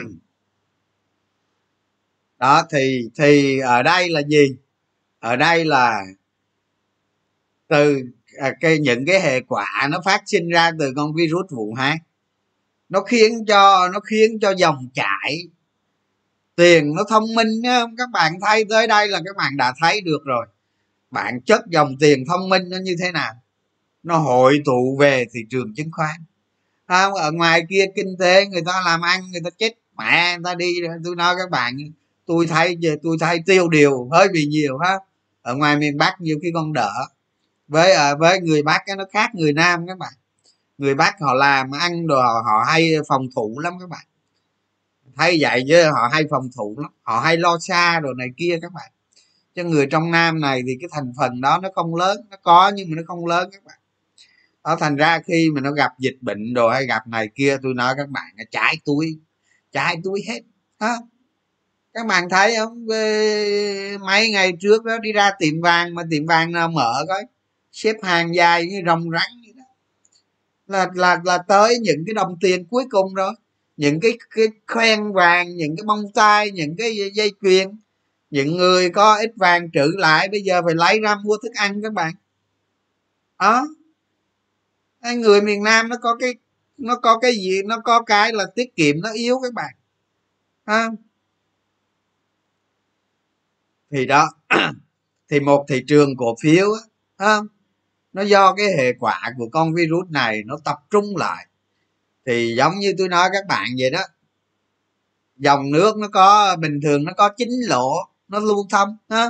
Đó 2.38 2.62
thì 2.70 3.08
thì 3.18 3.58
ở 3.58 3.82
đây 3.82 4.08
là 4.08 4.22
gì? 4.22 4.56
Ở 5.18 5.36
đây 5.36 5.64
là 5.64 6.00
từ 7.68 8.02
à, 8.38 8.52
cái 8.60 8.78
những 8.78 9.06
cái 9.06 9.20
hệ 9.20 9.40
quả 9.40 9.88
nó 9.90 10.00
phát 10.04 10.22
sinh 10.26 10.48
ra 10.48 10.70
từ 10.78 10.92
con 10.96 11.14
virus 11.14 11.50
vụ 11.50 11.74
hán 11.74 11.98
nó 12.92 13.00
khiến 13.00 13.44
cho, 13.48 13.88
nó 13.92 14.00
khiến 14.00 14.38
cho 14.40 14.54
dòng 14.56 14.88
chảy. 14.94 15.48
Tiền 16.56 16.94
nó 16.94 17.04
thông 17.08 17.34
minh 17.34 17.60
nhá, 17.62 17.84
các 17.98 18.08
bạn 18.12 18.32
thấy, 18.46 18.64
tới 18.70 18.86
đây 18.86 19.08
là 19.08 19.20
các 19.24 19.36
bạn 19.36 19.56
đã 19.56 19.74
thấy 19.80 20.00
được 20.00 20.24
rồi. 20.24 20.46
Bản 21.10 21.40
chất 21.40 21.60
dòng 21.66 21.96
tiền 22.00 22.24
thông 22.28 22.48
minh 22.48 22.62
nó 22.68 22.76
như 22.82 22.96
thế 23.02 23.12
nào? 23.12 23.32
Nó 24.02 24.18
hội 24.18 24.62
tụ 24.64 24.96
về 25.00 25.24
thị 25.34 25.40
trường 25.50 25.74
chứng 25.74 25.90
khoán. 25.92 26.20
Không 26.88 27.14
ở 27.14 27.32
ngoài 27.32 27.62
kia 27.68 27.84
kinh 27.96 28.16
tế, 28.18 28.46
người 28.46 28.62
ta 28.66 28.82
làm 28.84 29.00
ăn, 29.00 29.20
người 29.30 29.40
ta 29.44 29.50
chết 29.58 29.72
mẹ, 29.98 30.36
người 30.36 30.44
ta 30.44 30.54
đi, 30.54 30.74
tôi 31.04 31.16
nói 31.16 31.34
các 31.38 31.50
bạn, 31.50 31.76
tôi 32.26 32.46
thấy 32.46 32.78
tôi 33.02 33.16
thấy 33.20 33.38
tiêu 33.46 33.68
điều 33.68 34.08
hơi 34.12 34.28
bị 34.32 34.46
nhiều 34.46 34.78
ha. 34.78 34.98
Ở 35.42 35.54
ngoài 35.54 35.76
miền 35.76 35.98
bắc 35.98 36.20
nhiều 36.20 36.38
khi 36.42 36.48
con 36.54 36.72
đỡ. 36.72 36.92
Với 37.68 37.92
à, 37.92 38.14
với 38.14 38.40
người 38.40 38.62
bắc 38.62 38.82
nó 38.96 39.04
khác 39.12 39.30
người 39.34 39.52
nam 39.52 39.86
các 39.86 39.98
bạn 39.98 40.12
người 40.78 40.94
bắc 40.94 41.14
họ 41.20 41.34
làm, 41.34 41.70
ăn 41.70 42.06
đồ, 42.06 42.20
họ 42.20 42.64
hay 42.66 42.92
phòng 43.08 43.26
thủ 43.36 43.58
lắm 43.58 43.74
các 43.80 43.88
bạn. 43.88 44.06
Thấy 45.16 45.38
vậy 45.40 45.64
chứ, 45.68 45.84
họ 45.84 46.08
hay 46.12 46.24
phòng 46.30 46.48
thủ 46.56 46.76
lắm, 46.78 46.90
họ 47.02 47.20
hay 47.20 47.36
lo 47.36 47.58
xa 47.58 48.00
đồ 48.00 48.12
này 48.12 48.28
kia 48.36 48.58
các 48.62 48.72
bạn. 48.72 48.92
Cho 49.54 49.62
người 49.62 49.86
trong 49.86 50.10
nam 50.10 50.40
này 50.40 50.62
thì 50.66 50.72
cái 50.80 50.88
thành 50.92 51.12
phần 51.18 51.40
đó 51.40 51.58
nó 51.62 51.68
không 51.74 51.94
lớn, 51.94 52.18
nó 52.30 52.36
có 52.42 52.72
nhưng 52.74 52.90
mà 52.90 52.96
nó 52.96 53.02
không 53.06 53.26
lớn 53.26 53.48
các 53.52 53.64
bạn. 53.64 53.78
Đó, 54.64 54.76
thành 54.76 54.96
ra 54.96 55.18
khi 55.26 55.48
mà 55.54 55.60
nó 55.60 55.72
gặp 55.72 55.92
dịch 55.98 56.16
bệnh 56.20 56.54
rồi 56.54 56.74
hay 56.74 56.86
gặp 56.86 57.08
này 57.08 57.28
kia, 57.34 57.56
tôi 57.62 57.74
nói 57.74 57.94
các 57.96 58.08
bạn 58.08 58.24
trái 58.50 58.76
túi 58.84 59.18
trái 59.72 59.96
túi 60.04 60.22
hết 60.28 60.40
ha 60.80 60.96
các 61.94 62.06
bạn 62.06 62.28
thấy 62.28 62.56
không? 62.56 62.86
Mấy 64.06 64.30
ngày 64.30 64.52
trước 64.60 64.84
đó 64.84 64.98
đi 64.98 65.12
ra 65.12 65.30
tiệm 65.38 65.60
vàng 65.60 65.94
mà 65.94 66.02
tiệm 66.10 66.26
vàng 66.26 66.52
nào 66.52 66.68
mở 66.68 67.04
coi. 67.08 67.22
Xếp 67.72 67.96
hàng 68.02 68.34
dài 68.34 68.66
như 68.66 68.82
rồng 68.86 69.10
rắn 69.10 69.30
là 70.72 70.90
là 70.94 71.20
là 71.24 71.38
tới 71.38 71.78
những 71.82 72.04
cái 72.06 72.14
đồng 72.14 72.36
tiền 72.40 72.64
cuối 72.64 72.84
cùng 72.90 73.14
rồi. 73.14 73.32
Những 73.76 74.00
cái 74.00 74.12
cái 74.34 74.46
khoen 74.66 75.12
vàng, 75.12 75.56
những 75.56 75.76
cái 75.76 75.84
bông 75.86 76.12
tai, 76.14 76.50
những 76.50 76.76
cái 76.78 76.96
dây 77.14 77.32
chuyền. 77.42 77.68
Những 78.30 78.56
người 78.56 78.90
có 78.90 79.16
ít 79.16 79.30
vàng 79.36 79.70
trữ 79.72 79.92
lại, 79.98 80.28
bây 80.28 80.42
giờ 80.42 80.62
phải 80.64 80.74
lấy 80.74 81.00
ra 81.00 81.16
mua 81.24 81.36
thức 81.42 81.52
ăn 81.54 81.82
các 81.82 81.92
bạn. 81.92 82.14
Ờ. 83.36 83.62
Đó 85.02 85.10
người 85.16 85.40
miền 85.42 85.62
nam 85.62 85.88
nó 85.88 85.96
có 86.02 86.16
cái, 86.20 86.34
nó 86.78 86.96
có 86.96 87.18
cái 87.18 87.32
gì, 87.34 87.62
nó 87.64 87.78
có 87.84 88.02
cái 88.02 88.32
là 88.32 88.44
tiết 88.54 88.76
kiệm, 88.76 89.00
nó 89.00 89.12
yếu 89.12 89.40
các 89.42 89.52
bạn. 89.54 89.74
À. 90.64 90.88
thì 93.90 94.06
đó, 94.06 94.30
thì 95.30 95.40
một 95.40 95.64
thị 95.68 95.84
trường 95.86 96.16
cổ 96.16 96.34
phiếu 96.42 96.68
ha 97.18 97.38
nó 98.12 98.22
do 98.22 98.54
cái 98.54 98.66
hệ 98.78 98.92
quả 99.00 99.32
của 99.38 99.48
con 99.52 99.74
virus 99.74 100.10
này 100.10 100.42
nó 100.46 100.56
tập 100.64 100.78
trung 100.90 101.16
lại. 101.16 101.46
Thì 102.26 102.54
giống 102.56 102.78
như 102.78 102.94
tôi 102.98 103.08
nói 103.08 103.28
các 103.32 103.46
bạn 103.48 103.68
vậy 103.78 103.90
đó, 103.90 104.00
dòng 105.36 105.70
nước 105.70 105.96
nó 105.96 106.08
có, 106.08 106.56
bình 106.56 106.80
thường 106.82 107.04
nó 107.04 107.12
có 107.16 107.28
chín 107.28 107.48
lỗ, 107.68 107.92
nó 108.28 108.38
lưu 108.38 108.66
thông, 108.70 108.96
ha? 109.08 109.28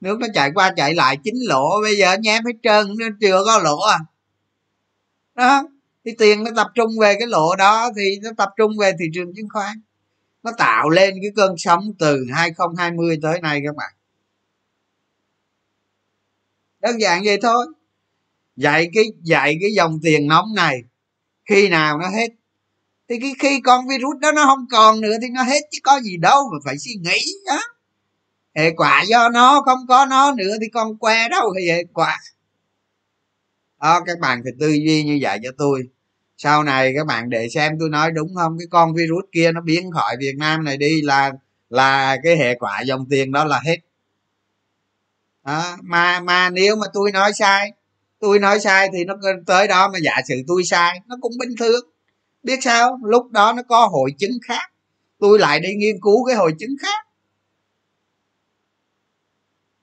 Nước 0.00 0.18
nó 0.20 0.26
chạy 0.34 0.50
qua 0.54 0.72
chạy 0.76 0.94
lại 0.94 1.16
chín 1.24 1.34
lỗ, 1.48 1.80
bây 1.82 1.96
giờ 1.96 2.16
nhém 2.20 2.44
hết 2.44 2.52
trơn, 2.62 2.86
nó 2.98 3.06
chưa 3.20 3.42
có 3.46 3.58
lỗ 3.58 3.78
à. 3.80 3.98
Đó, 5.34 5.62
thì 6.04 6.12
tiền 6.18 6.44
nó 6.44 6.50
tập 6.56 6.66
trung 6.74 6.90
về 7.00 7.14
cái 7.18 7.26
lỗ 7.26 7.56
đó, 7.56 7.90
thì 7.96 8.18
nó 8.22 8.30
tập 8.36 8.48
trung 8.56 8.72
về 8.78 8.92
thị 8.98 9.04
trường 9.14 9.34
chứng 9.36 9.48
khoán. 9.48 9.80
Nó 10.42 10.50
tạo 10.58 10.88
lên 10.88 11.14
cái 11.22 11.30
cơn 11.36 11.54
sóng 11.58 11.92
từ 11.98 12.26
2020 12.32 13.18
tới 13.22 13.40
nay 13.40 13.60
các 13.64 13.76
bạn. 13.76 13.92
Đơn 16.80 17.00
giản 17.00 17.22
vậy 17.24 17.38
thôi 17.42 17.66
dạy 18.56 18.90
cái 18.94 19.04
dạy 19.22 19.56
cái 19.60 19.72
dòng 19.72 20.00
tiền 20.02 20.26
nóng 20.26 20.54
này, 20.56 20.82
khi 21.48 21.68
nào 21.68 21.98
nó 21.98 22.08
hết? 22.08 22.28
Thì 23.08 23.18
cái 23.20 23.34
khi 23.38 23.60
con 23.60 23.88
virus 23.88 24.18
đó 24.20 24.32
nó 24.32 24.44
không 24.44 24.66
còn 24.70 25.00
nữa 25.00 25.16
thì 25.22 25.28
nó 25.28 25.42
hết, 25.42 25.60
chứ 25.70 25.78
có 25.82 26.00
gì 26.00 26.16
đâu 26.16 26.42
mà 26.52 26.58
phải 26.64 26.78
suy 26.78 26.94
nghĩ 26.94 27.18
đó 27.46 27.60
hệ 28.54 28.70
quả 28.70 29.02
do 29.02 29.28
nó, 29.28 29.62
không 29.64 29.78
có 29.88 30.06
nó 30.06 30.32
nữa 30.34 30.54
thì 30.60 30.66
con 30.68 30.98
que 30.98 31.28
đâu 31.28 31.52
thì 31.58 31.70
hệ 31.70 31.84
quả. 31.92 32.18
Đó, 33.80 34.00
các 34.06 34.18
bạn 34.18 34.40
phải 34.44 34.52
tư 34.60 34.68
duy 34.68 35.04
như 35.04 35.18
vậy 35.22 35.38
cho 35.42 35.50
tôi. 35.58 35.82
Sau 36.36 36.64
này 36.64 36.92
các 36.96 37.06
bạn 37.06 37.30
để 37.30 37.48
xem 37.48 37.72
tôi 37.80 37.88
nói 37.88 38.10
đúng 38.10 38.34
không? 38.34 38.56
Cái 38.58 38.66
con 38.70 38.94
virus 38.94 39.24
kia 39.32 39.52
nó 39.52 39.60
biến 39.60 39.90
khỏi 39.90 40.16
việt 40.20 40.34
nam 40.38 40.64
này 40.64 40.76
đi 40.76 41.02
là 41.02 41.32
là 41.70 42.16
cái 42.22 42.36
hệ 42.36 42.54
quả 42.54 42.80
dòng 42.86 43.06
tiền 43.10 43.32
đó 43.32 43.44
là 43.44 43.60
hết. 43.64 43.76
Đó. 45.44 45.76
mà 45.82 46.20
mà 46.20 46.50
nếu 46.50 46.76
mà 46.76 46.86
tôi 46.92 47.12
nói 47.12 47.32
sai 47.32 47.72
tôi 48.22 48.38
nói 48.38 48.60
sai 48.60 48.88
thì 48.92 49.04
nó 49.04 49.14
tới 49.46 49.68
đó 49.68 49.90
mà 49.92 49.98
giả 49.98 50.16
sử 50.28 50.34
tôi 50.46 50.64
sai, 50.64 51.00
nó 51.06 51.16
cũng 51.20 51.32
bình 51.38 51.50
thường. 51.58 51.90
Biết 52.42 52.58
sao? 52.62 52.98
Lúc 53.04 53.30
đó 53.30 53.52
nó 53.52 53.62
có 53.62 53.86
hội 53.86 54.14
chứng 54.18 54.38
khác. 54.42 54.72
Tôi 55.18 55.38
lại 55.38 55.60
đi 55.60 55.74
nghiên 55.74 56.00
cứu 56.02 56.24
cái 56.26 56.36
hội 56.36 56.54
chứng 56.58 56.76
khác. 56.82 57.06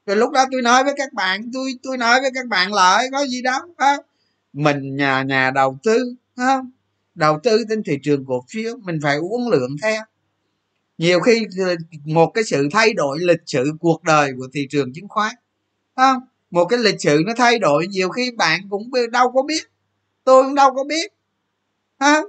Rồi 0.05 0.17
lúc 0.17 0.31
đó 0.31 0.45
tôi 0.51 0.61
nói 0.61 0.83
với 0.83 0.93
các 0.97 1.13
bạn, 1.13 1.51
tôi 1.53 1.73
tôi 1.83 1.97
nói 1.97 2.21
với 2.21 2.31
các 2.33 2.47
bạn 2.47 2.73
lại 2.73 3.07
có 3.11 3.25
gì 3.25 3.41
đó 3.41 3.61
không 3.77 4.05
mình 4.53 4.95
nhà 4.95 5.23
nhà 5.23 5.51
đầu 5.51 5.77
tư 5.83 6.15
không 6.35 6.71
đầu 7.15 7.39
tư 7.43 7.63
trên 7.69 7.83
thị 7.83 7.97
trường 8.03 8.25
cổ 8.25 8.45
phiếu, 8.49 8.77
mình 8.77 8.99
phải 9.03 9.17
uống 9.17 9.49
lượng 9.49 9.75
theo. 9.81 10.03
Nhiều 10.97 11.19
khi 11.19 11.45
một 12.05 12.31
cái 12.33 12.43
sự 12.43 12.67
thay 12.71 12.93
đổi 12.93 13.19
lịch 13.19 13.41
sử 13.45 13.71
cuộc 13.79 14.03
đời 14.03 14.31
của 14.37 14.47
thị 14.53 14.67
trường 14.69 14.93
chứng 14.93 15.07
khoán 15.07 15.35
không 15.95 16.21
một 16.51 16.65
cái 16.65 16.79
lịch 16.79 17.01
sử 17.01 17.21
nó 17.25 17.33
thay 17.37 17.59
đổi, 17.59 17.87
nhiều 17.87 18.09
khi 18.09 18.31
bạn 18.31 18.61
cũng 18.69 18.91
đâu 19.11 19.31
có 19.31 19.41
biết. 19.41 19.63
Tôi 20.23 20.43
cũng 20.43 20.55
đâu 20.55 20.73
có 20.75 20.83
biết. 20.83 21.13
Ha 21.99 22.21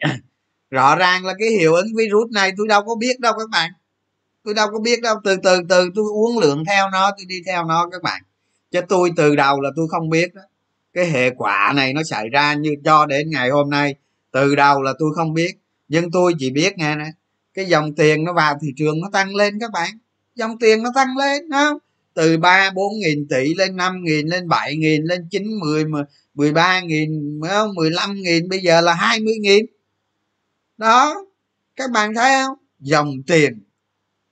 rõ 0.70 0.96
ràng 0.96 1.24
là 1.24 1.34
cái 1.38 1.48
hiệu 1.50 1.74
ứng 1.74 1.86
virus 1.96 2.30
này 2.30 2.52
tôi 2.56 2.68
đâu 2.68 2.82
có 2.84 2.94
biết 2.94 3.20
đâu 3.20 3.32
các 3.38 3.50
bạn. 3.50 3.70
Tôi 4.44 4.54
đâu 4.54 4.68
có 4.72 4.78
biết 4.78 5.02
đâu. 5.02 5.16
Từ 5.24 5.36
từ 5.42 5.60
từ 5.68 5.90
tôi 5.94 6.04
uống 6.12 6.38
lượng 6.38 6.64
theo 6.66 6.90
nó, 6.90 7.10
tôi 7.10 7.24
đi 7.26 7.42
theo 7.46 7.64
nó 7.64 7.88
các 7.92 8.02
bạn. 8.02 8.22
Chứ 8.70 8.80
tôi 8.88 9.10
từ 9.16 9.36
đầu 9.36 9.60
là 9.60 9.70
tôi 9.76 9.88
không 9.88 10.10
biết 10.10 10.34
đó. 10.34 10.42
Cái 10.92 11.10
hệ 11.10 11.30
quả 11.30 11.72
này 11.76 11.92
nó 11.92 12.02
xảy 12.02 12.28
ra 12.28 12.54
như 12.54 12.76
cho 12.84 13.06
đến 13.06 13.30
ngày 13.30 13.50
hôm 13.50 13.70
nay. 13.70 13.94
Từ 14.30 14.54
đầu 14.54 14.82
là 14.82 14.92
tôi 14.98 15.14
không 15.14 15.34
biết. 15.34 15.52
Nhưng 15.88 16.10
tôi 16.10 16.34
chỉ 16.38 16.50
biết 16.50 16.78
nghe 16.78 16.96
nè, 16.96 17.10
cái 17.54 17.64
dòng 17.64 17.94
tiền 17.94 18.24
nó 18.24 18.32
vào 18.32 18.58
thị 18.62 18.68
trường 18.76 19.00
nó 19.00 19.08
tăng 19.12 19.34
lên 19.34 19.58
các 19.60 19.70
bạn. 19.72 19.98
Dòng 20.34 20.58
tiền 20.58 20.82
nó 20.82 20.90
tăng 20.94 21.16
lên 21.16 21.50
không? 21.50 21.78
Từ 22.16 22.38
ba, 22.38 22.70
bốn 22.74 22.92
nghìn 22.98 23.28
tỷ 23.28 23.54
lên 23.54 23.76
năm 23.76 24.04
nghìn, 24.04 24.26
lên 24.26 24.48
bảy 24.48 24.76
nghìn, 24.76 25.04
lên 25.04 25.28
chín, 25.30 25.58
mười 25.60 25.84
mười 26.34 26.52
ba 26.52 26.80
nghìn 26.80 27.40
mười 27.74 27.90
lăm 27.90 28.14
nghìn, 28.14 28.48
bây 28.48 28.58
giờ 28.58 28.80
là 28.80 28.94
hai 28.94 29.20
mươi 29.20 29.34
nghìn. 29.40 29.66
Đó, 30.76 31.26
các 31.76 31.90
bạn 31.90 32.14
thấy 32.14 32.32
không? 32.42 32.58
Dòng 32.80 33.22
tiền, 33.26 33.62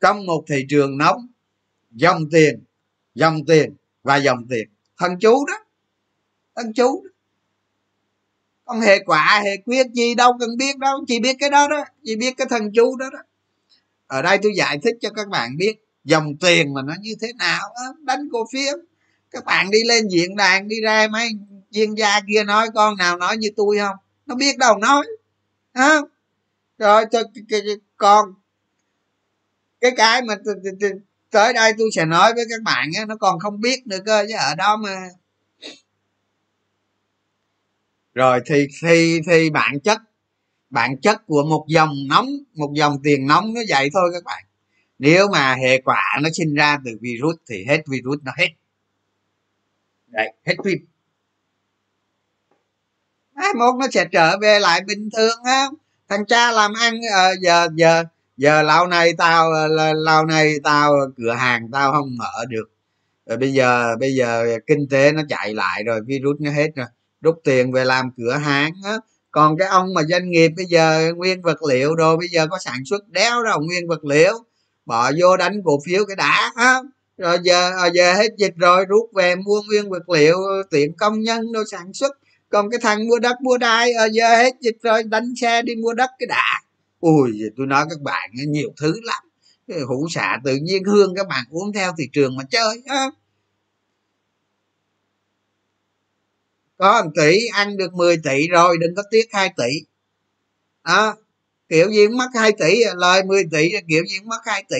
trong 0.00 0.26
một 0.26 0.44
thị 0.48 0.66
trường 0.68 0.98
nóng, 0.98 1.26
dòng 1.90 2.30
tiền 2.30 2.64
dòng 3.14 3.44
tiền 3.46 3.76
và 4.02 4.16
dòng 4.16 4.46
tiền. 4.50 4.68
Thần 4.98 5.18
chú 5.20 5.46
đó 5.46 5.54
thần 6.56 6.72
chú 6.72 7.02
đó. 7.04 7.10
con 8.64 8.80
hệ 8.80 8.98
quả 8.98 9.40
hệ 9.44 9.56
quyết, 9.56 9.86
gì 9.92 10.14
đâu 10.14 10.32
cần 10.40 10.56
biết 10.56 10.78
đâu, 10.78 11.04
chỉ 11.06 11.20
biết 11.20 11.36
cái 11.38 11.50
đó 11.50 11.68
đó, 11.68 11.84
chỉ 12.04 12.16
biết 12.16 12.34
cái 12.36 12.46
thần 12.50 12.72
chú 12.74 12.96
đó 12.96 13.10
đó. 13.12 13.18
Ở 14.06 14.22
đây 14.22 14.38
tôi 14.42 14.52
giải 14.56 14.78
thích 14.82 14.94
cho 15.00 15.10
các 15.10 15.28
bạn 15.28 15.56
biết 15.56 15.83
dòng 16.04 16.36
tiền 16.36 16.74
mà 16.74 16.82
nó 16.82 16.94
như 17.00 17.14
thế 17.20 17.32
nào 17.32 17.74
đánh 18.00 18.28
cổ 18.32 18.46
phiếu. 18.52 18.74
Các 19.30 19.44
bạn 19.44 19.70
đi 19.70 19.78
lên 19.84 20.08
diễn 20.08 20.36
đàn, 20.36 20.68
đi 20.68 20.80
ra 20.80 21.08
mấy 21.12 21.30
chuyên 21.70 21.94
gia 21.94 22.20
kia 22.20 22.44
nói, 22.44 22.68
con 22.74 22.96
nào 22.96 23.16
nói 23.16 23.36
như 23.36 23.48
tôi 23.56 23.78
không? 23.78 23.96
Nó 24.26 24.34
biết 24.34 24.58
đâu 24.58 24.78
nói, 24.78 25.06
hả? 25.74 26.00
Rồi 26.78 27.04
cho 27.12 27.22
còn 27.96 28.34
cái 29.80 29.90
cái 29.96 30.22
mà 30.22 30.34
tới 31.30 31.52
đây 31.52 31.72
tôi 31.78 31.88
sẽ 31.94 32.04
nói 32.04 32.34
với 32.34 32.44
các 32.50 32.62
bạn 32.62 32.90
á, 32.98 33.04
nó 33.04 33.16
còn 33.16 33.38
không 33.38 33.60
biết 33.60 33.86
nữa 33.86 33.98
cơ, 34.06 34.24
chứ 34.28 34.34
ở 34.38 34.54
đó 34.54 34.76
mà. 34.76 35.08
Rồi 38.14 38.40
thì 38.46 38.66
thì 38.82 39.20
thì 39.26 39.50
bản 39.50 39.80
chất 39.80 40.00
bản 40.70 40.96
chất 41.00 41.26
của 41.26 41.42
một 41.42 41.64
dòng 41.68 41.94
nóng, 42.08 42.28
một 42.54 42.72
dòng 42.74 42.98
tiền 43.02 43.26
nóng 43.26 43.54
nó 43.54 43.60
vậy 43.68 43.90
thôi 43.94 44.10
các 44.12 44.24
bạn 44.24 44.44
nếu 44.98 45.28
mà 45.28 45.54
hệ 45.54 45.80
quả 45.80 46.02
nó 46.22 46.28
sinh 46.32 46.54
ra 46.54 46.78
từ 46.84 46.90
virus 47.00 47.36
thì 47.48 47.64
hết 47.68 47.82
virus 47.86 48.18
nó 48.22 48.32
hết. 48.36 48.48
Đấy 50.06 50.32
hết 50.46 50.54
phim. 50.64 50.78
Mai 53.34 53.54
mốt 53.54 53.74
nó 53.80 53.86
sẽ 53.92 54.04
trở 54.12 54.38
về 54.38 54.58
lại 54.58 54.80
bình 54.86 55.08
thường 55.16 55.38
á 55.44 55.68
thằng 56.08 56.26
cha 56.26 56.52
làm 56.52 56.72
ăn 56.80 56.94
à, 57.14 57.30
giờ 57.40 57.68
giờ 57.74 58.04
giờ 58.36 58.62
lâu 58.62 58.86
này 58.86 59.12
tao 59.18 59.50
ờ, 59.52 59.92
lâu 59.94 60.24
này 60.26 60.54
tao 60.64 60.92
cửa 61.16 61.32
hàng 61.32 61.70
tao 61.72 61.92
không 61.92 62.16
mở 62.18 62.44
được. 62.48 62.70
Rồi 63.26 63.36
bây 63.38 63.52
giờ 63.52 63.96
bây 64.00 64.14
giờ 64.14 64.58
kinh 64.66 64.88
tế 64.90 65.12
nó 65.12 65.22
chạy 65.28 65.54
lại 65.54 65.84
rồi 65.84 66.00
virus 66.06 66.40
nó 66.40 66.50
hết 66.50 66.70
rồi. 66.76 66.86
Rút 67.20 67.40
tiền 67.44 67.72
về 67.72 67.84
làm 67.84 68.10
cửa 68.16 68.32
hàng 68.36 68.72
á. 68.84 68.94
Còn 69.30 69.56
cái 69.58 69.68
ông 69.68 69.94
mà 69.94 70.02
doanh 70.02 70.30
nghiệp 70.30 70.48
bây 70.56 70.66
giờ 70.66 71.12
nguyên 71.16 71.42
vật 71.42 71.62
liệu 71.62 71.94
rồi 71.94 72.16
bây 72.16 72.28
giờ 72.28 72.46
có 72.46 72.58
sản 72.58 72.84
xuất 72.84 73.08
đéo 73.08 73.42
đâu 73.42 73.60
nguyên 73.60 73.88
vật 73.88 74.04
liệu 74.04 74.34
bỏ 74.86 75.12
vô 75.20 75.36
đánh 75.36 75.62
cổ 75.64 75.80
phiếu 75.86 76.04
cái 76.06 76.16
đã, 76.16 76.52
ha? 76.56 76.80
Rồi 77.18 77.38
giờ 77.42 77.70
à, 77.78 77.86
giờ 77.86 78.14
hết 78.14 78.28
dịch 78.38 78.54
rồi, 78.56 78.84
rút 78.84 79.10
về 79.14 79.36
mua 79.36 79.62
nguyên 79.62 79.90
vật 79.90 80.08
liệu, 80.08 80.36
tiện 80.70 80.92
công 80.96 81.20
nhân 81.20 81.52
đâu 81.52 81.64
sản 81.70 81.92
xuất. 81.92 82.18
Còn 82.48 82.70
cái 82.70 82.80
thằng 82.82 83.08
mua 83.08 83.18
đất, 83.18 83.36
mua 83.42 83.58
đai 83.58 83.92
à, 83.92 84.06
giờ 84.06 84.36
hết 84.36 84.54
dịch 84.60 84.76
rồi, 84.82 85.02
đánh 85.02 85.34
xe 85.40 85.62
đi 85.62 85.74
mua 85.76 85.92
đất 85.92 86.10
cái 86.18 86.26
đã. 86.26 86.60
Ui 87.00 87.30
tôi 87.56 87.66
nói 87.66 87.84
các 87.90 88.00
bạn 88.00 88.30
nhiều 88.34 88.70
thứ 88.80 89.00
lắm. 89.02 89.24
Hũ 89.88 90.06
xạ 90.10 90.38
tự 90.44 90.56
nhiên 90.56 90.84
hương 90.84 91.14
các 91.14 91.28
bạn 91.28 91.44
uống 91.50 91.72
theo 91.72 91.92
thị 91.98 92.08
trường 92.12 92.36
mà 92.36 92.44
chơi, 92.50 92.82
ha. 92.86 93.10
có 96.76 97.02
1 97.04 97.10
tỷ, 97.16 97.46
ăn 97.46 97.76
được 97.76 97.94
10 97.94 98.16
tỷ 98.24 98.48
rồi, 98.48 98.78
đừng 98.80 98.94
có 98.94 99.02
tiếc 99.10 99.28
2 99.32 99.52
tỷ. 99.56 99.72
Đó 100.84 101.16
kiểu 101.68 101.90
gì 101.90 102.06
cũng 102.06 102.16
mất 102.16 102.28
2 102.34 102.52
tỷ, 102.52 102.84
lời 102.96 103.22
10 103.24 103.44
tỷ, 103.52 103.68
kiểu 103.88 104.04
gì 104.06 104.18
cũng 104.18 104.28
mất 104.28 104.40
2 104.46 104.64
tỷ. 104.68 104.76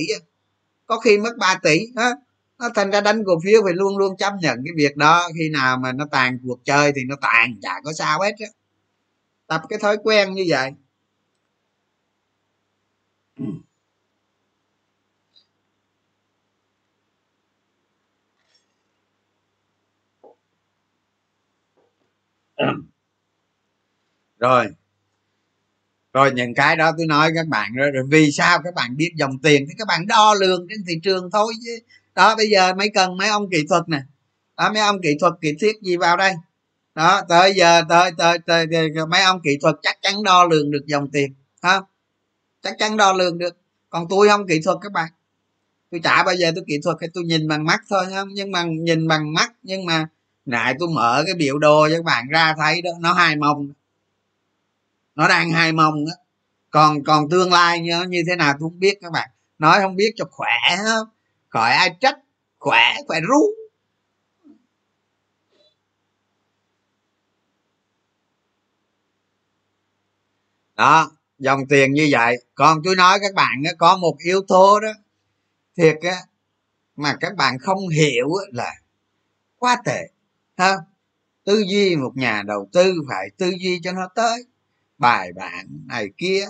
Có 0.86 0.98
khi 1.00 1.18
mất 1.18 1.38
3 1.38 1.56
tỷ 1.62 1.80
đó 1.94 2.12
nó 2.58 2.70
thành 2.74 2.90
ra 2.90 3.00
đánh 3.00 3.24
cổ 3.26 3.32
phiếu 3.44 3.62
phải 3.64 3.72
luôn 3.74 3.98
luôn 3.98 4.16
chấp 4.16 4.32
nhận 4.42 4.58
cái 4.66 4.72
việc 4.76 4.96
đó. 4.96 5.28
Khi 5.38 5.48
nào 5.50 5.78
mà 5.78 5.92
nó 5.92 6.06
tàn 6.12 6.38
cuộc 6.46 6.60
chơi 6.64 6.92
thì 6.96 7.02
nó 7.08 7.16
tàn, 7.22 7.56
chả 7.62 7.80
có 7.84 7.92
sao 7.92 8.20
hết 8.22 8.32
á. 8.40 8.46
Tập 9.48 9.62
cái 9.70 9.78
thói 9.78 9.98
quen 10.04 10.34
như 10.34 10.44
vậy. 10.48 10.70
Rồi 24.38 24.66
rồi 26.14 26.32
những 26.32 26.54
cái 26.54 26.76
đó 26.76 26.92
tôi 26.96 27.06
nói 27.06 27.30
các 27.34 27.46
bạn 27.46 27.74
rồi, 27.74 27.90
rồi 27.90 28.04
vì 28.10 28.30
sao 28.30 28.58
các 28.64 28.74
bạn 28.74 28.96
biết 28.96 29.10
dòng 29.16 29.38
tiền 29.42 29.64
thì 29.68 29.74
các 29.78 29.88
bạn 29.88 30.06
đo 30.06 30.34
lường 30.40 30.66
trên 30.68 30.78
thị 30.88 30.94
trường 31.02 31.30
thôi 31.32 31.54
chứ. 31.64 31.78
Đó 32.14 32.36
bây 32.36 32.50
giờ 32.50 32.74
mấy 32.74 32.88
cần 32.94 33.16
mấy 33.16 33.28
ông 33.28 33.50
kỹ 33.50 33.64
thuật 33.68 33.88
nè. 33.88 34.00
Đó 34.56 34.70
mấy 34.72 34.82
ông 34.82 34.96
kỹ 35.02 35.16
thuật 35.20 35.32
kỹ 35.40 35.54
thiết 35.60 35.72
gì 35.82 35.96
vào 35.96 36.16
đây? 36.16 36.32
Đó 36.94 37.22
tới 37.28 37.54
giờ 37.54 37.82
tới 37.88 38.10
tới, 38.18 38.38
tới, 38.46 38.66
tới, 38.72 38.88
mấy 39.08 39.22
ông 39.22 39.40
kỹ 39.44 39.58
thuật 39.62 39.74
chắc 39.82 39.98
chắn 40.02 40.22
đo 40.22 40.44
lường 40.44 40.70
được 40.70 40.86
dòng 40.86 41.10
tiền 41.10 41.34
ha? 41.62 41.80
Chắc 42.62 42.74
chắn 42.78 42.96
đo 42.96 43.12
lường 43.12 43.38
được. 43.38 43.56
Còn 43.90 44.06
tôi 44.10 44.28
không 44.28 44.46
kỹ 44.46 44.60
thuật 44.64 44.76
các 44.82 44.92
bạn. 44.92 45.08
Tôi 45.90 46.00
chả 46.04 46.22
bao 46.22 46.34
giờ 46.34 46.52
tôi 46.54 46.64
kỹ 46.66 46.80
thuật 46.84 46.96
hay 47.00 47.10
tôi 47.14 47.24
nhìn 47.24 47.48
bằng 47.48 47.64
mắt 47.64 47.80
thôi 47.90 48.04
không 48.14 48.28
nhưng 48.32 48.50
mà 48.50 48.62
nhìn 48.62 49.08
bằng 49.08 49.32
mắt 49.34 49.52
nhưng 49.62 49.86
mà 49.86 50.06
nãy 50.46 50.74
tôi 50.78 50.88
mở 50.94 51.22
cái 51.26 51.34
biểu 51.34 51.58
đồ 51.58 51.88
cho 51.88 51.96
các 51.96 52.04
bạn 52.04 52.28
ra 52.28 52.54
thấy 52.58 52.82
đó 52.82 52.90
nó 53.00 53.12
hai 53.12 53.36
mông 53.36 53.72
nó 55.14 55.28
đang 55.28 55.50
hai 55.50 55.72
mông 55.72 55.94
đó 56.04 56.12
còn 56.70 57.04
còn 57.04 57.28
tương 57.30 57.52
lai 57.52 57.80
như, 57.80 58.02
như 58.08 58.22
thế 58.26 58.36
nào 58.36 58.52
tôi 58.52 58.60
không 58.60 58.78
biết 58.78 58.98
các 59.00 59.12
bạn. 59.12 59.30
Nói 59.58 59.80
không 59.80 59.96
biết 59.96 60.12
cho 60.16 60.24
khỏe 60.30 60.76
không 60.84 61.08
khỏi 61.48 61.72
ai 61.72 61.96
trách 62.00 62.18
khỏe 62.58 62.94
khỏe 63.06 63.20
rú 63.20 63.40
đó 70.76 71.10
dòng 71.38 71.60
tiền 71.68 71.92
như 71.92 72.08
vậy. 72.10 72.36
Còn 72.54 72.78
tôi 72.84 72.96
nói 72.96 73.18
các 73.22 73.34
bạn 73.34 73.62
có 73.78 73.96
một 73.96 74.16
yếu 74.18 74.42
tố 74.48 74.80
đó 74.80 74.92
thiệt 75.76 75.96
á 76.02 76.16
mà 76.96 77.16
các 77.20 77.36
bạn 77.36 77.58
không 77.58 77.88
hiểu 77.88 78.28
là 78.52 78.74
quá 79.58 79.76
tệ 79.84 80.00
ha. 80.56 80.76
Tư 81.44 81.64
duy 81.68 81.96
một 81.96 82.12
nhà 82.14 82.42
đầu 82.46 82.68
tư 82.72 82.94
phải 83.08 83.30
tư 83.36 83.52
duy 83.58 83.80
cho 83.82 83.92
nó 83.92 84.08
tới 84.14 84.44
bài 84.98 85.32
bản 85.36 85.66
này 85.86 86.08
kia. 86.18 86.46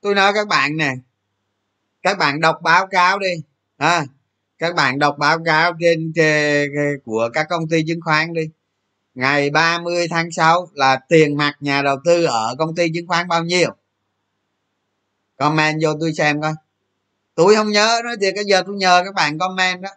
Tôi 0.00 0.14
nói 0.14 0.32
các 0.34 0.48
bạn 0.48 0.76
nè 0.76 0.94
các 2.04 2.18
bạn 2.18 2.40
đọc 2.40 2.58
báo 2.62 2.86
cáo 2.86 3.18
đi. 3.18 3.42
À, 3.76 4.06
các 4.58 4.74
bạn 4.74 4.98
đọc 4.98 5.16
báo 5.18 5.38
cáo 5.44 5.72
trên, 5.80 6.12
trên 6.14 6.70
của 7.04 7.30
các 7.32 7.46
công 7.50 7.68
ty 7.68 7.84
chứng 7.86 8.00
khoán 8.00 8.34
đi. 8.34 8.42
Ngày 9.14 9.50
30 9.50 10.08
tháng 10.10 10.30
6 10.30 10.68
là 10.74 11.00
tiền 11.08 11.36
mặt 11.36 11.56
nhà 11.60 11.82
đầu 11.82 11.96
tư 12.04 12.24
ở 12.24 12.54
công 12.58 12.74
ty 12.74 12.88
chứng 12.94 13.06
khoán 13.06 13.28
bao 13.28 13.44
nhiêu? 13.44 13.70
Comment 15.36 15.82
vô 15.82 15.90
tôi 16.00 16.12
xem 16.12 16.40
coi. 16.40 16.52
Tôi 17.34 17.54
không 17.56 17.70
nhớ 17.70 18.00
nói 18.04 18.16
thì 18.20 18.26
cái 18.34 18.44
giờ 18.44 18.62
tôi 18.66 18.76
nhờ 18.76 19.02
các 19.04 19.14
bạn 19.14 19.38
comment 19.38 19.82
đó. 19.82 19.90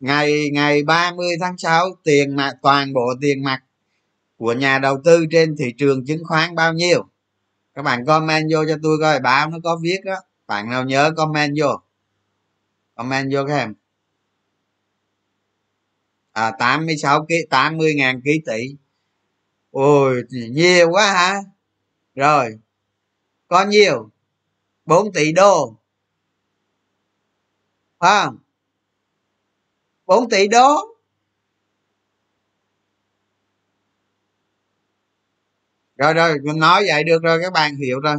Ngày 0.00 0.50
ngày 0.52 0.82
30 0.82 1.28
tháng 1.40 1.58
6 1.58 1.90
tiền 2.04 2.36
mặt 2.36 2.52
toàn 2.62 2.92
bộ 2.92 3.14
tiền 3.20 3.44
mặt 3.44 3.62
của 4.40 4.52
nhà 4.52 4.78
đầu 4.78 5.00
tư 5.04 5.26
trên 5.30 5.56
thị 5.58 5.74
trường 5.78 6.06
chứng 6.06 6.24
khoán 6.24 6.54
bao 6.54 6.72
nhiêu? 6.72 7.04
Các 7.74 7.82
bạn 7.82 8.06
comment 8.06 8.50
vô 8.52 8.64
cho 8.68 8.76
tôi 8.82 8.98
coi, 9.00 9.20
báo 9.20 9.50
nó 9.50 9.58
có 9.64 9.78
viết 9.82 9.98
đó. 10.04 10.14
Bạn 10.46 10.70
nào 10.70 10.84
nhớ 10.84 11.12
comment 11.16 11.54
vô? 11.58 11.80
Comment 12.94 13.32
vô 13.32 13.44
các 13.46 13.56
em 13.56 13.74
à 16.32 16.50
86 16.58 17.26
ký 17.28 17.34
80 17.50 17.94
ngàn 17.94 18.20
ký 18.24 18.40
tỷ. 18.46 18.76
Ôi, 19.70 20.22
nhiều 20.30 20.90
quá 20.90 21.12
hả? 21.12 21.40
Rồi, 22.14 22.58
có 23.48 23.64
nhiều. 23.64 24.10
4 24.86 25.12
tỷ 25.12 25.32
đô. 25.32 25.76
Phải 27.98 28.24
không? 28.24 28.38
4 30.06 30.28
tỷ 30.28 30.48
đô? 30.48 30.89
Rồi 36.00 36.14
rồi 36.14 36.38
nói 36.56 36.84
vậy 36.88 37.04
được 37.04 37.22
rồi 37.22 37.38
các 37.42 37.52
bạn 37.52 37.76
hiểu 37.76 38.00
rồi. 38.00 38.16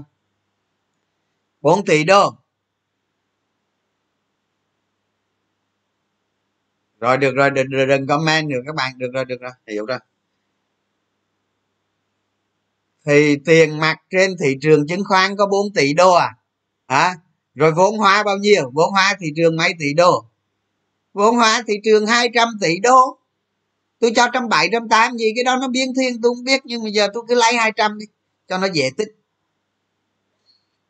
4 1.61 1.85
tỷ 1.85 2.03
đô. 2.03 2.35
Rồi 6.99 7.17
được 7.17 7.35
rồi 7.35 7.49
đừng, 7.51 7.87
đừng 7.87 8.07
comment 8.07 8.49
được 8.49 8.61
các 8.65 8.75
bạn 8.75 8.97
được 8.97 9.09
rồi 9.13 9.25
được 9.25 9.41
rồi 9.41 9.51
hiểu 9.67 9.85
rồi. 9.85 9.99
Thì 13.05 13.37
tiền 13.45 13.79
mặt 13.79 13.97
trên 14.09 14.35
thị 14.43 14.57
trường 14.61 14.87
chứng 14.87 15.03
khoán 15.07 15.35
có 15.37 15.45
4 15.45 15.73
tỷ 15.73 15.93
đô 15.93 16.13
à? 16.13 16.35
Hả? 16.87 17.15
Rồi 17.55 17.71
vốn 17.71 17.97
hóa 17.97 18.23
bao 18.23 18.37
nhiêu? 18.37 18.71
Vốn 18.73 18.91
hóa 18.91 19.15
thị 19.19 19.27
trường 19.35 19.57
mấy 19.57 19.73
tỷ 19.79 19.93
đô? 19.93 20.25
Vốn 21.13 21.35
hóa 21.35 21.63
thị 21.67 21.73
trường 21.83 22.07
200 22.07 22.47
tỷ 22.61 22.79
đô 22.79 23.20
tôi 24.01 24.11
cho 24.15 24.27
trăm 24.33 24.49
bảy, 24.49 24.69
trăm 24.71 24.89
tám, 24.89 25.17
gì 25.17 25.31
cái 25.35 25.43
đó 25.43 25.55
nó 25.61 25.67
biến 25.67 25.93
thiên, 25.99 26.21
tôi 26.21 26.35
không 26.35 26.43
biết, 26.43 26.61
nhưng 26.63 26.83
mà 26.83 26.89
giờ 26.89 27.07
tôi 27.13 27.23
cứ 27.27 27.35
lấy 27.35 27.53
200 27.53 27.97
đi, 27.97 28.05
cho 28.47 28.57
nó 28.57 28.67
dễ 28.73 28.89
tính. 28.97 29.09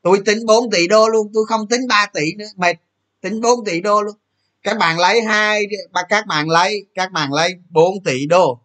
Tôi 0.02 0.22
tính 0.26 0.46
4 0.46 0.70
tỷ 0.72 0.88
đô 0.88 1.08
luôn, 1.08 1.32
tôi 1.34 1.46
không 1.48 1.68
tính 1.68 1.88
3 1.88 2.06
tỷ 2.14 2.34
nữa, 2.38 2.46
mệt, 2.56 2.76
tính 3.22 3.42
4 3.42 3.66
tỷ 3.66 3.82
đô 3.82 4.02
luôn. 4.02 4.16
Các 4.64 4.78
bạn 4.78 5.00
lấy 5.00 5.22
hai 5.22 5.64
các 6.10 6.28
bạn 6.28 6.50
lấy, 6.50 6.86
các 6.96 7.12
bạn 7.12 7.34
lấy 7.34 7.56
4 7.70 8.04
tỷ 8.04 8.26
đô. 8.26 8.60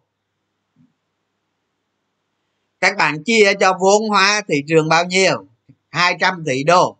Các 2.79 2.97
bạn 2.97 3.23
chia 3.23 3.53
cho 3.59 3.77
vốn 3.81 4.09
hóa 4.09 4.41
thị 4.47 4.55
trường 4.67 4.89
bao 4.89 5.05
nhiêu? 5.05 5.47
200 5.89 6.43
tỷ 6.45 6.63
đô. 6.63 6.97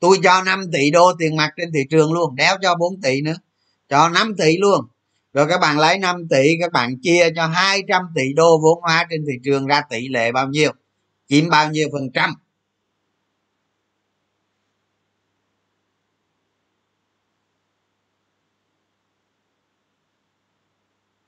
Tôi 0.00 0.18
cho 0.22 0.42
5 0.42 0.64
tỷ 0.72 0.90
đô 0.90 1.12
tiền 1.18 1.36
mặt 1.36 1.50
trên 1.56 1.72
thị 1.72 1.80
trường 1.90 2.12
luôn, 2.12 2.36
đéo 2.36 2.56
cho 2.62 2.74
4 2.74 3.00
tỷ 3.00 3.20
nữa. 3.20 3.36
Cho 3.88 4.08
5 4.08 4.34
tỷ 4.38 4.56
luôn 4.58 4.80
rồi 5.38 5.46
các 5.48 5.58
bạn 5.60 5.78
lấy 5.78 5.98
5 5.98 6.28
tỷ, 6.30 6.56
các 6.60 6.72
bạn 6.72 6.98
chia 7.02 7.30
cho 7.36 7.46
200 7.46 8.02
tỷ 8.14 8.32
đô 8.36 8.58
vốn 8.62 8.80
hóa 8.82 9.06
trên 9.10 9.24
thị 9.26 9.32
trường 9.44 9.66
ra 9.66 9.82
tỷ 9.90 10.08
lệ 10.08 10.32
bao 10.32 10.48
nhiêu? 10.48 10.72
Chiếm 11.28 11.48
bao 11.48 11.70
nhiêu 11.70 11.88
phần 11.92 12.10
trăm? 12.14 12.34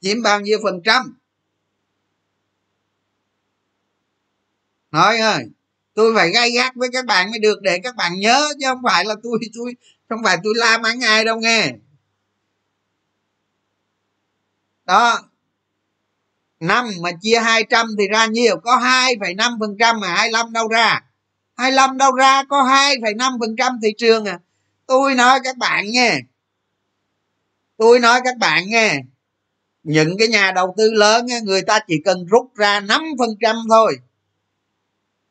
Chiếm 0.01 0.23
bao 0.23 0.41
nhiêu 0.41 0.59
phần 0.63 0.81
trăm? 0.85 1.19
Nói 4.91 5.19
ơi, 5.19 5.45
tôi 5.95 6.15
phải 6.15 6.31
gay 6.31 6.51
gắt 6.51 6.73
với 6.77 6.89
các 6.93 7.07
bạn 7.07 7.31
mới 7.31 7.39
được 7.39 7.63
để 7.63 7.79
các 7.83 7.97
bạn 7.97 8.13
nhớ 8.21 8.49
chứ 8.61 8.67
không 8.69 8.83
phải 8.85 9.05
là 9.05 9.15
tôi 9.23 9.39
tôi, 9.55 9.75
không 10.09 10.21
phải 10.25 10.37
tôi 10.45 10.55
la 10.57 10.79
mắng 10.79 11.01
ai 11.01 11.25
đâu 11.25 11.41
nghe 11.41 11.73
đó. 14.91 15.19
Năm 16.61 16.89
mà 17.03 17.11
chia 17.21 17.39
200 17.39 17.87
thì 17.99 18.09
ra 18.09 18.27
nhiều 18.27 18.61
có 18.65 18.77
2,5 18.77 19.61
phần 19.61 19.77
trăm 19.79 20.01
mà 20.01 20.09
25 20.09 20.53
đâu 20.53 20.69
ra. 20.69 21.01
25 21.57 21.99
đâu 21.99 22.13
ra 22.13 22.45
có 22.45 22.63
2,5 22.63 23.41
phần 23.41 23.57
trăm 23.57 23.79
thị 23.83 23.89
trường 23.99 24.25
à. 24.25 24.39
Tôi 24.87 25.15
nói 25.15 25.41
các 25.45 25.57
bạn 25.57 25.85
nghe 25.91 26.21
tôi 27.81 27.99
nói 27.99 28.21
các 28.25 28.37
bạn 28.37 28.65
nghe 28.67 29.01
những 29.83 30.19
cái 30.19 30.29
nhà 30.29 30.53
đầu 30.53 30.75
tư 30.77 30.91
lớn 30.93 31.27
người 31.45 31.63
ta 31.63 31.79
chỉ 31.87 31.95
cần 32.05 32.27
rút 32.27 32.57
ra 32.57 32.81
5 32.81 33.03
phần 33.19 33.29
trăm 33.41 33.57
thôi. 33.69 33.97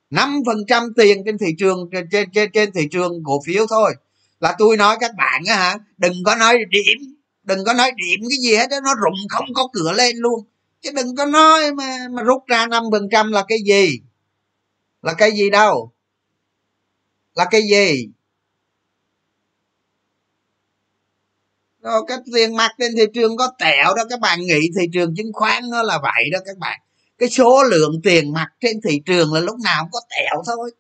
5 0.10 0.42
phần 0.46 0.58
trăm 0.68 0.84
tiền 0.98 1.24
trên 1.26 1.38
thị 1.38 1.48
trường 1.58 1.90
trên, 1.92 2.30
trên 2.32 2.52
trên 2.54 2.72
thị 2.72 2.88
trường 2.92 3.24
cổ 3.24 3.42
phiếu 3.46 3.66
thôi. 3.70 3.96
Là 4.40 4.56
tôi 4.58 4.78
nói 4.78 4.98
các 5.00 5.12
bạn 5.18 5.42
á 5.48 5.56
hả 5.56 5.78
đừng 5.98 6.14
có 6.26 6.36
nói 6.36 6.58
điểm 6.70 7.19
đừng 7.50 7.66
có 7.66 7.74
nói 7.74 7.92
điểm 7.92 8.30
cái 8.30 8.38
gì 8.42 8.56
hết 8.56 8.70
đó 8.70 8.80
nó 8.84 8.96
rụng 8.96 9.20
không 9.30 9.46
có 9.54 9.68
cửa 9.74 9.92
lên 9.92 10.16
luôn. 10.18 10.46
Chứ 10.82 10.92
đừng 10.96 11.16
có 11.16 11.26
nói 11.26 11.74
mà 11.74 11.98
mà 12.12 12.24
rút 12.24 12.44
ra 12.48 12.68
năm 12.68 12.84
phần 12.92 13.10
trăm 13.12 13.32
là 13.32 13.46
cái 13.48 13.58
gì? 13.66 14.00
Là 15.02 15.14
cái 15.14 15.32
gì 15.32 15.50
đâu? 15.50 15.92
Là 17.36 17.46
cái 17.52 17.62
gì? 17.62 18.10
Đó 21.80 22.02
cái 22.08 22.18
tiền 22.34 22.56
mặt 22.56 22.72
trên 22.80 22.92
thị 22.98 23.04
trường 23.14 23.38
có 23.38 23.52
tẹo 23.60 23.96
đó 23.96 24.04
các 24.10 24.20
bạn 24.20 24.40
nghĩ 24.42 24.60
thị 24.80 24.88
trường 24.94 25.16
chứng 25.16 25.34
khoán 25.34 25.64
nó 25.70 25.84
là 25.84 26.00
vậy 26.04 26.30
đó 26.32 26.40
các 26.46 26.58
bạn. 26.58 26.80
Cái 27.18 27.30
số 27.30 27.64
lượng 27.64 27.92
tiền 28.04 28.34
mặt 28.34 28.48
trên 28.60 28.82
thị 28.82 29.02
trường 29.06 29.34
là 29.34 29.40
lúc 29.40 29.56
nào 29.64 29.84
cũng 29.84 29.92
có 29.92 30.00
tẹo 30.10 30.44
thôi. 30.46 30.72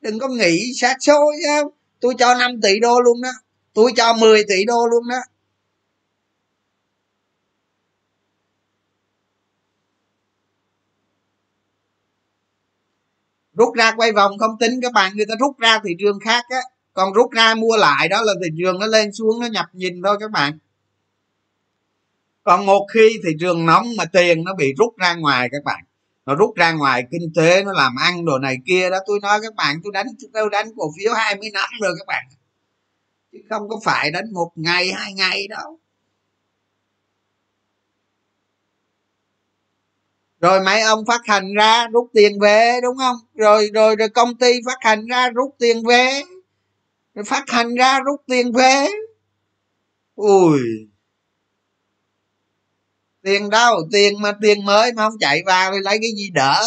Đừng 0.00 0.18
có 0.18 0.28
nghĩ 0.28 0.72
sát 0.80 0.96
số 1.00 1.32
chứ. 1.42 1.70
Tôi 2.00 2.14
cho 2.18 2.34
5 2.34 2.60
tỷ 2.62 2.80
đô 2.80 3.00
luôn 3.00 3.22
đó. 3.22 3.30
Tôi 3.74 3.92
cho 3.96 4.12
10 4.12 4.44
tỷ 4.48 4.64
đô 4.64 4.86
luôn 4.86 5.08
đó. 5.08 5.18
Rút 13.60 13.74
ra 13.74 13.92
quay 13.96 14.12
vòng 14.12 14.38
không 14.38 14.58
tính, 14.60 14.80
các 14.82 14.92
bạn 14.92 15.12
người 15.16 15.26
ta 15.26 15.34
rút 15.40 15.58
ra 15.58 15.80
thị 15.84 15.90
trường 15.98 16.20
khác 16.20 16.44
á, 16.48 16.60
còn 16.92 17.12
rút 17.12 17.30
ra 17.30 17.54
mua 17.54 17.76
lại 17.76 18.08
đó 18.08 18.22
là 18.22 18.32
thị 18.44 18.50
trường 18.58 18.78
nó 18.78 18.86
lên 18.86 19.12
xuống, 19.12 19.40
nó 19.40 19.46
nhập 19.46 19.66
nhìn 19.72 20.02
thôi 20.04 20.16
các 20.20 20.30
bạn. 20.30 20.58
Còn 22.42 22.66
một 22.66 22.86
khi 22.94 23.20
thị 23.24 23.30
trường 23.40 23.66
nóng 23.66 23.86
mà 23.96 24.04
tiền 24.04 24.44
nó 24.44 24.54
bị 24.54 24.74
rút 24.78 24.96
ra 24.98 25.14
ngoài 25.14 25.48
các 25.52 25.64
bạn, 25.64 25.84
nó 26.26 26.34
rút 26.34 26.54
ra 26.56 26.72
ngoài 26.72 27.04
kinh 27.10 27.32
tế, 27.36 27.64
nó 27.64 27.72
làm 27.72 27.96
ăn 27.96 28.24
đồ 28.24 28.38
này 28.38 28.56
kia 28.66 28.90
đó, 28.90 28.98
tôi 29.06 29.20
nói 29.22 29.38
các 29.42 29.54
bạn, 29.54 29.80
tôi 29.84 29.92
đánh 29.92 30.06
tôi 30.32 30.48
đánh 30.52 30.66
cổ 30.76 30.92
phiếu 30.98 31.12
20 31.14 31.50
năm 31.52 31.68
rồi 31.80 31.94
các 31.98 32.06
bạn. 32.06 32.24
Chứ 33.32 33.38
không 33.50 33.68
có 33.68 33.80
phải 33.84 34.10
đánh 34.10 34.32
một 34.32 34.50
ngày, 34.54 34.92
hai 34.92 35.12
ngày 35.12 35.46
đâu. 35.48 35.78
Rồi 40.40 40.60
mấy 40.60 40.80
ông 40.80 41.04
phát 41.06 41.20
hành 41.24 41.54
ra 41.54 41.86
rút 41.92 42.10
tiền 42.14 42.38
về, 42.40 42.80
đúng 42.82 42.96
không? 42.96 43.16
Rồi 43.34 43.70
rồi 43.74 43.96
rồi 43.96 44.08
công 44.08 44.36
ty 44.36 44.52
phát 44.66 44.78
hành 44.80 45.06
ra 45.06 45.30
rút 45.30 45.54
tiền 45.58 45.86
về. 45.86 46.22
Rồi 47.14 47.24
phát 47.24 47.44
hành 47.50 47.74
ra 47.74 48.00
rút 48.00 48.20
tiền 48.26 48.52
về. 48.52 48.86
Ui. 50.14 50.58
Tiền 53.22 53.50
đâu? 53.50 53.74
Tiền 53.92 54.22
mà, 54.22 54.32
tiền 54.42 54.64
mới 54.64 54.92
mà 54.92 55.08
không 55.08 55.18
chạy 55.20 55.42
vào 55.46 55.72
thì 55.72 55.78
lấy 55.82 55.98
cái 55.98 56.10
gì 56.16 56.30
đỡ? 56.34 56.62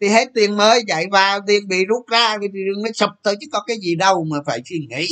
Thì 0.00 0.08
hết 0.08 0.28
tiền 0.34 0.56
mới 0.56 0.82
chạy 0.86 1.06
vào, 1.10 1.40
tiền 1.46 1.68
bị 1.68 1.84
rút 1.84 2.06
ra 2.08 2.38
thì 2.40 2.48
đừng 2.48 2.82
nó 2.82 2.90
sụp 2.94 3.10
thôi 3.24 3.36
chứ 3.40 3.46
có 3.52 3.62
cái 3.66 3.76
gì 3.80 3.94
đâu 3.94 4.24
mà 4.24 4.36
phải 4.46 4.60
suy 4.64 4.78
nghĩ. 4.78 5.08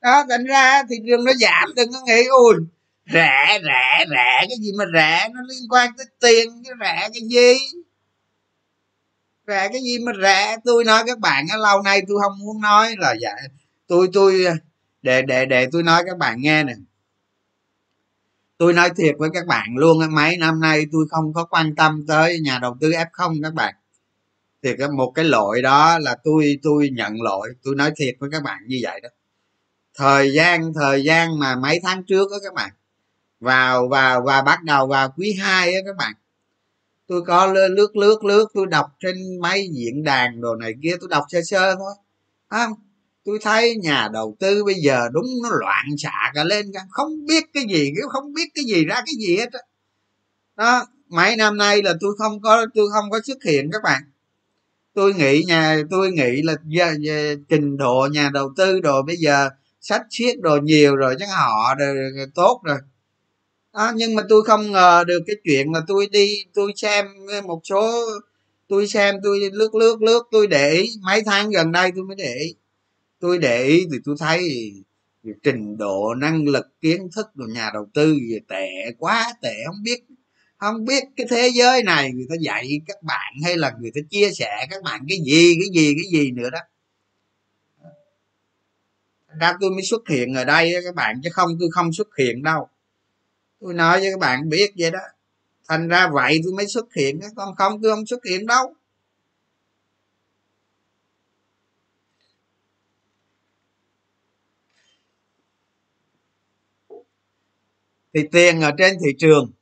Đó, 0.00 0.24
thành 0.30 0.44
ra 0.44 0.82
thị 0.90 0.96
trường 1.06 1.24
nó 1.24 1.32
giảm, 1.40 1.74
đừng 1.76 1.92
có 1.92 2.00
nghĩ 2.06 2.26
ui 2.26 2.54
rẻ 3.12 3.58
rẻ 3.64 4.04
rẻ, 4.10 4.46
cái 4.48 4.56
gì 4.60 4.72
mà 4.78 4.84
rẻ, 4.94 5.28
nó 5.34 5.40
liên 5.48 5.68
quan 5.70 5.90
tới 5.96 6.06
tiền 6.20 6.62
chứ 6.64 6.72
rẻ 6.80 7.08
cái 7.12 7.22
gì? 7.30 7.54
Rẻ 9.46 9.68
cái 9.72 9.82
gì 9.82 9.98
mà 9.98 10.12
rẻ? 10.22 10.56
Tôi 10.64 10.84
nói 10.84 11.02
các 11.06 11.18
bạn 11.18 11.46
lâu 11.58 11.82
nay 11.82 12.02
tôi 12.08 12.18
không 12.22 12.38
muốn 12.38 12.60
nói 12.60 12.94
là 12.98 13.14
dạ 13.22 13.34
tôi 13.86 14.08
tôi, 14.12 14.46
để 15.02 15.22
để 15.22 15.46
để 15.46 15.68
tôi 15.72 15.82
nói 15.82 16.02
các 16.06 16.18
bạn 16.18 16.40
nghe 16.40 16.64
nè. 16.64 16.74
Tôi 18.58 18.72
nói 18.72 18.90
thiệt 18.96 19.14
với 19.18 19.30
các 19.34 19.46
bạn 19.46 19.66
luôn 19.76 20.14
mấy 20.14 20.36
năm 20.36 20.60
nay 20.60 20.86
tôi 20.92 21.06
không 21.10 21.32
có 21.32 21.44
quan 21.44 21.74
tâm 21.74 22.04
tới 22.08 22.40
nhà 22.40 22.58
đầu 22.62 22.76
tư 22.80 22.90
f 22.90 23.06
không 23.12 23.34
các 23.42 23.54
bạn. 23.54 23.74
Thì 24.62 24.70
một 24.96 25.12
cái 25.14 25.24
lỗi 25.24 25.62
đó 25.62 25.98
là 25.98 26.16
tôi 26.24 26.58
tôi 26.62 26.90
nhận 26.92 27.22
lỗi, 27.22 27.48
tôi 27.62 27.74
nói 27.74 27.92
thiệt 27.96 28.14
với 28.18 28.30
các 28.32 28.42
bạn 28.42 28.58
như 28.66 28.78
vậy 28.82 29.00
đó 29.02 29.08
thời 30.00 30.32
gian 30.32 30.72
thời 30.74 31.04
gian 31.04 31.38
mà 31.38 31.56
mấy 31.56 31.80
tháng 31.82 32.02
trước 32.04 32.30
đó 32.30 32.36
các 32.44 32.54
bạn. 32.54 32.70
Vào 33.40 33.88
vào 33.88 34.22
và 34.26 34.42
bắt 34.42 34.62
đầu 34.64 34.86
vào 34.86 35.14
quý 35.16 35.36
2 35.40 35.74
á 35.74 35.80
các 35.86 35.96
bạn. 35.96 36.12
Tôi 37.06 37.22
có 37.26 37.46
lướt 37.46 37.90
lướt 37.94 38.24
lướt 38.24 38.46
tôi 38.54 38.66
đọc 38.66 38.86
trên 39.00 39.40
mấy 39.40 39.68
diễn 39.72 40.04
đàn 40.04 40.40
đồ 40.40 40.54
này 40.54 40.72
kia 40.82 40.96
tôi 41.00 41.08
đọc 41.10 41.24
sơ 41.28 41.40
sơ 41.42 41.74
thôi. 41.74 41.94
Không? 42.48 42.72
Tôi 43.24 43.38
thấy 43.42 43.76
nhà 43.76 44.08
đầu 44.12 44.36
tư 44.40 44.64
bây 44.64 44.74
giờ 44.74 45.08
đúng 45.12 45.26
nó 45.42 45.48
loạn 45.52 45.86
xạ 45.98 46.32
cả 46.34 46.44
lên 46.44 46.66
không 46.90 47.26
biết 47.26 47.44
cái 47.54 47.64
gì 47.70 47.92
không 48.10 48.32
biết 48.32 48.48
cái 48.54 48.64
gì 48.64 48.84
ra 48.84 48.94
cái 48.94 49.14
gì 49.18 49.36
hết 49.36 49.50
đó. 49.52 49.58
đó 50.56 50.86
mấy 51.08 51.36
năm 51.36 51.56
nay 51.56 51.82
là 51.82 51.94
tôi 52.00 52.14
không 52.18 52.40
có 52.42 52.66
tôi 52.74 52.86
không 52.92 53.10
có 53.10 53.20
xuất 53.24 53.38
hiện 53.44 53.70
các 53.72 53.82
bạn. 53.84 54.02
Tôi 54.94 55.14
nghĩ 55.14 55.44
nhà 55.46 55.82
tôi 55.90 56.10
nghĩ 56.10 56.42
là 56.42 56.56
giờ, 56.64 56.94
giờ, 57.00 57.34
trình 57.48 57.76
độ 57.76 58.08
nhà 58.12 58.30
đầu 58.32 58.52
tư 58.56 58.80
đồ 58.80 59.02
bây 59.02 59.16
giờ 59.16 59.48
sách 59.80 60.02
xiết 60.10 60.40
đồ 60.40 60.56
nhiều 60.56 60.96
rồi 60.96 61.16
chắc 61.18 61.28
họ 61.36 61.74
rồi 61.78 61.94
tốt 62.34 62.60
rồi. 62.64 62.78
Đó, 63.74 63.92
nhưng 63.96 64.14
mà 64.14 64.22
tôi 64.28 64.42
không 64.46 64.72
ngờ 64.72 65.04
được 65.06 65.20
cái 65.26 65.36
chuyện 65.44 65.72
là 65.72 65.80
tôi 65.88 66.06
đi 66.12 66.44
tôi 66.54 66.72
xem 66.76 67.06
một 67.46 67.60
số 67.64 67.92
tôi 68.68 68.86
xem 68.88 69.14
tôi 69.22 69.40
lướt 69.52 69.74
lướt 69.74 70.02
lướt 70.02 70.22
tôi 70.30 70.46
để 70.46 70.70
ý. 70.72 70.90
Mấy 71.02 71.22
tháng 71.26 71.50
gần 71.50 71.72
đây 71.72 71.90
tôi 71.96 72.04
mới 72.04 72.16
để 72.16 72.34
ý. 72.34 72.54
Tôi 73.20 73.38
để 73.38 73.64
ý 73.64 73.86
thì 73.92 73.98
tôi 74.04 74.16
thấy 74.18 74.72
trình 75.42 75.76
độ 75.76 76.14
năng 76.14 76.48
lực 76.48 76.66
kiến 76.80 77.08
thức 77.16 77.26
của 77.36 77.46
nhà 77.54 77.70
đầu 77.74 77.86
tư 77.94 78.12
gì 78.14 78.38
tệ 78.48 78.68
quá 78.98 79.32
tệ 79.42 79.54
không 79.66 79.82
biết 79.82 80.00
không 80.58 80.84
biết 80.84 81.04
cái 81.16 81.26
thế 81.30 81.50
giới 81.54 81.82
này 81.82 82.12
người 82.12 82.26
ta 82.30 82.34
dạy 82.40 82.80
các 82.86 83.02
bạn 83.02 83.32
hay 83.44 83.56
là 83.56 83.72
người 83.80 83.90
ta 83.94 84.00
chia 84.10 84.30
sẻ 84.30 84.66
các 84.70 84.82
bạn 84.82 85.00
cái 85.08 85.18
gì 85.24 85.54
cái 85.60 85.68
gì 85.82 85.94
cái 85.94 86.20
gì 86.20 86.30
nữa 86.30 86.50
đó 86.50 86.58
ra 89.38 89.54
tôi 89.60 89.70
mới 89.70 89.82
xuất 89.82 90.08
hiện 90.08 90.34
ở 90.34 90.44
đây 90.44 90.74
các 90.84 90.94
bạn, 90.94 91.20
chứ 91.24 91.30
không, 91.32 91.50
tôi 91.60 91.68
không 91.72 91.92
xuất 91.92 92.08
hiện 92.18 92.42
đâu. 92.42 92.68
Tôi 93.60 93.74
nói 93.74 94.00
với 94.00 94.10
các 94.10 94.18
bạn 94.18 94.48
biết 94.48 94.72
vậy 94.78 94.90
đó. 94.90 95.00
Thành 95.68 95.88
ra 95.88 96.08
vậy 96.12 96.40
tôi 96.44 96.52
mới 96.52 96.66
xuất 96.66 96.94
hiện 96.94 97.20
còn 97.36 97.56
không, 97.56 97.82
tôi 97.82 97.94
không 97.94 98.06
xuất 98.06 98.24
hiện 98.24 98.46
đâu. 98.46 98.74
Thì 108.14 108.20
tiền 108.32 108.60
ở 108.60 108.70
trên 108.78 108.96
thị 109.04 109.10
trường, 109.18 109.52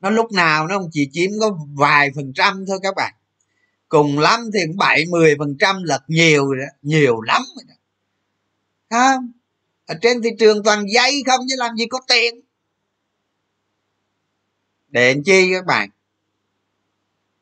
nó 0.00 0.10
lúc 0.10 0.32
nào 0.32 0.66
nó 0.68 0.80
chỉ 0.92 1.08
chiếm 1.12 1.30
có 1.40 1.58
vài 1.74 2.10
phần 2.14 2.32
trăm 2.34 2.64
thôi 2.68 2.78
các 2.82 2.94
bạn. 2.96 3.14
Cùng 3.88 4.18
lắm 4.18 4.40
thì 4.54 4.60
cũng 4.66 4.76
bảy, 4.76 5.04
mười 5.06 5.34
phần 5.38 5.56
trăm 5.58 5.82
lật 5.82 6.02
nhiều 6.08 6.44
nhiều 6.82 7.20
lắm 7.20 7.42
rồi 7.56 7.64
đó 7.68 7.74
không. 8.90 9.32
Ở 9.86 9.94
trên 10.02 10.22
thị 10.22 10.30
trường 10.38 10.62
toàn 10.62 10.84
giấy 10.94 11.22
không 11.26 11.40
chứ 11.48 11.54
làm 11.58 11.76
gì 11.76 11.86
có 11.86 12.00
tiền. 12.08 12.40
Để 14.88 15.16
chi 15.24 15.50
các 15.52 15.66
bạn? 15.66 15.90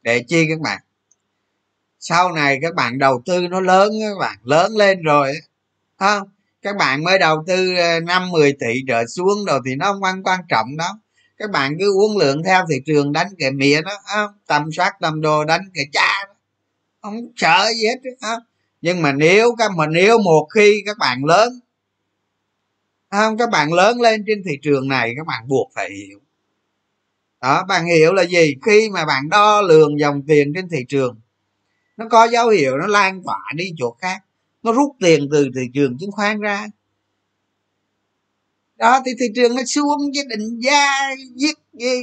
Để 0.03 0.25
chi 0.29 0.47
các 0.49 0.61
bạn? 0.61 0.81
Sau 2.01 2.33
này 2.33 2.59
các 2.63 2.75
bạn 2.75 2.99
đầu 2.99 3.23
tư 3.27 3.49
nó 3.49 3.61
lớn 3.61 3.93
các 4.01 4.19
bạn, 4.21 4.39
lớn 4.43 4.77
lên 4.77 5.03
rồi 5.03 5.33
không? 5.99 6.29
Các 6.63 6.77
bạn 6.77 7.05
mới 7.05 7.19
đầu 7.19 7.45
tư 7.47 7.75
ờ, 7.77 8.01
năm 8.01 8.31
10 8.31 8.53
tỷ 8.53 8.83
trở 8.89 9.07
xuống 9.07 9.45
rồi 9.45 9.61
thì 9.67 9.75
nó 9.75 9.93
không 9.93 10.03
quan 10.03 10.23
quan 10.23 10.41
trọng 10.49 10.77
đó 10.77 10.99
các 11.39 11.51
bạn 11.51 11.77
cứ 11.79 11.93
uống 11.95 12.19
lượng 12.19 12.43
theo 12.45 12.67
thị 12.71 12.77
trường 12.87 13.13
đánh 13.13 13.29
cái 13.39 13.51
mía 13.51 13.83
đó 13.83 13.93
không? 14.05 14.31
tầm 14.47 14.73
soát 14.73 14.93
tầm 15.01 15.21
đồ 15.21 15.45
đánh 15.45 15.61
cái 15.75 15.85
cha 15.93 16.25
đó. 16.29 16.35
không 17.03 17.29
sợ 17.37 17.71
gì 17.77 17.87
hết 17.87 17.97
không? 18.21 18.43
Nhưng 18.81 19.03
mà 19.03 19.13
nếu 19.13 19.55
các, 19.59 19.71
mà 19.77 19.87
nếu 19.87 20.19
một 20.19 20.49
khi 20.55 20.83
các 20.87 20.99
bạn 20.99 21.25
lớn 21.25 21.61
à, 23.09 23.19
không, 23.19 23.39
các 23.39 23.51
bạn 23.51 23.73
lớn 23.73 24.01
lên 24.01 24.25
trên 24.27 24.43
thị 24.45 24.59
trường 24.63 24.89
này, 24.89 25.15
các 25.17 25.27
bạn 25.27 25.49
buộc 25.49 25.71
phải 25.75 25.91
hiểu. 25.91 26.19
Đó, 27.41 27.65
bạn 27.69 27.87
hiểu 27.87 28.13
là 28.13 28.23
gì? 28.23 28.55
Khi 28.67 28.91
mà 28.91 29.05
bạn 29.05 29.29
đo 29.29 29.61
lường 29.61 30.01
dòng 30.01 30.23
tiền 30.29 30.53
trên 30.55 30.69
thị 30.69 30.79
trường, 30.89 31.21
nó 31.97 32.07
có 32.11 32.25
dấu 32.25 32.49
hiệu 32.49 32.77
nó 32.77 32.87
lan 32.87 33.23
tỏa 33.25 33.53
đi 33.55 33.73
chỗ 33.79 33.97
khác, 34.01 34.25
nó 34.63 34.73
rút 34.73 34.97
tiền 35.01 35.29
từ 35.33 35.49
thị 35.57 35.63
trường 35.75 35.99
chứng 35.99 36.13
khoán 36.13 36.41
ra. 36.41 36.67
Đó, 38.77 39.01
thì 39.07 39.13
thị 39.21 39.27
trường 39.35 39.57
nó 39.57 39.63
xuống 39.67 39.99
với 40.15 40.25
định 40.29 40.61
giá 40.61 41.11
giết 41.35 41.59
gì? 41.73 42.01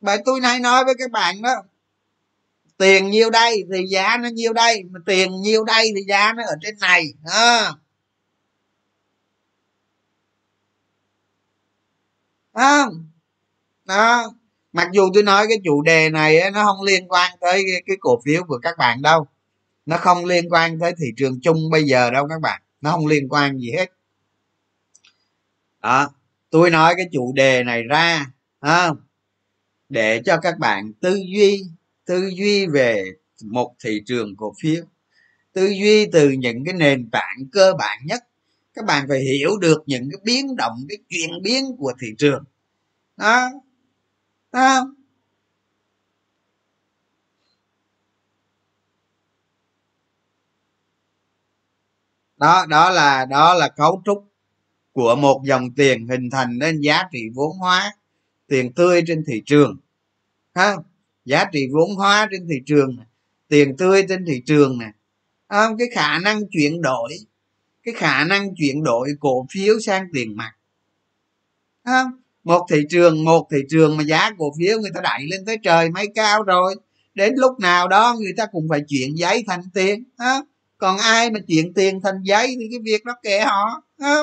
Bởi 0.00 0.18
tôi 0.24 0.40
nay 0.40 0.60
nói 0.60 0.84
với 0.84 0.94
các 0.98 1.10
bạn 1.10 1.42
đó 1.42 1.62
tiền 2.82 3.10
nhiêu 3.10 3.30
đây 3.30 3.64
thì 3.72 3.86
giá 3.86 4.16
nó 4.16 4.28
nhiêu 4.28 4.52
đây 4.52 4.82
mà 4.90 5.00
tiền 5.06 5.40
nhiêu 5.40 5.64
đây 5.64 5.92
thì 5.96 6.02
giá 6.08 6.32
nó 6.32 6.42
ở 6.46 6.54
trên 6.60 6.78
này 6.80 7.04
à. 7.24 7.72
không? 12.52 13.10
Đó. 13.84 14.32
Mặc 14.72 14.88
dù 14.92 15.10
tôi 15.14 15.22
nói 15.22 15.46
cái 15.48 15.58
chủ 15.64 15.82
đề 15.82 16.10
này 16.10 16.50
nó 16.50 16.64
không 16.64 16.82
liên 16.82 17.08
quan 17.08 17.32
tới 17.40 17.62
cái, 17.86 17.96
cổ 18.00 18.20
phiếu 18.24 18.44
của 18.44 18.58
các 18.62 18.78
bạn 18.78 19.02
đâu. 19.02 19.26
Nó 19.86 19.96
không 19.96 20.24
liên 20.24 20.48
quan 20.50 20.78
tới 20.80 20.92
thị 20.98 21.06
trường 21.16 21.40
chung 21.40 21.70
bây 21.70 21.84
giờ 21.84 22.10
đâu 22.10 22.28
các 22.28 22.40
bạn. 22.40 22.62
Nó 22.80 22.90
không 22.90 23.06
liên 23.06 23.28
quan 23.28 23.58
gì 23.58 23.72
hết. 23.72 23.90
Đó. 25.82 26.10
Tôi 26.50 26.70
nói 26.70 26.94
cái 26.96 27.06
chủ 27.12 27.32
đề 27.34 27.64
này 27.64 27.82
ra 27.82 28.26
không 28.60 28.96
để 29.88 30.22
cho 30.24 30.36
các 30.36 30.58
bạn 30.58 30.92
tư 31.00 31.20
duy 31.34 31.64
tư 32.04 32.30
duy 32.34 32.66
về 32.66 33.04
một 33.44 33.74
thị 33.84 34.02
trường 34.06 34.36
cổ 34.36 34.54
phiếu 34.62 34.84
tư 35.52 35.66
duy 35.66 36.06
từ 36.12 36.30
những 36.30 36.64
cái 36.64 36.74
nền 36.74 37.10
tảng 37.10 37.38
cơ 37.52 37.72
bản 37.78 37.98
nhất. 38.04 38.22
Các 38.74 38.84
bạn 38.84 39.06
phải 39.08 39.20
hiểu 39.20 39.58
được 39.58 39.82
những 39.86 40.08
cái 40.10 40.20
biến 40.24 40.56
động 40.56 40.72
cái 40.88 40.98
chuyển 41.08 41.30
biến 41.42 41.64
của 41.78 41.92
thị 42.00 42.08
trường. 42.18 42.44
Đó, 43.16 43.50
đó. 44.52 44.94
đó 52.36 52.66
đó 52.68 52.90
là 52.90 53.24
đó 53.24 53.54
là 53.54 53.68
cấu 53.68 54.02
trúc 54.04 54.32
của 54.92 55.16
một 55.16 55.42
dòng 55.44 55.74
tiền 55.74 56.08
hình 56.08 56.30
thành 56.30 56.58
nên 56.58 56.80
giá 56.80 57.02
trị 57.12 57.18
vốn 57.34 57.56
hóa 57.58 57.92
tiền 58.46 58.72
tươi 58.74 59.02
trên 59.06 59.24
thị 59.26 59.42
trường. 59.46 59.76
Ha 60.54 60.76
giá 61.24 61.44
trị 61.52 61.68
vốn 61.72 61.94
hóa 61.96 62.28
trên 62.30 62.48
thị 62.48 62.56
trường 62.66 62.96
này, 62.96 63.06
tiền 63.48 63.76
tươi 63.76 64.04
trên 64.08 64.24
thị 64.26 64.42
trường 64.46 64.78
này 64.78 64.90
không? 65.48 65.78
Cái 65.78 65.88
khả 65.94 66.18
năng 66.18 66.40
chuyển 66.50 66.82
đổi 66.82 67.12
cái 67.82 67.94
khả 67.94 68.24
năng 68.24 68.54
chuyển 68.54 68.82
đổi 68.82 69.08
cổ 69.20 69.46
phiếu 69.50 69.80
sang 69.80 70.06
tiền 70.12 70.36
mặt. 70.36 70.52
Không? 71.84 72.10
Một 72.44 72.66
thị 72.70 72.82
trường 72.90 73.24
một 73.24 73.48
thị 73.50 73.58
trường 73.70 73.96
mà 73.96 74.02
giá 74.02 74.30
cổ 74.38 74.52
phiếu 74.58 74.80
người 74.80 74.90
ta 74.94 75.00
đẩy 75.00 75.26
lên 75.30 75.44
tới 75.44 75.56
trời 75.62 75.90
mấy 75.90 76.06
cao 76.14 76.42
rồi. 76.42 76.74
Đến 77.14 77.34
lúc 77.36 77.60
nào 77.60 77.88
đó 77.88 78.16
người 78.20 78.32
ta 78.36 78.46
cũng 78.46 78.68
phải 78.70 78.80
chuyển 78.88 79.18
giấy 79.18 79.44
thành 79.46 79.62
tiền. 79.74 80.04
À, 80.16 80.40
còn 80.78 80.98
ai 80.98 81.30
mà 81.30 81.40
chuyển 81.48 81.74
tiền 81.74 82.00
thành 82.00 82.22
giấy 82.22 82.46
thì 82.60 82.66
cái 82.70 82.78
việc 82.82 83.04
đó 83.04 83.12
kệ 83.22 83.40
họ. 83.40 83.82
À, 83.98 84.16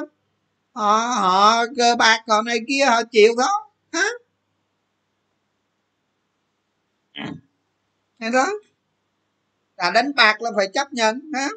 họ 0.71 0.97
họ 0.97 1.65
cơ 1.77 1.95
bạc 1.95 2.19
còn 2.27 2.45
này 2.45 2.57
kia 2.67 2.85
họ 2.85 3.03
chịu 3.11 3.33
thôi. 3.37 3.69
À. 3.91 4.07
nghe 8.19 8.29
đó. 8.29 8.47
Đã 9.77 9.91
đánh 9.91 10.11
bạc 10.15 10.41
là 10.41 10.51
phải 10.57 10.67
chấp 10.73 10.93
nhận 10.93 11.21
hả 11.33 11.47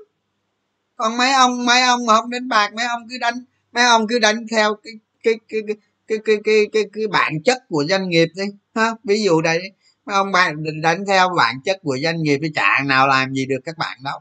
còn 0.96 1.16
mấy 1.16 1.32
ông 1.32 1.66
mấy 1.66 1.82
ông 1.82 2.06
mà 2.06 2.14
không 2.14 2.30
đánh 2.30 2.48
bạc 2.48 2.74
mấy 2.74 2.86
ông 2.86 3.02
cứ 3.10 3.18
đánh 3.18 3.44
mấy 3.72 3.84
ông 3.84 4.08
cứ 4.08 4.18
đánh 4.18 4.46
theo 4.50 4.74
cái 4.74 4.92
cái 5.22 5.34
cái 5.48 5.60
cái 5.66 5.76
cái 6.08 6.18
cái 6.24 6.36
cái, 6.44 6.66
cái, 6.72 6.82
cái 6.92 7.06
bản 7.06 7.42
chất 7.44 7.68
của 7.68 7.84
doanh 7.88 8.08
nghiệp 8.08 8.28
đi 8.36 8.44
ha? 8.74 8.90
Ví 9.04 9.22
dụ 9.22 9.40
đây 9.40 9.72
mấy 10.06 10.16
ông 10.16 10.32
bạn 10.32 10.62
định 10.62 10.80
đánh 10.80 11.04
theo 11.06 11.28
bản 11.36 11.60
chất 11.64 11.80
của 11.82 11.96
doanh 12.02 12.22
nghiệp 12.22 12.38
thì 12.42 12.48
chả 12.54 12.80
nào 12.86 13.06
làm 13.06 13.32
gì 13.32 13.46
được 13.46 13.60
các 13.64 13.78
bạn 13.78 13.98
đâu. 14.04 14.18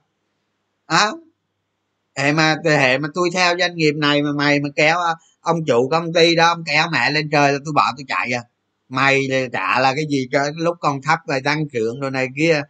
Đó 0.90 1.14
hệ 2.16 2.34
mà 2.34 2.56
hệ 2.66 2.98
mà 2.98 3.08
tôi 3.14 3.30
theo 3.34 3.58
doanh 3.60 3.76
nghiệp 3.76 3.94
này 3.96 4.22
mà 4.22 4.32
mày 4.36 4.60
mà 4.60 4.70
kéo 4.76 4.98
ờ, 4.98 5.16
ông 5.42 5.66
chủ 5.66 5.90
công 5.92 6.14
ty 6.14 6.36
đó 6.36 6.48
ông 6.48 6.64
kéo 6.66 6.88
mẹ 6.92 7.12
lên 7.12 7.30
trời 7.32 7.54
là 7.54 7.60
tôi 7.66 7.74
bỏ 7.74 7.92
tôi 7.98 8.06
chạy 8.08 8.32
à 8.34 8.44
mày 8.92 9.28
trả 9.54 9.80
là 9.80 9.94
cái 9.96 10.06
gì 10.10 10.28
cơ? 10.32 10.52
Lúc 10.56 10.78
con 10.80 11.02
thấp 11.02 11.20
rồi 11.28 11.42
tăng 11.42 11.70
trưởng 11.70 12.00
rồi 12.00 12.12
này 12.12 12.28
kia. 12.38 12.62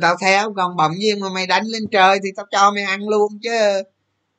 Tao 0.00 0.16
theo 0.20 0.52
còn 0.56 0.76
bỗng 0.76 0.92
nhiên 0.98 1.20
mà 1.20 1.28
mày 1.34 1.46
đánh 1.46 1.66
lên 1.66 1.82
trời 1.90 2.18
thì 2.24 2.28
tao 2.36 2.46
cho 2.50 2.70
mày 2.70 2.82
ăn 2.82 3.08
luôn 3.08 3.38
chứ. 3.42 3.82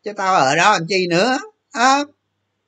Chứ 0.03 0.13
tao 0.13 0.35
ở 0.35 0.55
đó 0.55 0.71
làm 0.71 0.87
chi 0.87 1.07
nữa? 1.09 1.39
À, 1.71 1.99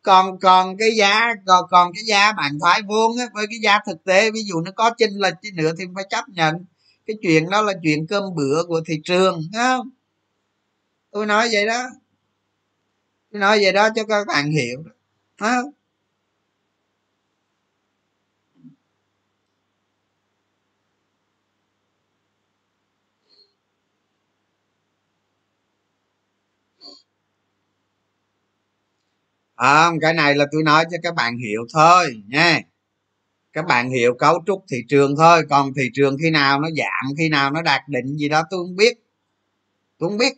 còn 0.02 0.40
còn 0.40 0.78
cái 0.78 0.92
giá 0.96 1.28
còn 1.46 1.66
còn 1.72 1.94
cái 1.94 2.04
giá 2.06 2.32
bạn 2.32 2.60
thoái 2.60 2.82
vuông 2.82 3.18
á 3.18 3.26
với 3.34 3.46
cái 3.50 3.60
giá 3.64 3.80
thực 3.86 4.04
tế 4.04 4.32
ví 4.32 4.44
dụ 4.44 4.62
nó 4.62 4.72
có 4.72 4.92
chênh 4.98 5.22
lệch 5.22 5.34
chứ 5.42 5.50
nữa 5.54 5.72
thì 5.80 5.86
phải 5.96 6.04
chấp 6.10 6.30
nhận. 6.30 6.66
Cái 7.06 7.18
chuyện 7.22 7.50
đó 7.50 7.62
là 7.62 7.74
chuyện 7.84 8.08
cơm 8.08 8.24
bữa 8.36 8.64
của 8.68 8.82
thị 8.88 9.02
trường 9.04 9.42
không 9.54 9.90
tôi 11.12 11.26
nói 11.26 11.50
vậy 11.52 11.66
đó. 11.66 11.88
Tôi 13.32 13.40
nói 13.40 13.60
vậy 13.62 13.74
đó 13.74 13.90
cho 13.96 14.04
các 14.04 14.28
bạn 14.28 14.52
hiểu 14.52 14.84
không 15.40 15.72
à, 29.64 29.92
cái 30.02 30.14
này 30.14 30.36
là 30.36 30.46
tôi 30.52 30.64
nói 30.64 30.86
cho 30.92 30.98
các 31.04 31.16
bạn 31.16 31.38
hiểu 31.38 31.62
thôi 31.74 32.24
nha. 32.28 32.62
Các 33.54 33.66
bạn 33.66 33.90
hiểu 33.90 34.14
cấu 34.14 34.44
trúc 34.46 34.64
thị 34.72 34.78
trường 34.90 35.16
thôi 35.18 35.44
còn 35.50 35.74
thị 35.74 35.90
trường 35.94 36.18
khi 36.22 36.30
nào 36.30 36.60
nó 36.60 36.70
giảm 36.78 37.16
khi 37.18 37.30
nào 37.30 37.52
nó 37.52 37.62
đạt 37.62 37.82
định 37.88 38.18
gì 38.18 38.30
đó 38.30 38.44
tôi 38.50 38.60
không 38.66 38.76
biết. 38.76 38.98
Tôi 40.00 40.10
không 40.10 40.18
biết. 40.18 40.34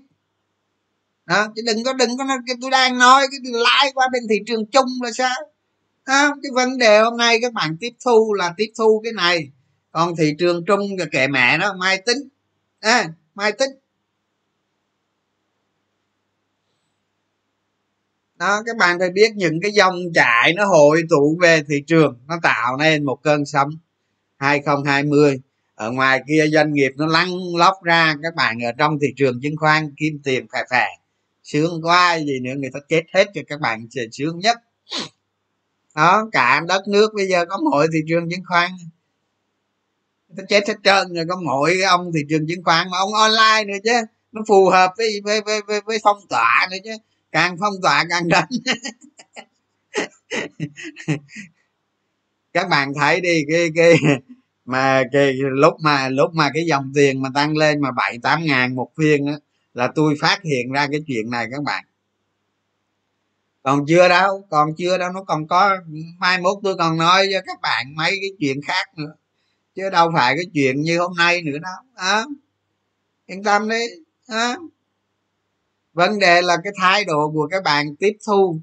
Đó, 1.25 1.47
chứ 1.55 1.61
đừng 1.65 1.83
có 1.83 1.93
đừng 1.93 2.17
có 2.17 2.23
tôi 2.61 2.71
đang 2.71 2.97
nói 2.97 3.27
cái 3.31 3.39
lái 3.43 3.91
qua 3.93 4.07
bên 4.13 4.23
thị 4.29 4.35
trường 4.45 4.65
chung 4.65 4.89
là 5.03 5.11
sao? 5.11 5.35
À, 6.03 6.29
cái 6.43 6.51
vấn 6.53 6.77
đề 6.77 6.99
hôm 6.99 7.17
nay 7.17 7.39
các 7.41 7.53
bạn 7.53 7.77
tiếp 7.79 7.91
thu 8.05 8.33
là 8.33 8.53
tiếp 8.57 8.71
thu 8.77 9.01
cái 9.03 9.13
này. 9.13 9.49
Còn 9.91 10.15
thị 10.15 10.35
trường 10.39 10.65
chung 10.65 10.81
là 10.97 11.05
kệ 11.11 11.27
mẹ 11.27 11.57
nó 11.57 11.73
mai 11.73 12.01
tính. 12.05 12.17
À, 12.79 13.07
mai 13.35 13.51
tính. 13.51 13.69
Đó 18.39 18.61
các 18.65 18.77
bạn 18.77 18.99
phải 18.99 19.09
biết 19.09 19.31
những 19.35 19.61
cái 19.61 19.71
dòng 19.71 19.95
chảy 20.13 20.53
nó 20.53 20.65
hội 20.65 21.03
tụ 21.09 21.37
về 21.41 21.63
thị 21.69 21.83
trường 21.87 22.19
nó 22.27 22.35
tạo 22.43 22.77
nên 22.77 23.05
một 23.05 23.19
cơn 23.23 23.45
sóng 23.45 23.69
2020 24.37 25.41
ở 25.75 25.91
ngoài 25.91 26.21
kia 26.27 26.47
doanh 26.53 26.73
nghiệp 26.73 26.91
nó 26.95 27.05
lăn 27.05 27.29
lóc 27.57 27.73
ra 27.83 28.15
các 28.23 28.35
bạn 28.35 28.59
ở 28.63 28.71
trong 28.77 28.99
thị 29.01 29.07
trường 29.17 29.39
chứng 29.41 29.57
khoán 29.57 29.95
kim 29.97 30.19
tiền 30.23 30.47
phè 30.53 30.59
phè. 30.71 30.85
Sướng 31.43 31.81
quá 31.83 32.19
gì 32.19 32.39
nữa 32.39 32.53
người 32.57 32.69
ta 32.73 32.79
chết 32.89 33.03
hết 33.13 33.27
cho 33.33 33.41
các 33.47 33.59
bạn 33.61 33.87
sướng 34.11 34.39
nhất. 34.39 34.57
Đó 35.95 36.29
cả 36.31 36.61
đất 36.67 36.87
nước 36.87 37.13
bây 37.15 37.27
giờ 37.27 37.45
có 37.45 37.57
mỗi 37.71 37.87
thị 37.93 37.99
trường 38.09 38.29
chứng 38.29 38.43
khoán. 38.47 38.71
Người 40.27 40.35
ta 40.37 40.43
chết 40.49 40.67
hết 40.67 40.75
trơn 40.83 41.13
rồi 41.13 41.25
có 41.29 41.41
mỗi 41.45 41.81
ông 41.81 42.11
thị 42.13 42.19
trường 42.29 42.47
chứng 42.47 42.63
khoán 42.63 42.87
mà 42.91 42.97
ông 42.97 43.13
online 43.13 43.73
nữa 43.73 43.79
chứ. 43.83 44.07
Nó 44.31 44.41
phù 44.47 44.69
hợp 44.69 44.93
với 44.97 45.21
với 45.23 45.41
với, 45.41 45.61
với, 45.67 45.81
với 45.81 45.97
phong 46.03 46.17
tỏa 46.29 46.67
nữa 46.71 46.77
chứ 46.83 46.91
càng 47.35 47.55
phong 47.59 47.73
tỏa 47.81 48.05
càng 48.09 48.27
đánh 48.27 48.49
các 52.53 52.69
bạn 52.69 52.93
thấy 52.99 53.21
đi 53.21 53.43
cái 53.51 53.69
cái 53.75 53.93
mà 54.65 55.03
cái 55.11 55.33
lúc 55.33 55.73
mà 55.83 56.09
lúc 56.09 56.33
mà 56.33 56.51
cái 56.53 56.65
dòng 56.65 56.91
tiền 56.95 57.21
mà 57.21 57.29
tăng 57.33 57.57
lên 57.57 57.81
mà 57.81 57.91
bảy 57.91 58.17
tám 58.23 58.45
ngàn 58.45 58.75
một 58.75 58.91
phiên 58.97 59.25
á 59.25 59.33
là 59.73 59.91
tôi 59.95 60.15
phát 60.21 60.39
hiện 60.43 60.71
ra 60.71 60.87
cái 60.91 61.01
chuyện 61.07 61.29
này 61.29 61.47
các 61.51 61.63
bạn. 61.63 61.85
Còn 63.63 63.85
chưa 63.87 64.09
đâu 64.09 64.47
còn 64.49 64.75
chưa 64.77 64.97
đâu 64.97 65.11
nó 65.11 65.23
còn 65.23 65.47
có 65.47 65.77
mai 66.17 66.41
mốt 66.41 66.57
tôi 66.63 66.75
còn 66.77 66.97
nói 66.97 67.27
cho 67.31 67.39
các 67.45 67.61
bạn 67.61 67.95
mấy 67.95 68.11
cái 68.11 68.29
chuyện 68.39 68.61
khác 68.61 68.97
nữa. 68.97 69.15
Chứ 69.75 69.89
đâu 69.89 70.11
phải 70.15 70.35
cái 70.35 70.45
chuyện 70.53 70.81
như 70.81 70.99
hôm 70.99 71.13
nay 71.17 71.41
nữa 71.41 71.57
đâu 71.61 71.75
à, 71.95 72.23
yên 73.25 73.43
tâm 73.43 73.69
đi 73.69 73.85
à 74.27 74.57
vấn 75.95 76.19
đề 76.19 76.41
là 76.41 76.57
cái 76.63 76.73
thái 76.81 77.05
độ 77.05 77.31
của 77.33 77.47
các 77.51 77.63
bạn 77.63 77.95
tiếp 77.95 78.11
thu, 78.27 78.59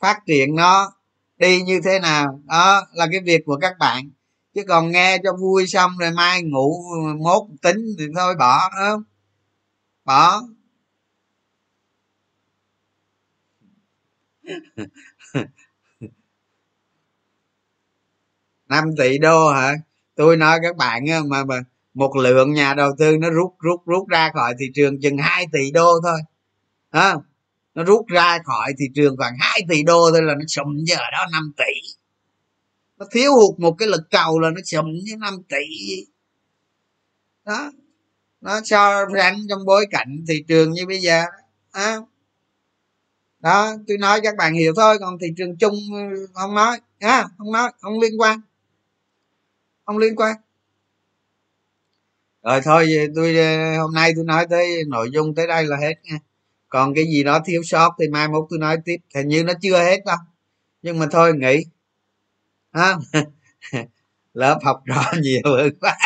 phát 0.00 0.20
triển 0.26 0.54
nó 0.54 0.92
đi 1.38 1.62
như 1.62 1.80
thế 1.84 1.98
nào. 2.00 2.42
Đó 2.44 2.86
là 2.92 3.06
cái 3.12 3.20
việc 3.20 3.42
của 3.46 3.58
các 3.60 3.78
bạn. 3.78 4.10
Chứ 4.54 4.62
còn 4.68 4.90
nghe 4.90 5.18
cho 5.24 5.32
vui 5.40 5.66
xong 5.66 5.90
rồi 5.98 6.10
mai 6.10 6.42
ngủ 6.42 6.82
mốt 7.24 7.42
tính 7.62 7.78
thì 7.98 8.04
thôi 8.16 8.34
bỏ 8.38 8.70
không? 8.78 9.02
Bỏ. 10.04 10.42
Năm 18.68 18.84
tỷ 18.98 19.18
đô 19.18 19.48
hả? 19.48 19.74
Tôi 20.14 20.36
nói 20.36 20.58
các 20.62 20.76
bạn 20.76 21.04
mà 21.28 21.44
mà 21.44 21.60
một 21.94 22.16
lượng 22.16 22.52
nhà 22.52 22.74
đầu 22.74 22.90
tư 22.98 23.16
nó 23.16 23.30
rút 23.30 23.54
rút 23.58 23.86
rút 23.86 24.08
ra 24.08 24.30
khỏi 24.34 24.54
thị 24.58 24.66
trường 24.74 25.00
chừng 25.00 25.18
2 25.18 25.46
tỷ 25.52 25.70
đô 25.70 26.00
thôi 26.02 26.20
à, 26.90 27.14
nó 27.74 27.84
rút 27.84 28.06
ra 28.08 28.38
khỏi 28.44 28.72
thị 28.78 28.84
trường 28.94 29.16
khoảng 29.16 29.36
2 29.40 29.60
tỷ 29.68 29.82
đô 29.82 30.10
thôi 30.10 30.22
là 30.22 30.34
nó 30.34 30.44
sụm 30.48 30.84
chứ 30.86 30.94
ở 30.94 31.10
đó 31.12 31.26
5 31.32 31.52
tỷ. 31.56 31.96
Nó 32.98 33.06
thiếu 33.10 33.32
hụt 33.34 33.58
một 33.58 33.72
cái 33.78 33.88
lực 33.88 34.02
cầu 34.10 34.38
là 34.38 34.50
nó 34.50 34.60
sụm 34.64 34.84
với 34.84 35.16
5 35.18 35.34
tỷ. 35.48 35.66
Đó. 37.44 37.72
Nó 38.40 38.60
cho 38.64 39.06
rắn 39.14 39.34
trong 39.48 39.64
bối 39.66 39.86
cảnh 39.90 40.24
thị 40.28 40.44
trường 40.48 40.72
như 40.72 40.86
bây 40.86 40.98
giờ 40.98 41.24
à, 41.70 41.96
đó 43.40 43.76
tôi 43.86 43.98
nói 43.98 44.20
các 44.22 44.36
bạn 44.36 44.54
hiểu 44.54 44.72
thôi 44.76 44.96
còn 45.00 45.18
thị 45.18 45.26
trường 45.36 45.56
chung 45.56 45.74
ừ, 45.92 46.26
không 46.34 46.54
nói. 46.54 46.80
À, 46.98 47.28
không 47.38 47.52
nói 47.52 47.72
không 47.80 48.00
liên 48.00 48.20
quan. 48.20 48.40
Không 49.84 49.98
liên 49.98 50.16
quan. 50.16 50.36
Rồi 52.42 52.60
thôi 52.64 52.88
tôi 53.14 53.36
ừ, 53.36 53.78
hôm 53.78 53.94
nay 53.94 54.12
tôi 54.16 54.24
nói 54.24 54.46
tới 54.50 54.84
nội 54.88 55.10
dung 55.12 55.34
tới 55.34 55.46
đây 55.46 55.64
là 55.64 55.76
hết 55.76 55.94
nha 56.02 56.18
còn 56.68 56.94
cái 56.94 57.04
gì 57.04 57.24
đó 57.24 57.40
thiếu 57.46 57.62
sót 57.64 57.90
thì 58.00 58.08
mai 58.08 58.28
mốt 58.28 58.46
tôi 58.50 58.58
nói 58.58 58.76
tiếp. 58.84 58.96
Hình 59.14 59.28
như 59.28 59.44
nó 59.44 59.52
chưa 59.62 59.78
hết 59.78 60.00
đâu. 60.06 60.16
Nhưng 60.82 60.98
mà 60.98 61.06
thôi 61.10 61.32
nghỉ. 61.36 61.64
À, 62.70 62.96
lớp 64.34 64.58
học 64.62 64.82
rõ 64.84 65.04
nhiều 65.22 65.42
hơn 65.44 65.70
quá. 65.80 65.96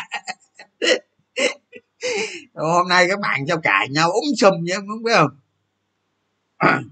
Hôm 2.54 2.88
nay 2.88 3.06
các 3.08 3.20
bạn 3.20 3.46
cho 3.46 3.56
cãi 3.56 3.88
nhau? 3.88 4.10
Úng 4.12 4.36
sùm 4.36 4.64
nhé 4.64 4.74
không 4.74 5.02
biết 5.02 5.12
không? 5.14 5.38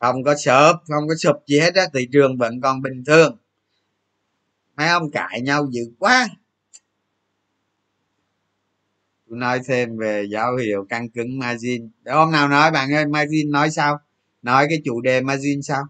Không 0.00 0.22
có 0.24 0.34
sợp 0.36 0.72
không 0.88 1.08
có 1.08 1.14
sụp 1.14 1.36
gì 1.46 1.60
hết 1.60 1.74
á. 1.74 1.86
Thị 1.94 2.08
trường 2.12 2.38
vẫn 2.38 2.60
còn 2.60 2.82
bình 2.82 3.04
thường. 3.06 3.36
Mấy 4.76 4.88
ông 4.88 5.10
cãi 5.10 5.40
nhau 5.40 5.66
dữ 5.70 5.82
quá 5.98 6.28
tôi 9.28 9.38
nói 9.38 9.60
thêm 9.66 9.96
về 9.98 10.24
dấu 10.30 10.56
hiệu 10.56 10.86
căng 10.88 11.08
cứng 11.10 11.38
margin. 11.38 11.90
Để 12.02 12.12
hôm 12.12 12.32
nào 12.32 12.48
nói, 12.48 12.70
bạn 12.70 12.92
ơi, 12.92 13.06
margin 13.06 13.50
nói 13.50 13.70
sao? 13.70 13.98
Nói 14.42 14.66
cái 14.68 14.78
chủ 14.84 15.00
đề 15.00 15.20
margin 15.20 15.62
sao? 15.62 15.84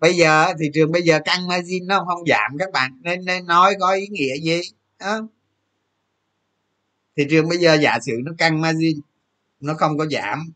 Bây 0.00 0.14
giờ, 0.14 0.54
thị 0.60 0.66
trường 0.74 0.92
bây 0.92 1.02
giờ 1.02 1.20
căng 1.24 1.48
margin 1.48 1.86
nó 1.86 2.04
không 2.08 2.26
giảm 2.26 2.58
các 2.58 2.72
bạn, 2.72 2.92
nên 3.02 3.24
nên 3.24 3.46
nói 3.46 3.74
có 3.80 3.92
ý 3.92 4.06
nghĩa 4.08 4.34
gì 4.42 4.60
đó. 4.98 5.20
thị 7.16 7.24
trường 7.30 7.48
bây 7.48 7.58
giờ 7.58 7.74
giả 7.74 7.98
sử 8.06 8.12
nó 8.24 8.32
căng 8.38 8.60
margin, 8.60 9.00
nó 9.60 9.74
không 9.74 9.98
có 9.98 10.06
giảm. 10.06 10.52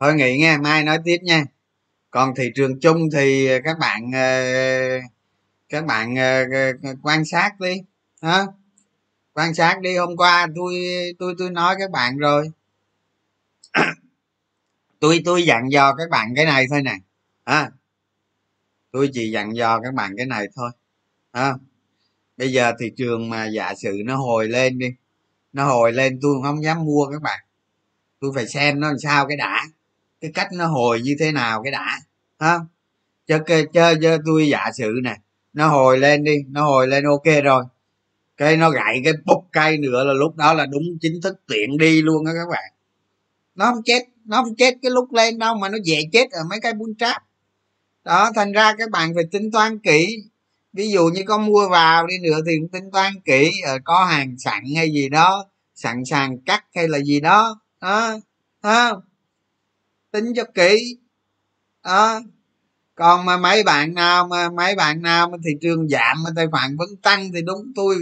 Thôi 0.00 0.14
nghỉ 0.14 0.38
nghe 0.38 0.58
mai 0.58 0.84
nói 0.84 0.98
tiếp 1.04 1.18
nha. 1.22 1.44
Còn 2.10 2.34
thị 2.36 2.52
trường 2.54 2.80
chung 2.80 3.08
thì 3.14 3.48
các 3.64 3.78
bạn 3.80 4.12
ờ, 4.14 4.42
các 5.68 5.86
bạn 5.86 6.16
ờ, 6.16 6.44
ờ, 6.82 6.94
quan 7.02 7.24
sát 7.24 7.60
đi 7.60 7.82
hả? 8.22 8.46
Quan 9.34 9.54
sát 9.54 9.80
đi 9.80 9.96
hôm 9.96 10.16
qua 10.16 10.46
tôi 10.56 10.74
tôi 11.18 11.34
tôi 11.38 11.50
nói 11.50 11.76
các 11.78 11.90
bạn 11.90 12.18
rồi. 12.18 12.50
Tôi 15.00 15.22
tôi 15.24 15.42
dặn 15.46 15.72
dò 15.72 15.94
các 15.94 16.10
bạn 16.10 16.34
cái 16.36 16.44
này 16.44 16.66
thôi 16.70 16.82
nè 16.82 16.94
à, 17.44 17.70
tôi 18.92 19.10
chỉ 19.12 19.30
dặn 19.30 19.56
dò 19.56 19.80
các 19.80 19.94
bạn 19.94 20.14
cái 20.16 20.26
này 20.26 20.46
thôi 20.56 20.70
à, 21.32 21.54
bây 22.36 22.52
giờ 22.52 22.72
thị 22.80 22.92
trường 22.96 23.30
mà 23.30 23.46
giả 23.46 23.74
sử 23.74 24.02
nó 24.06 24.16
hồi 24.16 24.48
lên 24.48 24.78
đi 24.78 24.88
nó 25.52 25.64
hồi 25.64 25.92
lên 25.92 26.18
tôi 26.22 26.42
không 26.42 26.64
dám 26.64 26.84
mua 26.84 27.06
các 27.12 27.22
bạn. 27.22 27.40
Tôi 28.20 28.32
phải 28.34 28.46
xem 28.48 28.80
nó 28.80 28.88
làm 28.88 28.98
sao 28.98 29.26
cái 29.28 29.36
đã 29.36 29.62
cái 30.26 30.32
cách 30.32 30.52
nó 30.52 30.66
hồi 30.66 31.00
như 31.00 31.16
thế 31.20 31.32
nào 31.32 31.62
cái 31.62 31.72
đã 31.72 32.00
ha? 32.38 32.58
Chơi 33.26 33.40
chơi 33.72 33.94
chơi 34.02 34.18
tôi 34.26 34.48
giả 34.48 34.70
sử 34.74 34.92
nè 35.04 35.16
nó 35.52 35.68
hồi 35.68 35.98
lên 35.98 36.24
đi 36.24 36.36
nó 36.48 36.64
hồi 36.64 36.88
lên 36.88 37.04
ok 37.04 37.44
rồi. 37.44 37.64
Cái 38.36 38.56
nó 38.56 38.70
gãy 38.70 39.00
cái 39.04 39.12
bốc 39.24 39.44
cây 39.52 39.78
nữa 39.78 40.04
là 40.04 40.12
lúc 40.12 40.36
đó 40.36 40.54
là 40.54 40.66
đúng 40.66 40.82
chính 41.00 41.20
thức 41.22 41.40
tiện 41.48 41.78
đi 41.78 42.02
luôn 42.02 42.26
á 42.26 42.32
các 42.32 42.48
bạn. 42.50 42.72
Nó 43.54 43.64
không 43.64 43.82
chết 43.84 44.02
nó 44.24 44.42
không 44.42 44.56
chết 44.56 44.74
cái 44.82 44.90
lúc 44.90 45.12
lên 45.12 45.38
đâu 45.38 45.54
mà 45.54 45.68
nó 45.68 45.78
dễ 45.84 46.00
chết 46.12 46.30
ở 46.30 46.40
mấy 46.50 46.60
cái 46.60 46.72
buôn 46.72 46.94
trap 46.98 47.22
đó 48.04 48.30
thành 48.34 48.52
ra 48.52 48.74
các 48.78 48.90
bạn 48.90 49.14
phải 49.14 49.24
tính 49.32 49.50
toán 49.50 49.78
kỹ. 49.78 50.16
Ví 50.72 50.90
dụ 50.90 51.06
như 51.06 51.22
có 51.26 51.38
mua 51.38 51.68
vào 51.68 52.06
đi 52.06 52.14
nữa 52.22 52.38
thì 52.46 52.52
cũng 52.60 52.68
tính 52.68 52.90
toán 52.92 53.12
kỹ 53.24 53.50
ờ, 53.66 53.78
có 53.84 54.04
hàng 54.04 54.38
sẵn 54.38 54.64
hay 54.76 54.90
gì 54.92 55.08
đó 55.08 55.46
sẵn 55.74 56.04
sàng 56.04 56.38
cắt 56.38 56.64
hay 56.74 56.88
là 56.88 56.98
gì 56.98 57.20
đó 57.20 57.60
đó, 57.80 58.14
đó 58.62 59.02
tính 60.16 60.32
cho 60.36 60.44
kỹ. 60.54 60.98
Đó. 61.84 62.20
Còn 62.94 63.24
mà 63.26 63.36
mấy 63.36 63.62
bạn 63.62 63.94
nào 63.94 64.26
mà, 64.26 64.50
mấy 64.50 64.74
bạn 64.74 65.02
nào 65.02 65.30
mà 65.30 65.38
thị 65.44 65.50
trường 65.60 65.88
giảm 65.88 66.22
mà 66.24 66.30
tài 66.36 66.46
khoản 66.46 66.76
vẫn 66.76 66.88
tăng 67.02 67.32
thì 67.32 67.42
đúng, 67.42 67.72
tôi 67.74 67.96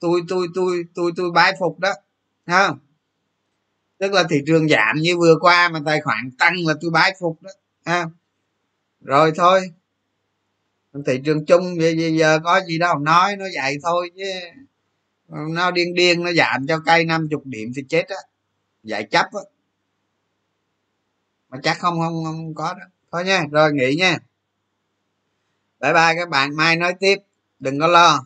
tôi 0.00 0.20
tôi 0.28 0.46
tôi 0.54 0.84
tôi 0.94 1.12
tôi 1.16 1.30
bái 1.30 1.52
phục 1.60 1.78
đó. 1.78 1.92
Ha 2.46 2.70
tức 3.98 4.12
là 4.12 4.24
thị 4.30 4.36
trường 4.46 4.68
giảm 4.68 4.96
như 5.00 5.18
vừa 5.18 5.36
qua 5.40 5.68
mà 5.68 5.80
tài 5.86 6.00
khoản 6.00 6.30
tăng 6.38 6.54
là 6.66 6.74
tôi 6.80 6.90
bái 6.90 7.16
phục 7.20 7.42
đó. 7.42 7.50
Ha 7.84 8.06
rồi 9.00 9.32
thôi. 9.36 9.60
Thị 11.06 11.20
trường 11.24 11.46
chung 11.46 11.78
bây 11.78 12.16
giờ 12.18 12.38
có 12.44 12.60
gì 12.68 12.78
đâu, 12.78 12.98
nói 12.98 13.36
nó 13.36 13.44
vậy 13.62 13.78
thôi 13.82 14.10
chứ. 14.16 14.24
Nó 15.28 15.70
điên 15.70 15.94
điên, 15.94 16.24
nó 16.24 16.32
giảm 16.32 16.66
cho 16.66 16.78
cây 16.86 17.04
50 17.04 17.40
điểm 17.44 17.72
thì 17.76 17.82
chết 17.88 18.08
á. 18.08 18.16
Giải 18.82 19.04
chấp 19.10 19.26
á 19.32 19.40
mà 21.50 21.58
chắc 21.62 21.78
không 21.78 22.00
không 22.00 22.24
không 22.24 22.54
có 22.54 22.74
đó. 22.74 22.84
Thôi 23.12 23.24
nha, 23.24 23.44
rồi 23.52 23.72
nghỉ 23.72 23.94
nha. 23.94 24.18
Bye 25.80 25.92
bye 25.92 26.14
các 26.16 26.28
bạn, 26.28 26.56
mai 26.56 26.76
nói 26.76 26.94
tiếp, 27.00 27.16
đừng 27.58 27.80
có 27.80 27.86
lo. 27.86 28.24